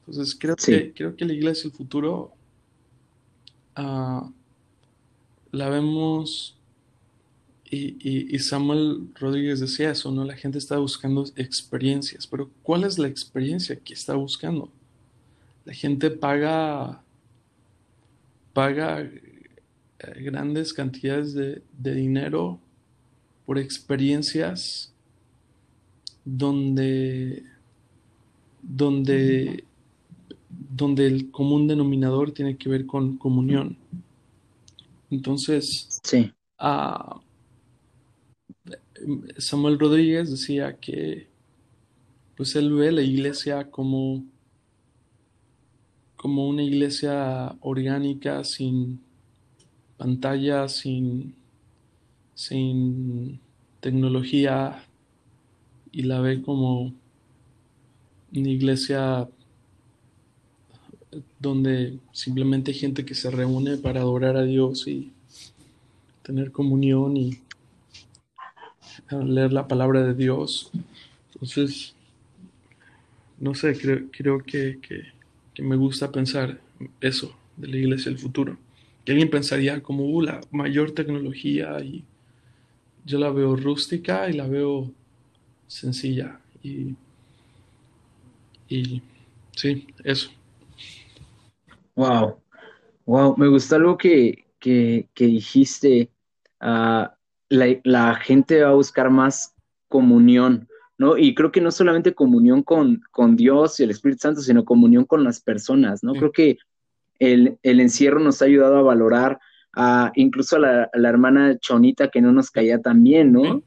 Entonces 0.00 0.36
creo, 0.38 0.56
que, 0.56 0.92
creo 0.94 1.14
que 1.14 1.24
la 1.24 1.34
iglesia 1.34 1.64
del 1.64 1.76
futuro 1.76 2.32
uh, 3.76 4.32
la 5.52 5.68
vemos 5.68 6.56
y, 7.70 8.34
y, 8.34 8.38
Samuel 8.38 9.08
Rodríguez 9.14 9.60
decía 9.60 9.90
eso, 9.90 10.10
¿no? 10.10 10.24
La 10.24 10.36
gente 10.36 10.56
está 10.56 10.78
buscando 10.78 11.26
experiencias, 11.36 12.26
pero 12.26 12.48
¿cuál 12.62 12.84
es 12.84 12.98
la 12.98 13.08
experiencia 13.08 13.76
que 13.76 13.92
está 13.92 14.14
buscando? 14.14 14.70
La 15.66 15.74
gente 15.74 16.10
paga, 16.10 17.02
paga 18.54 19.02
eh, 19.02 19.10
grandes 20.22 20.72
cantidades 20.72 21.34
de, 21.34 21.60
de 21.78 21.94
dinero 21.94 22.58
por 23.44 23.58
experiencias 23.58 24.90
donde, 26.24 27.42
donde, 28.62 29.64
donde 30.48 31.06
el 31.06 31.30
común 31.30 31.66
denominador 31.66 32.32
tiene 32.32 32.56
que 32.56 32.68
ver 32.68 32.86
con 32.86 33.16
comunión. 33.16 33.76
Entonces, 35.10 36.00
sí. 36.02 36.32
Uh, 36.60 37.20
Samuel 39.38 39.78
Rodríguez 39.78 40.30
decía 40.30 40.76
que 40.76 41.28
pues 42.36 42.54
él 42.56 42.72
ve 42.72 42.92
la 42.92 43.02
iglesia 43.02 43.70
como 43.70 44.24
como 46.18 46.48
una 46.48 46.64
iglesia 46.64 47.56
orgánica 47.60 48.42
sin 48.42 49.00
pantalla, 49.96 50.68
sin, 50.68 51.34
sin 52.34 53.40
tecnología 53.80 54.84
y 55.92 56.02
la 56.02 56.20
ve 56.20 56.42
como 56.42 56.92
una 58.34 58.48
iglesia 58.48 59.28
donde 61.38 61.98
simplemente 62.12 62.70
hay 62.72 62.78
gente 62.78 63.04
que 63.04 63.14
se 63.14 63.30
reúne 63.30 63.76
para 63.76 64.00
adorar 64.00 64.36
a 64.36 64.44
Dios 64.44 64.86
y 64.86 65.12
tener 66.22 66.52
comunión 66.52 67.16
y 67.16 67.38
leer 69.10 69.52
la 69.52 69.66
palabra 69.66 70.02
de 70.02 70.14
Dios. 70.14 70.70
Entonces, 71.32 71.94
no 73.38 73.54
sé, 73.54 73.78
creo, 73.78 74.06
creo 74.10 74.38
que, 74.42 74.78
que, 74.80 75.62
me 75.62 75.76
gusta 75.76 76.12
pensar 76.12 76.60
eso 77.00 77.36
de 77.56 77.68
la 77.68 77.76
iglesia 77.76 78.10
del 78.10 78.20
futuro. 78.20 78.56
Que 79.04 79.12
alguien 79.12 79.30
pensaría 79.30 79.82
como 79.82 80.04
uh, 80.04 80.22
la 80.22 80.40
mayor 80.50 80.92
tecnología 80.92 81.80
y 81.82 82.04
yo 83.04 83.18
la 83.18 83.30
veo 83.30 83.56
rústica 83.56 84.28
y 84.28 84.34
la 84.34 84.46
veo 84.46 84.90
sencilla. 85.66 86.38
Y, 86.62 86.94
y 88.68 89.02
sí, 89.56 89.86
eso. 90.04 90.30
Wow, 91.98 92.40
wow, 93.06 93.34
me 93.36 93.48
gusta 93.48 93.74
algo 93.74 93.98
que, 93.98 94.46
que, 94.60 95.08
que 95.14 95.26
dijiste. 95.26 96.12
Uh, 96.60 97.08
la, 97.48 98.14
gente 98.14 98.62
va 98.62 98.68
a 98.68 98.74
buscar 98.74 99.10
más 99.10 99.56
comunión, 99.88 100.68
¿no? 100.96 101.18
Y 101.18 101.34
creo 101.34 101.50
que 101.50 101.60
no 101.60 101.72
solamente 101.72 102.14
comunión 102.14 102.62
con, 102.62 103.02
con 103.10 103.34
Dios 103.34 103.80
y 103.80 103.82
el 103.82 103.90
Espíritu 103.90 104.20
Santo, 104.20 104.42
sino 104.42 104.64
comunión 104.64 105.06
con 105.06 105.24
las 105.24 105.40
personas, 105.40 106.04
¿no? 106.04 106.12
Creo 106.12 106.30
que 106.30 106.58
el, 107.18 107.58
encierro 107.64 108.20
nos 108.20 108.42
ha 108.42 108.44
ayudado 108.44 108.76
a 108.76 108.82
valorar 108.82 109.40
a, 109.74 110.12
incluso 110.14 110.54
a 110.54 110.88
la, 110.92 111.08
hermana 111.08 111.58
Chonita 111.58 112.10
que 112.10 112.22
no 112.22 112.30
nos 112.30 112.52
caía 112.52 112.80
tan 112.80 113.02
bien, 113.02 113.32
¿no? 113.32 113.60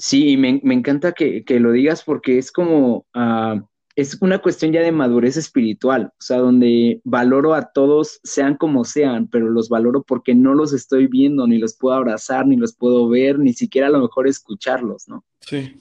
Sí, 0.00 0.30
y 0.30 0.36
me, 0.38 0.58
encanta 0.62 1.12
que, 1.12 1.44
lo 1.60 1.72
digas 1.72 2.02
porque 2.02 2.38
es 2.38 2.50
como, 2.50 3.04
uh, 3.14 3.60
es 3.96 4.18
una 4.20 4.40
cuestión 4.40 4.72
ya 4.72 4.82
de 4.82 4.92
madurez 4.92 5.38
espiritual, 5.38 6.12
o 6.12 6.22
sea, 6.22 6.36
donde 6.36 7.00
valoro 7.02 7.54
a 7.54 7.72
todos, 7.72 8.20
sean 8.22 8.54
como 8.56 8.84
sean, 8.84 9.26
pero 9.26 9.48
los 9.48 9.70
valoro 9.70 10.02
porque 10.02 10.34
no 10.34 10.54
los 10.54 10.74
estoy 10.74 11.06
viendo, 11.06 11.46
ni 11.46 11.56
los 11.56 11.74
puedo 11.74 11.96
abrazar, 11.96 12.46
ni 12.46 12.56
los 12.56 12.76
puedo 12.76 13.08
ver, 13.08 13.38
ni 13.38 13.54
siquiera 13.54 13.86
a 13.86 13.90
lo 13.90 14.00
mejor 14.00 14.28
escucharlos, 14.28 15.08
¿no? 15.08 15.24
Sí. 15.40 15.76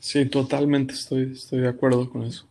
Sí, 0.00 0.26
totalmente 0.26 0.94
estoy, 0.94 1.30
estoy 1.32 1.60
de 1.60 1.68
acuerdo 1.68 2.10
con 2.10 2.24
eso. 2.24 2.46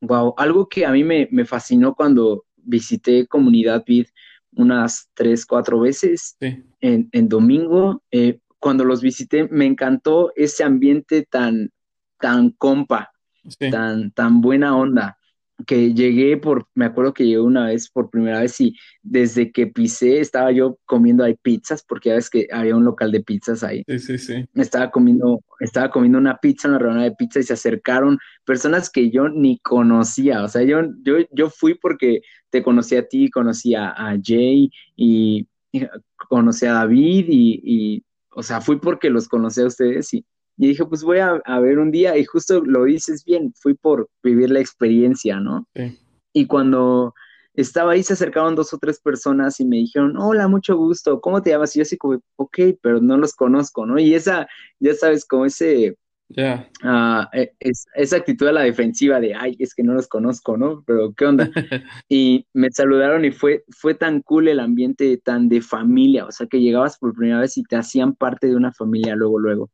Wow, 0.00 0.34
algo 0.36 0.68
que 0.68 0.84
a 0.84 0.90
mí 0.90 1.04
me, 1.04 1.44
fascinó 1.46 1.94
cuando 1.94 2.44
visité 2.56 3.26
Comunidad 3.26 3.84
Vid 3.86 4.08
unas 4.56 5.08
tres, 5.14 5.46
cuatro 5.46 5.80
veces 5.80 6.36
en, 6.80 7.28
domingo, 7.28 8.02
eh, 8.10 8.40
cuando 8.58 8.84
los 8.84 9.00
visité, 9.00 9.48
me 9.48 9.64
encantó 9.64 10.32
ese 10.36 10.64
ambiente 10.64 11.22
tan, 11.22 11.70
tan 12.24 12.52
compa, 12.52 13.12
tan, 13.70 14.10
tan 14.12 14.40
buena 14.40 14.74
onda, 14.74 15.18
que 15.66 15.92
llegué 15.92 16.38
por, 16.38 16.66
me 16.74 16.86
acuerdo 16.86 17.12
que 17.12 17.26
llegué 17.26 17.40
una 17.40 17.66
vez 17.66 17.90
por 17.90 18.08
primera 18.08 18.40
vez 18.40 18.58
y 18.62 18.74
desde 19.02 19.52
que 19.52 19.66
pisé 19.66 20.20
estaba 20.20 20.50
yo 20.50 20.78
comiendo 20.86 21.22
ahí 21.22 21.34
pizzas, 21.34 21.84
porque 21.86 22.08
ya 22.08 22.14
ves 22.14 22.30
que 22.30 22.48
había 22.50 22.76
un 22.76 22.84
local 22.86 23.12
de 23.12 23.22
pizzas 23.22 23.62
ahí. 23.62 23.84
Sí, 23.86 23.98
sí, 23.98 24.16
sí. 24.16 24.48
Estaba 24.54 24.90
comiendo, 24.90 25.44
estaba 25.60 25.90
comiendo 25.90 26.16
una 26.16 26.38
pizza, 26.38 26.66
una 26.66 26.78
rebanada 26.78 27.10
de 27.10 27.14
pizza 27.14 27.40
y 27.40 27.42
se 27.42 27.52
acercaron 27.52 28.18
personas 28.46 28.88
que 28.88 29.10
yo 29.10 29.28
ni 29.28 29.58
conocía, 29.58 30.44
o 30.44 30.48
sea, 30.48 30.62
yo, 30.62 30.80
yo, 31.02 31.16
yo 31.30 31.50
fui 31.50 31.74
porque 31.74 32.22
te 32.48 32.62
conocí 32.62 32.96
a 32.96 33.06
ti, 33.06 33.28
conocí 33.28 33.74
a, 33.74 34.16
Jay 34.22 34.70
y, 34.96 35.46
conocí 36.30 36.64
a 36.64 36.72
David 36.72 37.26
y, 37.28 37.60
y, 37.62 38.04
o 38.30 38.42
sea, 38.42 38.62
fui 38.62 38.78
porque 38.78 39.10
los 39.10 39.28
conocí 39.28 39.60
a 39.60 39.66
ustedes 39.66 40.14
y 40.14 40.24
y 40.56 40.68
dije, 40.68 40.84
pues 40.84 41.02
voy 41.02 41.18
a, 41.18 41.40
ver 41.60 41.78
un 41.78 41.90
día, 41.90 42.16
y 42.16 42.24
justo 42.24 42.62
lo 42.64 42.84
dices 42.84 43.24
bien, 43.24 43.52
fui 43.60 43.74
por 43.74 44.08
vivir 44.22 44.50
la 44.50 44.60
experiencia, 44.60 45.40
¿no? 45.40 45.66
Sí. 45.74 45.98
Y 46.32 46.46
cuando 46.46 47.14
estaba 47.54 47.92
ahí, 47.92 48.02
se 48.02 48.14
acercaron 48.14 48.54
dos 48.54 48.72
o 48.72 48.78
tres 48.78 49.00
personas 49.00 49.60
y 49.60 49.64
me 49.64 49.76
dijeron, 49.76 50.16
hola, 50.16 50.48
mucho 50.48 50.76
gusto, 50.76 51.20
¿cómo 51.20 51.42
te 51.42 51.50
llamas? 51.50 51.74
Y 51.74 51.78
yo 51.78 51.82
así 51.82 51.96
como, 51.96 52.20
ok, 52.36 52.58
pero 52.82 53.00
no 53.00 53.16
los 53.16 53.34
conozco, 53.34 53.86
¿no? 53.86 53.98
Y 53.98 54.14
esa, 54.14 54.46
ya 54.80 54.94
sabes, 54.94 55.24
como 55.24 55.46
ese 55.46 55.96
ya. 56.36 56.68
Ah, 56.82 57.28
e, 57.32 57.52
es, 57.60 57.86
esa 57.94 58.16
actitud 58.16 58.46
a 58.48 58.52
la 58.52 58.62
defensiva 58.62 59.20
de, 59.20 59.34
ay, 59.34 59.56
es 59.58 59.74
que 59.74 59.82
no 59.82 59.94
los 59.94 60.08
conozco, 60.08 60.56
¿no? 60.56 60.82
Pero, 60.86 61.12
¿qué 61.14 61.26
onda? 61.26 61.50
y 62.08 62.46
me 62.52 62.70
saludaron 62.70 63.24
y 63.24 63.30
fue, 63.30 63.64
fue 63.70 63.94
tan 63.94 64.20
cool 64.22 64.48
el 64.48 64.60
ambiente, 64.60 65.16
tan 65.18 65.48
de 65.48 65.60
familia, 65.60 66.26
o 66.26 66.32
sea, 66.32 66.46
que 66.46 66.60
llegabas 66.60 66.98
por 66.98 67.14
primera 67.14 67.40
vez 67.40 67.56
y 67.56 67.62
te 67.62 67.76
hacían 67.76 68.14
parte 68.14 68.48
de 68.48 68.56
una 68.56 68.72
familia 68.72 69.14
luego, 69.14 69.38
luego. 69.38 69.70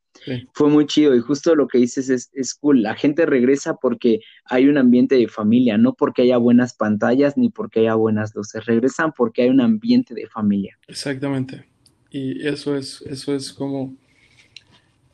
Fue 0.53 0.69
muy 0.69 0.87
chido 0.87 1.15
y 1.15 1.21
justo 1.21 1.55
lo 1.55 1.67
que 1.67 1.79
dices 1.79 2.11
es, 2.11 2.31
es 2.35 2.55
cool. 2.55 2.83
La 2.83 2.95
gente 2.95 3.25
regresa 3.25 3.77
porque 3.77 4.21
hay 4.45 4.69
un 4.69 4.77
ambiente 4.77 5.15
de 5.15 5.29
familia, 5.29 5.79
no 5.79 5.95
porque 5.95 6.23
haya 6.23 6.37
buenas 6.37 6.75
pantallas 6.75 7.39
ni 7.39 7.49
porque 7.49 7.81
haya 7.81 7.95
buenas 7.95 8.35
luces. 8.35 8.67
Regresan 8.67 9.13
porque 9.17 9.43
hay 9.43 9.49
un 9.49 9.61
ambiente 9.61 10.15
de 10.15 10.27
familia. 10.27 10.77
Exactamente. 10.89 11.65
Y 12.11 12.47
eso 12.47 12.77
es, 12.77 13.03
eso 13.03 13.35
es 13.35 13.53
como 13.53 13.97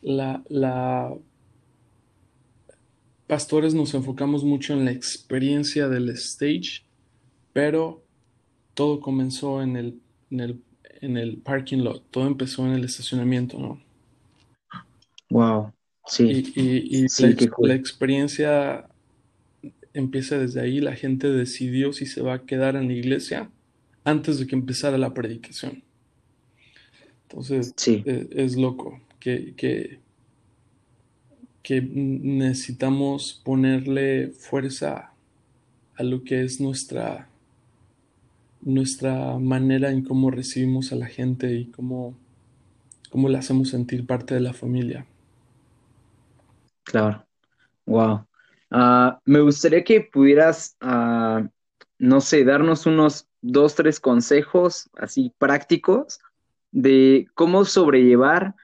la, 0.02 0.42
la 0.48 1.14
pastores 3.26 3.74
nos 3.74 3.94
enfocamos 3.94 4.44
mucho 4.44 4.72
en 4.72 4.84
la 4.84 4.92
experiencia 4.92 5.88
del 5.88 6.08
stage, 6.10 6.84
pero 7.52 8.04
todo 8.74 9.00
comenzó 9.00 9.62
en 9.62 9.76
el, 9.76 10.00
en 10.30 10.40
el, 10.40 10.62
en 11.00 11.16
el 11.16 11.38
parking 11.38 11.78
lot, 11.78 12.04
todo 12.10 12.26
empezó 12.26 12.66
en 12.66 12.72
el 12.72 12.84
estacionamiento, 12.84 13.58
¿no? 13.58 13.82
Wow, 15.30 15.72
sí. 16.06 16.52
Y, 16.54 17.04
y, 17.04 17.06
la, 17.58 17.74
experiencia 17.74 18.88
empieza 19.92 20.38
desde 20.38 20.60
ahí, 20.60 20.80
la 20.80 20.94
gente 20.94 21.28
decidió 21.30 21.92
si 21.92 22.06
se 22.06 22.22
va 22.22 22.34
a 22.34 22.42
quedar 22.46 22.76
en 22.76 22.88
la 22.88 22.94
iglesia 22.94 23.50
antes 24.04 24.38
de 24.38 24.46
que 24.46 24.54
empezara 24.54 24.98
la 24.98 25.14
predicación. 25.14 25.82
Entonces, 27.22 27.72
sí. 27.76 28.04
es, 28.06 28.28
es 28.30 28.56
loco 28.56 29.00
que, 29.18 29.54
que 29.56 29.98
que 31.66 31.82
necesitamos 31.82 33.42
ponerle 33.44 34.28
fuerza 34.28 35.10
a 35.96 36.02
lo 36.04 36.22
que 36.22 36.44
es 36.44 36.60
nuestra, 36.60 37.28
nuestra 38.60 39.36
manera 39.40 39.90
en 39.90 40.04
cómo 40.04 40.30
recibimos 40.30 40.92
a 40.92 40.94
la 40.94 41.06
gente 41.06 41.52
y 41.54 41.64
cómo, 41.72 42.16
cómo 43.10 43.28
la 43.28 43.40
hacemos 43.40 43.70
sentir 43.70 44.06
parte 44.06 44.32
de 44.36 44.42
la 44.42 44.52
familia. 44.52 45.06
Claro, 46.84 47.26
wow. 47.84 48.24
Ah, 48.70 49.18
me 49.24 49.40
gustaría 49.40 49.82
que 49.82 50.02
pudieras, 50.02 50.76
ah, 50.80 51.48
no 51.98 52.20
sé, 52.20 52.44
darnos 52.44 52.86
unos 52.86 53.26
dos, 53.40 53.74
tres 53.74 53.98
consejos 53.98 54.88
así 54.96 55.32
prácticos 55.36 56.20
de 56.70 57.26
cómo 57.34 57.64
sobrellevar 57.64 58.54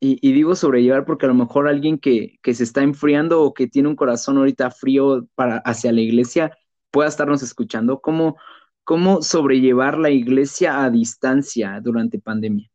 y, 0.00 0.32
digo 0.32 0.54
sobrellevar 0.54 1.04
porque 1.04 1.26
a 1.26 1.28
lo 1.28 1.34
mejor 1.34 1.66
alguien 1.66 1.98
que, 1.98 2.38
se 2.44 2.62
está 2.62 2.82
enfriando 2.82 3.42
o 3.42 3.52
que 3.52 3.66
tiene 3.66 3.88
un 3.88 3.96
corazón 3.96 4.38
ahorita 4.38 4.70
frío 4.70 5.26
para, 5.34 5.58
hacia 5.58 5.92
la 5.92 6.00
iglesia 6.00 6.56
pueda 6.90 7.08
estarnos 7.08 7.42
escuchando. 7.42 8.00
¿Cómo, 8.00 8.36
cómo 8.84 9.22
sobrellevar 9.22 9.98
la 9.98 10.10
iglesia 10.10 10.84
a 10.84 10.90
distancia 10.90 11.80
durante 11.82 12.20
pandemia? 12.20 12.70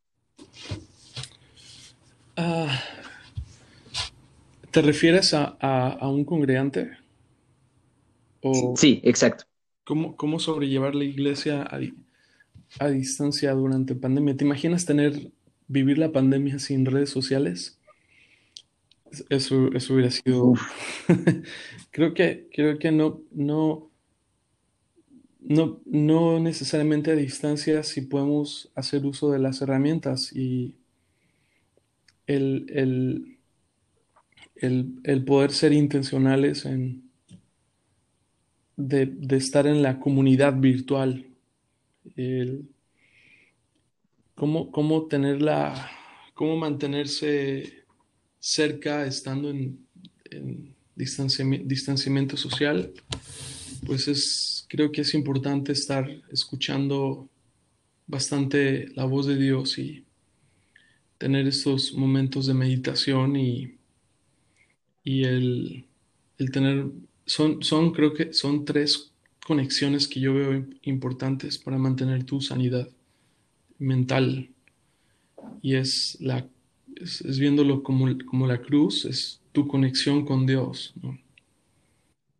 Ah, 2.35 2.77
¿Te 4.71 4.81
refieres 4.81 5.33
a, 5.33 5.97
un 6.01 6.25
congregante? 6.25 6.91
sí, 8.75 8.99
exacto. 9.05 9.45
¿cómo, 9.85 10.17
¿Cómo 10.17 10.39
sobrellevar 10.39 10.95
la 10.95 11.05
iglesia 11.05 11.63
a, 11.63 11.79
a 12.79 12.89
distancia 12.89 13.53
durante 13.53 13.95
pandemia? 13.95 14.35
¿Te 14.35 14.43
imaginas 14.43 14.85
tener 14.85 15.31
vivir 15.73 15.97
la 15.97 16.11
pandemia 16.11 16.59
sin 16.59 16.85
redes 16.85 17.09
sociales, 17.09 17.79
eso, 19.29 19.71
eso 19.73 19.93
hubiera 19.93 20.11
sido. 20.11 20.53
creo 21.91 22.13
que, 22.13 22.47
creo 22.53 22.79
que 22.79 22.91
no, 22.91 23.21
no, 23.31 23.91
no, 25.41 25.81
no 25.85 26.39
necesariamente 26.39 27.11
a 27.11 27.15
distancia 27.15 27.83
si 27.83 28.01
podemos 28.01 28.71
hacer 28.75 29.05
uso 29.05 29.31
de 29.31 29.39
las 29.39 29.61
herramientas 29.61 30.31
y 30.33 30.75
el, 32.27 32.65
el, 32.69 33.37
el, 34.55 34.99
el 35.03 35.25
poder 35.25 35.51
ser 35.51 35.73
intencionales 35.73 36.65
en 36.65 37.03
de, 38.75 39.05
de, 39.05 39.37
estar 39.37 39.67
en 39.67 39.83
la 39.83 39.99
comunidad 39.99 40.55
virtual. 40.59 41.27
El, 42.15 42.72
cómo, 44.35 44.71
cómo 44.71 45.07
cómo 46.33 46.57
mantenerse 46.57 47.85
cerca 48.39 49.05
estando 49.05 49.49
en, 49.49 49.85
distanciamiento, 50.95 52.37
social, 52.37 52.91
pues 53.85 54.07
es, 54.07 54.65
creo 54.67 54.91
que 54.91 55.01
es 55.01 55.13
importante 55.13 55.71
estar 55.71 56.07
escuchando 56.31 57.29
bastante 58.07 58.89
la 58.95 59.05
voz 59.05 59.25
de 59.27 59.35
Dios 59.35 59.77
y 59.77 60.05
tener 61.17 61.47
estos 61.47 61.93
momentos 61.93 62.47
de 62.47 62.53
meditación 62.53 63.35
y, 63.35 63.75
y 65.03 65.23
el, 65.23 65.85
el 66.37 66.51
tener, 66.51 66.85
son, 67.25 67.63
son, 67.63 67.91
creo 67.91 68.13
que 68.13 68.33
son 68.33 68.65
tres 68.65 69.11
conexiones 69.45 70.07
que 70.07 70.19
yo 70.19 70.33
veo 70.33 70.65
importantes 70.83 71.57
para 71.57 71.77
mantener 71.77 72.23
tu 72.23 72.41
sanidad 72.41 72.87
mental 73.83 74.49
y 75.61 75.75
es, 75.75 76.17
la, 76.19 76.47
es, 76.95 77.39
viéndolo 77.39 77.83
como, 77.83 78.07
como, 78.25 78.47
la 78.47 78.61
cruz, 78.61 79.05
es 79.05 79.41
tu 79.51 79.67
conexión 79.67 80.25
con 80.25 80.45
Dios. 80.45 80.93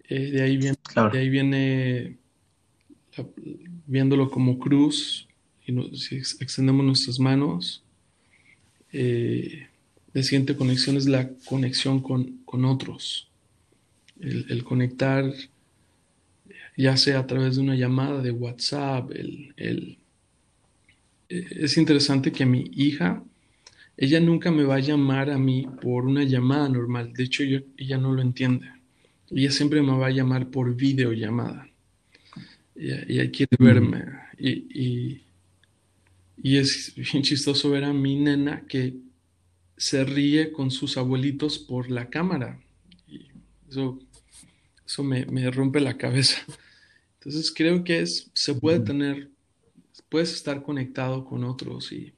Eh, 0.10 0.32
de, 0.32 0.42
ahí 0.44 0.58
viene, 0.58 0.78
de 1.12 1.20
ahí 1.20 1.30
viene 1.30 2.18
viéndolo 3.88 4.30
como 4.30 4.60
cruz, 4.60 5.28
y 5.66 5.98
si 5.98 6.18
extendemos 6.18 6.86
nuestras 6.86 7.20
manos, 7.20 7.84
eh, 8.92 9.68
la 10.14 10.22
siguiente 10.22 10.56
conexión 10.56 10.98
es 10.98 11.08
la 11.08 11.30
conexión 11.46 12.02
con, 12.02 12.40
con 12.46 12.66
otros. 12.66 13.30
El, 14.20 14.46
el, 14.50 14.64
conectar, 14.64 15.34
ya 16.78 16.98
sea 16.98 17.20
a 17.20 17.28
través 17.28 17.56
de 17.56 17.62
una 17.62 17.76
llamada 17.76 18.22
de 18.22 18.32
WhatsApp, 18.32 19.12
el, 19.12 19.54
el 19.58 19.98
es 21.52 21.78
interesante 21.78 22.32
que 22.32 22.46
mi 22.46 22.70
hija, 22.74 23.24
ella 23.98 24.20
nunca 24.20 24.52
me 24.52 24.64
va 24.64 24.76
a 24.76 24.80
llamar 24.80 25.30
a 25.30 25.38
mí 25.38 25.68
por 25.82 26.06
una 26.06 26.24
llamada 26.24 26.70
normal. 26.70 27.14
De 27.14 27.24
hecho, 27.24 27.44
ella 27.44 27.98
no 27.98 28.14
lo 28.14 28.22
entiende. 28.22 28.68
Ella 29.30 29.52
siempre 29.52 29.82
me 29.82 29.98
va 29.98 30.08
a 30.08 30.12
llamar 30.12 30.50
por 30.50 30.76
videollamada. 30.76 31.70
Ella, 32.76 33.04
ella 33.08 33.32
quiere 33.32 33.56
verme. 33.60 34.04
Y, 34.38 35.22
y, 36.42 36.58
es 36.58 36.94
bien 36.96 37.24
chistoso 37.24 37.70
ver 37.70 37.86
a 37.86 37.94
mi 37.94 38.18
nena 38.18 38.66
que 38.68 38.96
se 39.78 40.04
ríe 40.04 40.52
con 40.52 40.72
sus 40.72 40.98
abuelitos 40.98 41.60
por 41.60 41.90
la 41.90 42.10
cámara. 42.10 42.60
Y 43.08 43.28
Eso, 43.70 44.00
eso 44.86 45.04
me, 45.04 45.26
me 45.28 45.50
rompe 45.52 45.80
la 45.80 45.98
cabeza. 45.98 46.38
Entonces 47.20 47.54
creo 47.56 47.84
que 47.84 48.02
es, 48.02 48.30
se 48.34 48.54
puede 48.54 48.82
tener, 48.82 49.30
puedes 50.14 50.32
estar 50.32 50.62
conectado 50.62 51.26
con 51.26 51.44
otros 51.44 51.92
y, 51.92 52.14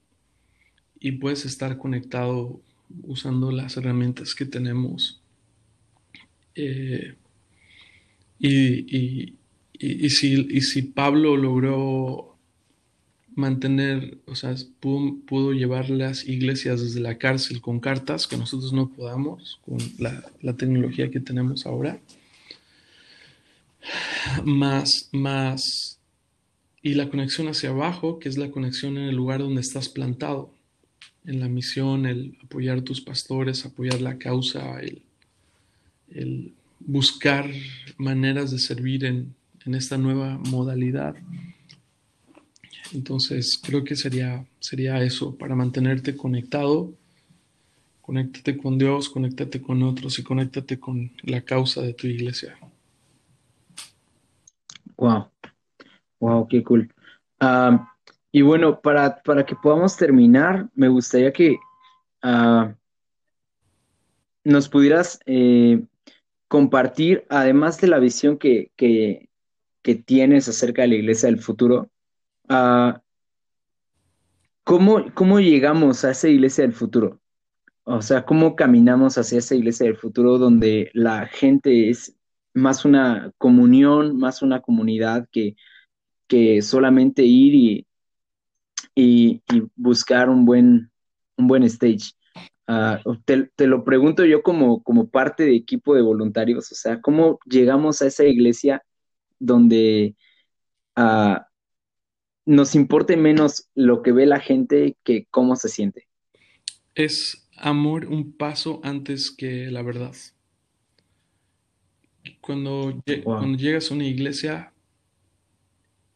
y 0.99 1.13
puedes 1.13 1.45
estar 1.45 1.77
conectado 1.77 2.59
usando 3.03 3.53
las 3.53 3.77
herramientas 3.77 4.35
que 4.35 4.43
tenemos. 4.43 5.21
Eh, 6.55 7.15
y, 8.37 9.33
y, 9.79 10.09
si, 10.09 10.45
y 10.49 10.59
si 10.59 10.81
Pablo 10.81 11.37
logró 11.37 12.35
mantener, 13.33 14.17
o 14.25 14.35
sea, 14.35 14.53
pudo, 14.81 15.15
pudo, 15.25 15.53
llevar 15.53 15.89
las 15.89 16.27
iglesias 16.27 16.81
desde 16.81 16.99
la 16.99 17.17
cárcel 17.17 17.61
con 17.61 17.79
cartas 17.79 18.27
que 18.27 18.35
nosotros 18.35 18.73
no 18.73 18.89
podamos, 18.89 19.61
con 19.65 19.77
la, 19.99 20.21
la 20.41 20.51
tecnología 20.57 21.09
que 21.09 21.21
tenemos 21.21 21.65
ahora, 21.65 22.01
más, 24.43 25.07
más, 25.13 25.94
y 26.85 26.93
la 26.93 27.09
conexión 27.09 27.47
hacia 27.47 27.71
abajo, 27.71 28.19
que 28.19 28.29
es 28.29 28.37
la 28.37 28.51
conexión 28.51 28.99
en 28.99 29.05
el 29.05 29.15
lugar 29.15 29.39
donde 29.39 29.59
estás 29.59 29.89
plantado, 29.89 30.51
en 31.25 31.39
la 31.39 31.49
misión, 31.49 32.05
el 32.05 32.37
apoyar 32.43 32.83
tus 32.83 33.01
pastores, 33.01 33.65
apoyar 33.65 34.01
la 34.01 34.19
causa, 34.19 34.79
el, 34.81 35.01
el 36.11 36.53
buscar 36.79 37.49
maneras 37.97 38.51
de 38.51 38.59
servir 38.59 39.03
en, 39.03 39.33
en, 39.65 39.73
esta 39.73 39.97
nueva 39.97 40.37
modalidad. 40.37 41.15
Entonces, 42.93 43.57
creo 43.57 43.83
que 43.83 43.95
sería, 43.95 44.45
sería 44.59 45.01
eso, 45.01 45.35
para 45.35 45.55
mantenerte 45.55 46.15
conectado, 46.15 46.93
conéctate 48.03 48.57
con 48.57 48.77
Dios, 48.77 49.09
conéctate 49.09 49.59
con 49.59 49.81
otros 49.81 50.19
y 50.19 50.23
conéctate 50.23 50.79
con 50.79 51.11
la 51.23 51.41
causa 51.41 51.81
de 51.81 51.95
tu 51.95 52.05
iglesia. 52.05 52.55
Wow, 54.97 55.29
wow, 56.25 56.47
qué 56.47 56.63
cool. 56.63 56.91
Uh, 57.41 57.77
y 58.31 58.41
bueno, 58.41 58.81
para, 58.81 59.21
para, 59.21 59.45
que 59.45 59.55
podamos 59.55 59.95
terminar, 59.95 60.67
me 60.73 60.87
gustaría 60.87 61.31
que 61.31 61.57
uh, 62.23 62.73
nos 64.43 64.67
pudieras 64.69 65.19
eh, 65.25 65.83
compartir, 66.47 67.25
además 67.29 67.79
de 67.79 67.87
la 67.87 67.99
visión 67.99 68.37
que, 68.37 68.71
que, 68.75 69.29
tienes 70.05 70.47
acerca 70.47 70.81
de 70.81 70.87
la 70.87 70.95
iglesia 70.95 71.29
del 71.29 71.39
futuro, 71.39 71.91
uh, 72.49 72.93
¿cómo, 74.63 75.13
¿cómo 75.13 75.39
llegamos 75.39 76.03
a 76.03 76.11
esa 76.11 76.27
iglesia 76.27 76.63
del 76.63 76.73
futuro? 76.73 77.21
O 77.83 78.01
sea, 78.01 78.25
¿cómo 78.25 78.55
caminamos 78.55 79.19
hacia 79.19 79.37
esa 79.37 79.53
iglesia 79.53 79.85
del 79.85 79.95
futuro 79.95 80.39
donde 80.39 80.89
la 80.93 81.27
gente 81.27 81.91
es 81.91 82.17
más 82.55 82.83
una 82.83 83.31
comunión, 83.37 84.17
más 84.17 84.41
una 84.41 84.61
comunidad 84.61 85.27
que, 85.31 85.55
que 86.27 86.61
solamente 86.61 87.23
ir 87.23 87.55
y, 87.55 87.87
y, 88.95 89.41
buscar 89.75 90.29
un 90.29 90.45
buen, 90.45 90.91
un 91.37 91.47
buen 91.47 91.63
stage. 91.63 92.13
Uh, 92.67 93.15
te, 93.25 93.49
te, 93.55 93.67
lo 93.67 93.83
pregunto 93.83 94.25
yo 94.25 94.41
como, 94.41 94.81
como 94.81 95.07
parte 95.07 95.43
de 95.43 95.55
equipo 95.55 95.93
de 95.93 96.01
voluntarios, 96.01 96.71
o 96.71 96.75
sea, 96.75 96.99
¿cómo 96.99 97.39
llegamos 97.45 98.01
a 98.01 98.07
esa 98.07 98.23
iglesia 98.25 98.83
donde 99.37 100.15
uh, 100.97 101.37
nos 102.45 102.73
importe 102.73 103.17
menos 103.17 103.69
lo 103.75 104.01
que 104.01 104.11
ve 104.11 104.25
la 104.25 104.39
gente 104.39 104.97
que 105.03 105.27
cómo 105.29 105.55
se 105.55 105.69
siente? 105.69 106.07
Es 106.95 107.47
amor 107.57 108.07
un 108.07 108.35
paso 108.35 108.79
antes 108.83 109.29
que 109.29 109.69
la 109.69 109.81
verdad. 109.81 110.13
Cuando, 112.41 112.99
cuando 113.23 113.57
llegas 113.57 113.91
a 113.91 113.93
una 113.93 114.05
iglesia, 114.05 114.73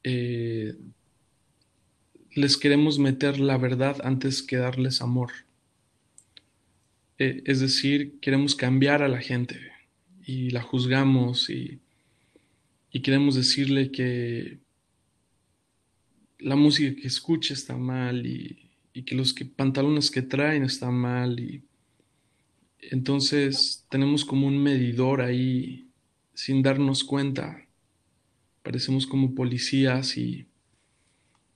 eh, 0.04 0.76
les 2.34 2.58
queremos 2.58 3.00
meter 3.00 3.39
la 3.39 3.58
verdad 3.58 3.97
antes 4.04 4.41
que 4.41 4.58
darles 4.58 5.02
amor. 5.02 5.32
Eh, 7.18 7.41
es 7.45 7.60
decir, 7.60 8.20
queremos 8.22 8.56
cambiar 8.56 9.04
a 9.04 9.08
la 9.08 9.20
gente 9.20 9.60
y 10.26 10.52
la 10.52 10.62
juzgamos 10.62 11.50
y, 11.50 11.80
y 12.91 13.02
queremos 13.02 13.36
decirle 13.36 13.91
que 13.91 14.60
la 16.39 16.56
música 16.56 17.00
que 17.02 17.08
escucha 17.08 17.54
está 17.54 17.76
mal 17.76 18.26
y, 18.26 18.70
y 18.93 19.04
que 19.04 19.16
los 19.16 19.34
pantalones 19.56 20.10
que 20.12 20.22
traen 20.22 20.64
están 20.64 20.93
mal 20.93 21.39
y 21.39 21.64
entonces 22.82 23.86
tenemos 23.89 24.24
como 24.26 24.47
un 24.47 24.58
medidor 24.58 25.22
ahí 25.22 25.88
sin 26.34 26.64
darnos 26.64 27.04
cuenta. 27.04 27.66
Parecemos 28.64 29.07
como 29.07 29.34
policías 29.34 30.18
y 30.18 30.45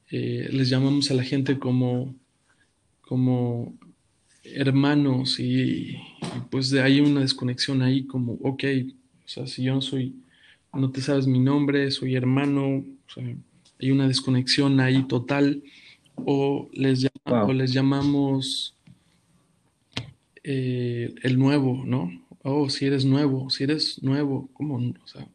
eh, 0.09 0.49
les 0.51 0.69
llamamos 0.69 1.11
a 1.11 1.13
la 1.13 1.23
gente 1.23 1.59
como, 1.59 2.15
como 3.01 3.73
hermanos 4.43 5.39
y, 5.39 5.91
y, 5.91 5.97
pues 6.49 6.73
ahí 6.73 7.01
una 7.01 7.21
desconexión 7.21 7.81
ahí 7.81 8.05
como, 8.05 8.33
ok, 8.41 8.63
o 9.25 9.27
sea, 9.27 9.47
si 9.47 9.63
yo 9.63 9.73
no 9.73 9.81
soy, 9.81 10.15
no 10.73 10.91
te 10.91 11.01
sabes 11.01 11.27
mi 11.27 11.39
nombre, 11.39 11.91
soy 11.91 12.15
hermano, 12.15 12.77
o 12.77 13.11
sea, 13.13 13.23
hay 13.79 13.91
una 13.91 14.07
desconexión 14.07 14.79
ahí 14.79 15.03
total 15.07 15.63
o 16.15 16.69
les, 16.73 17.01
llama, 17.01 17.41
wow. 17.41 17.49
o 17.49 17.53
les 17.53 17.73
llamamos 17.73 18.75
eh, 20.43 21.13
el 21.23 21.39
nuevo, 21.39 21.83
¿no? 21.85 22.11
oh, 22.43 22.69
si 22.69 22.85
eres 22.85 23.05
nuevo, 23.05 23.49
si 23.49 23.63
eres 23.63 24.03
nuevo, 24.03 24.49
¿cómo? 24.53 24.75
O 24.75 25.07
sea, 25.07 25.27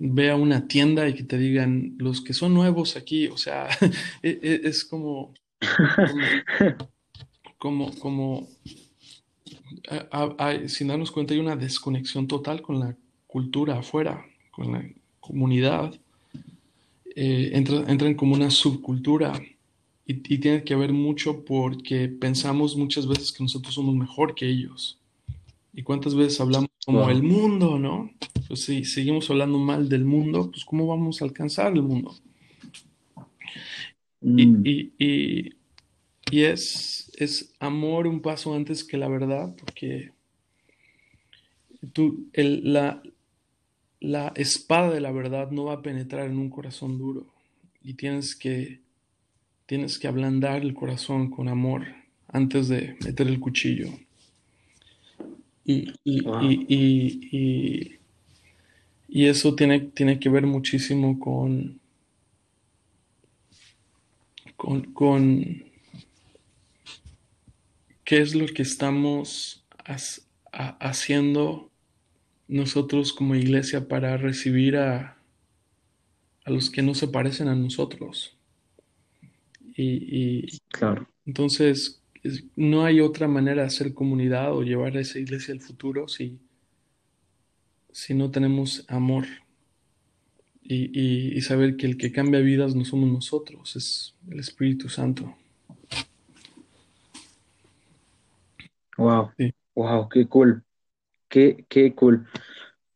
ve 0.00 0.30
a 0.30 0.36
una 0.36 0.66
tienda 0.66 1.08
y 1.08 1.14
que 1.14 1.22
te 1.24 1.38
digan 1.38 1.94
los 1.98 2.20
que 2.20 2.32
son 2.32 2.54
nuevos 2.54 2.96
aquí, 2.96 3.28
o 3.28 3.36
sea, 3.36 3.68
e, 4.22 4.38
e, 4.42 4.60
es 4.64 4.84
como, 4.84 5.34
como, 7.58 7.94
como, 7.98 8.48
sin 10.66 10.88
darnos 10.88 11.10
cuenta 11.10 11.34
hay 11.34 11.40
una 11.40 11.56
desconexión 11.56 12.26
total 12.26 12.62
con 12.62 12.80
la 12.80 12.96
cultura 13.26 13.78
afuera, 13.78 14.24
con 14.50 14.72
la 14.72 14.84
comunidad, 15.20 15.94
eh, 17.14 17.50
entra, 17.54 17.84
entran 17.88 18.14
como 18.14 18.34
una 18.34 18.50
subcultura 18.50 19.32
y, 20.06 20.12
y 20.34 20.38
tiene 20.38 20.64
que 20.64 20.76
ver 20.76 20.92
mucho 20.92 21.44
porque 21.44 22.08
pensamos 22.08 22.76
muchas 22.76 23.06
veces 23.06 23.32
que 23.32 23.42
nosotros 23.42 23.74
somos 23.74 23.94
mejor 23.94 24.34
que 24.34 24.48
ellos. 24.48 25.01
¿Y 25.72 25.82
cuántas 25.82 26.14
veces 26.14 26.40
hablamos 26.40 26.70
como 26.84 27.00
wow. 27.00 27.10
el 27.10 27.22
mundo, 27.22 27.78
no? 27.78 28.10
Pues 28.48 28.64
si 28.64 28.84
seguimos 28.84 29.30
hablando 29.30 29.58
mal 29.58 29.88
del 29.88 30.04
mundo, 30.04 30.50
pues 30.50 30.64
¿cómo 30.64 30.86
vamos 30.86 31.22
a 31.22 31.24
alcanzar 31.24 31.72
el 31.72 31.82
mundo? 31.82 32.14
Mm. 34.20 34.38
Y, 34.38 34.70
y, 34.70 34.92
y, 34.98 35.54
y, 36.30 36.42
es, 36.42 37.10
es 37.16 37.54
amor 37.58 38.06
un 38.06 38.20
paso 38.20 38.54
antes 38.54 38.84
que 38.84 38.98
la 38.98 39.08
verdad, 39.08 39.54
porque 39.56 40.12
tú, 41.92 42.28
el, 42.34 42.72
la, 42.72 43.02
la 44.00 44.32
espada 44.36 44.90
de 44.90 45.00
la 45.00 45.12
verdad 45.12 45.50
no 45.50 45.64
va 45.64 45.74
a 45.74 45.82
penetrar 45.82 46.26
en 46.26 46.38
un 46.38 46.50
corazón 46.50 46.98
duro 46.98 47.26
y 47.82 47.94
tienes 47.94 48.36
que, 48.36 48.80
tienes 49.66 49.98
que 49.98 50.08
ablandar 50.08 50.62
el 50.62 50.74
corazón 50.74 51.30
con 51.30 51.48
amor 51.48 51.86
antes 52.28 52.68
de 52.68 52.96
meter 53.04 53.26
el 53.28 53.40
cuchillo. 53.40 53.88
Y, 55.64 55.92
y, 56.04 56.22
wow. 56.22 56.42
y, 56.42 57.98
y, 59.08 59.26
eso 59.26 59.54
tiene, 59.54 59.80
tiene 59.80 60.18
que 60.18 60.28
ver 60.28 60.46
muchísimo 60.46 61.18
con, 61.20 61.80
con, 64.56 64.82
con 64.92 65.18
qué 68.04 68.20
es 68.20 68.34
lo 68.34 68.46
que 68.46 68.62
estamos 68.62 69.64
haciendo 70.52 71.70
nosotros 72.48 73.12
como 73.12 73.34
iglesia 73.34 73.88
para 73.88 74.16
recibir 74.16 74.76
a, 74.76 75.18
a 76.44 76.50
los 76.50 76.70
que 76.70 76.82
no 76.82 76.94
se 76.94 77.08
parecen 77.08 77.48
a 77.48 77.54
nosotros. 77.56 78.36
Y, 79.76 80.44
y 80.46 80.58
claro. 80.68 81.08
entonces, 81.26 82.01
no 82.56 82.84
hay 82.84 83.00
otra 83.00 83.26
manera 83.28 83.62
de 83.62 83.68
hacer 83.68 83.94
comunidad 83.94 84.54
o 84.54 84.62
llevar 84.62 84.96
a 84.96 85.00
esa 85.00 85.18
iglesia 85.18 85.54
al 85.54 85.60
futuro 85.60 86.08
si, 86.08 86.38
si 87.90 88.14
no 88.14 88.30
tenemos 88.30 88.84
amor 88.88 89.26
y, 90.62 90.84
y, 90.98 91.36
y, 91.36 91.40
saber 91.40 91.76
que 91.76 91.86
el 91.86 91.96
que 91.96 92.12
cambia 92.12 92.38
vidas 92.40 92.76
no 92.76 92.84
somos 92.84 93.10
nosotros, 93.10 93.74
es 93.74 94.14
el 94.30 94.38
Espíritu 94.38 94.88
Santo. 94.88 95.34
Wow, 98.96 99.30
sí. 99.36 99.52
wow, 99.74 100.08
qué 100.08 100.26
cool, 100.28 100.62
qué, 101.28 101.64
qué 101.68 101.92
cool. 101.94 102.28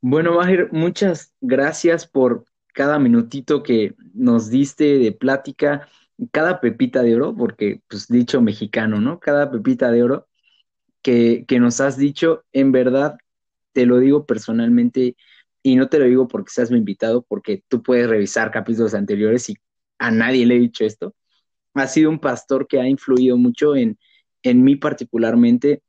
Bueno, 0.01 0.37
Majer, 0.37 0.69
muchas 0.71 1.33
gracias 1.41 2.07
por 2.07 2.45
cada 2.73 3.01
minutito 3.01 3.65
que 3.65 3.95
nos 4.15 4.49
diste 4.51 4.99
de 4.99 5.11
plática 5.11 5.89
cada 6.33 6.61
pepita 6.61 7.03
de 7.03 7.15
oro, 7.15 7.35
porque 7.37 7.81
pues 7.89 8.09
dicho 8.09 8.41
mexicano, 8.41 9.01
¿no? 9.01 9.21
Cada 9.21 9.51
pepita 9.51 9.91
de 9.91 10.03
oro 10.03 10.29
que, 11.03 11.45
que 11.47 11.61
nos 11.61 11.81
has 11.81 11.97
dicho, 11.97 12.45
en 12.53 12.73
verdad, 12.73 13.19
te 13.73 13.87
lo 13.87 13.99
digo 13.99 14.27
personalmente 14.27 15.17
y 15.63 15.77
no 15.77 15.89
te 15.89 15.99
lo 15.99 16.05
digo 16.07 16.29
porque 16.29 16.51
seas 16.51 16.71
mi 16.71 16.79
invitado, 16.79 17.23
porque 17.29 17.63
tú 17.69 17.83
puedes 17.83 18.09
revisar 18.09 18.51
capítulos 18.51 18.95
anteriores 18.95 19.51
y 19.51 19.57
a 19.99 20.11
nadie 20.11 20.47
le 20.47 20.57
he 20.57 20.61
dicho 20.61 20.85
esto. 20.85 21.15
Ha 21.75 21.87
sido 21.89 22.11
un 22.11 22.21
pastor 22.21 22.67
que 22.67 22.81
ha 22.81 22.89
influido 22.89 23.37
mucho 23.37 23.77
en, 23.77 23.99
en 24.43 24.63
mí 24.63 24.77
particularmente. 24.77 25.83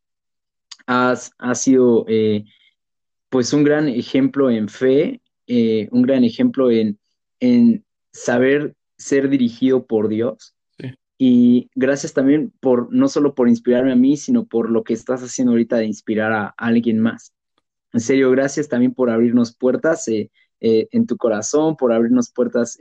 Has, 0.86 1.32
ha 1.38 1.56
sido 1.56 2.06
eh, 2.08 2.46
pues 3.30 3.54
un 3.54 3.64
gran 3.64 3.88
ejemplo 3.88 4.50
en 4.50 4.68
fe, 4.68 5.22
eh, 5.48 5.88
un 5.92 6.02
gran 6.02 6.24
ejemplo 6.24 6.72
en, 6.72 7.00
en 7.40 7.86
saber 8.12 8.76
ser 8.98 9.30
dirigido 9.30 9.86
por 9.86 10.08
Dios. 10.08 10.54
Y 11.20 11.72
gracias 11.74 12.14
también 12.14 12.54
por, 12.60 12.94
no 12.94 13.08
solo 13.08 13.34
por 13.34 13.50
inspirarme 13.50 13.92
a 13.92 13.96
mí, 13.96 14.18
sino 14.18 14.46
por 14.46 14.70
lo 14.70 14.84
que 14.84 14.94
estás 14.94 15.24
haciendo 15.24 15.54
ahorita 15.54 15.78
de 15.78 15.86
inspirar 15.86 16.32
a, 16.32 16.54
alguien 16.58 17.00
más. 17.00 17.34
En 17.92 18.02
serio, 18.02 18.30
gracias 18.30 18.70
también 18.70 18.94
por 18.94 19.10
abrirnos 19.10 19.56
puertas 19.56 20.08
eh, 20.10 20.30
eh, 20.60 20.88
en 20.92 21.08
tu 21.08 21.18
corazón, 21.18 21.76
por 21.76 21.92
abrirnos 21.92 22.32
puertas 22.32 22.78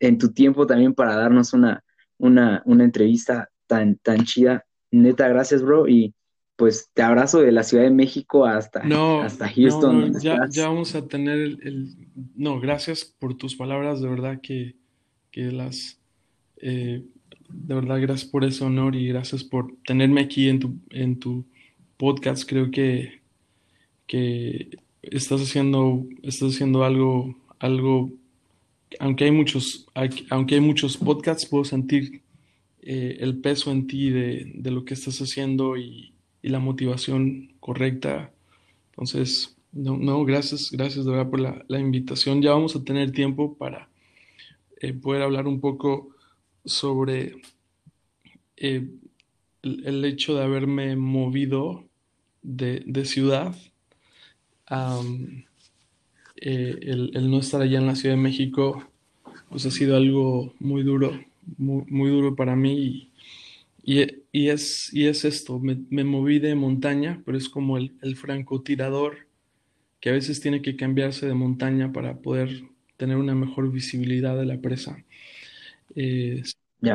en 0.00 0.18
tu 0.18 0.32
tiempo 0.32 0.66
también 0.66 0.94
para 0.94 1.14
darnos 1.16 1.52
una, 1.52 1.84
una, 2.16 2.62
una 2.64 2.84
entrevista 2.84 3.50
tan, 3.66 3.96
tan 3.96 4.24
chida. 4.24 4.64
Neta, 4.90 5.28
gracias, 5.28 5.62
bro. 5.62 5.88
Y 5.88 6.14
pues 6.56 6.90
te 6.92 7.02
abrazo 7.02 7.40
de 7.40 7.52
la 7.52 7.62
Ciudad 7.62 7.84
de 7.84 7.90
México 7.90 8.44
hasta, 8.44 8.80
hasta 9.22 9.48
Houston. 9.48 10.12
ya, 10.20 10.40
ya, 10.50 10.68
vamos 10.68 10.94
a 10.94 11.06
tener 11.06 11.38
el, 11.38 11.94
No, 12.34 12.58
gracias 12.60 13.04
por 13.04 13.36
tus 13.36 13.54
palabras, 13.54 14.00
de 14.00 14.08
verdad 14.08 14.40
que, 14.42 14.74
Eh, 16.60 17.02
de 17.48 17.74
verdad, 17.74 18.00
gracias 18.00 18.30
por 18.30 18.44
ese 18.44 18.64
honor 18.64 18.94
y 18.94 19.08
gracias 19.08 19.44
por 19.44 19.74
tenerme 19.86 20.20
aquí 20.20 20.48
en 20.48 20.58
tu, 20.58 20.74
en 20.90 21.18
tu 21.18 21.44
podcast. 21.96 22.48
Creo 22.48 22.70
que, 22.70 23.20
que 24.06 24.78
estás 25.02 25.40
haciendo, 25.40 26.06
estás 26.22 26.54
haciendo 26.54 26.84
algo, 26.84 27.36
algo, 27.58 28.10
aunque 29.00 29.24
hay 29.24 29.30
muchos, 29.30 29.86
aunque 30.30 30.56
hay 30.56 30.60
muchos 30.60 30.96
podcasts, 30.96 31.46
puedo 31.46 31.64
sentir 31.64 32.22
eh, 32.82 33.16
el 33.20 33.38
peso 33.38 33.70
en 33.70 33.86
ti 33.86 34.10
de, 34.10 34.52
de 34.54 34.70
lo 34.70 34.84
que 34.84 34.94
estás 34.94 35.18
haciendo 35.20 35.76
y, 35.76 36.12
y 36.42 36.48
la 36.48 36.58
motivación 36.58 37.52
correcta. 37.60 38.32
Entonces, 38.90 39.56
no, 39.72 39.96
no, 39.96 40.24
gracias, 40.24 40.70
gracias 40.70 41.04
de 41.04 41.10
verdad 41.12 41.30
por 41.30 41.40
la, 41.40 41.64
la 41.68 41.80
invitación. 41.80 42.42
Ya 42.42 42.52
vamos 42.52 42.76
a 42.76 42.84
tener 42.84 43.12
tiempo 43.12 43.54
para 43.56 43.88
eh, 44.80 44.92
poder 44.92 45.22
hablar 45.22 45.46
un 45.46 45.60
poco 45.60 46.10
sobre 46.64 47.36
eh, 48.56 48.88
el, 49.62 50.04
hecho 50.04 50.34
de 50.34 50.44
haberme 50.44 50.96
movido 50.96 51.84
de, 52.42 52.82
de 52.86 53.04
ciudad. 53.04 53.54
Eh, 56.40 56.78
el, 56.82 57.10
el, 57.14 57.30
no 57.30 57.38
estar 57.38 57.60
allá 57.60 57.78
en 57.78 57.86
la 57.86 57.96
Ciudad 57.96 58.14
de 58.14 58.22
México, 58.22 58.88
pues 59.48 59.66
ha 59.66 59.70
sido 59.70 59.96
algo 59.96 60.54
muy 60.60 60.82
duro, 60.82 61.18
muy, 61.56 61.84
muy 61.88 62.10
duro 62.10 62.36
para 62.36 62.54
mí 62.54 63.10
y, 63.82 64.06
y, 64.32 64.48
es, 64.50 64.92
y 64.92 65.06
es 65.06 65.24
esto, 65.24 65.58
me, 65.58 66.04
moví 66.04 66.38
de 66.38 66.54
montaña, 66.54 67.22
pero 67.24 67.38
es 67.38 67.48
como 67.48 67.78
el, 67.78 67.96
el, 68.02 68.16
francotirador 68.16 69.26
que 69.98 70.10
a 70.10 70.12
veces 70.12 70.40
tiene 70.40 70.60
que 70.62 70.76
cambiarse 70.76 71.26
de 71.26 71.34
montaña 71.34 71.90
para 71.92 72.18
poder 72.18 72.64
tener 72.98 73.16
una 73.16 73.34
mejor 73.34 73.72
visibilidad 73.72 74.36
de 74.36 74.44
la 74.44 74.58
presa. 74.58 75.02
Eh, 75.94 76.42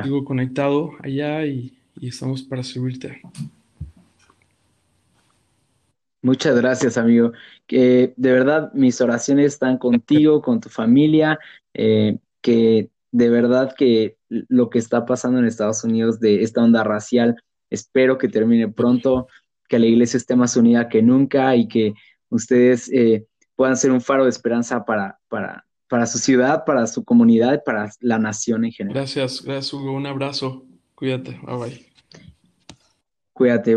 Sigo 0.04 0.24
conectado 0.24 0.92
allá 1.02 1.46
y, 1.46 1.78
y 2.00 2.10
estamos 2.10 2.44
para 2.44 2.62
servirte. 2.62 3.22
Muchas 6.22 6.56
gracias, 6.56 6.98
amigo. 6.98 7.32
Que 7.68 8.14
de 8.16 8.32
verdad 8.32 8.72
mis 8.74 9.02
oraciones 9.02 9.48
están 9.54 9.78
contigo, 9.78 10.42
con 10.44 10.62
tu 10.62 10.70
familia, 10.70 11.40
eh, 11.74 12.18
que 12.42 12.90
de 13.12 13.30
verdad 13.30 13.74
que 13.78 14.18
lo 14.30 14.70
que 14.70 14.80
está 14.80 15.06
pasando 15.06 15.40
en 15.40 15.46
Estados 15.46 15.84
Unidos 15.84 16.20
de 16.20 16.44
esta 16.44 16.64
onda 16.64 16.84
racial, 16.84 17.36
espero 17.70 18.18
que 18.18 18.30
termine 18.30 18.68
pronto, 18.70 19.28
que 19.68 19.80
la 19.80 19.86
iglesia 19.86 20.18
esté 20.18 20.36
más 20.36 20.56
unida 20.56 20.90
que 20.90 21.02
nunca 21.02 21.56
y 21.56 21.68
que 21.68 21.94
ustedes 22.30 22.92
eh, 22.92 23.26
puedan 23.56 23.78
ser 23.78 23.92
un 23.92 24.02
faro 24.02 24.24
de 24.24 24.30
esperanza 24.30 24.86
para, 24.86 25.20
para, 25.28 25.66
para 25.88 26.06
su 26.06 26.18
ciudad, 26.18 26.64
para 26.66 26.88
su 26.88 27.04
comunidad, 27.04 27.64
para 27.64 27.92
la 28.00 28.20
nación 28.20 28.66
en 28.66 28.72
general. 28.72 28.96
Gracias, 28.96 29.44
gracias 29.44 29.74
Hugo, 29.74 29.92
un 29.94 30.06
abrazo, 30.06 30.66
cuídate, 30.96 31.40
bye 31.44 31.58
bye. 31.58 31.94
Cuídate. 33.34 33.72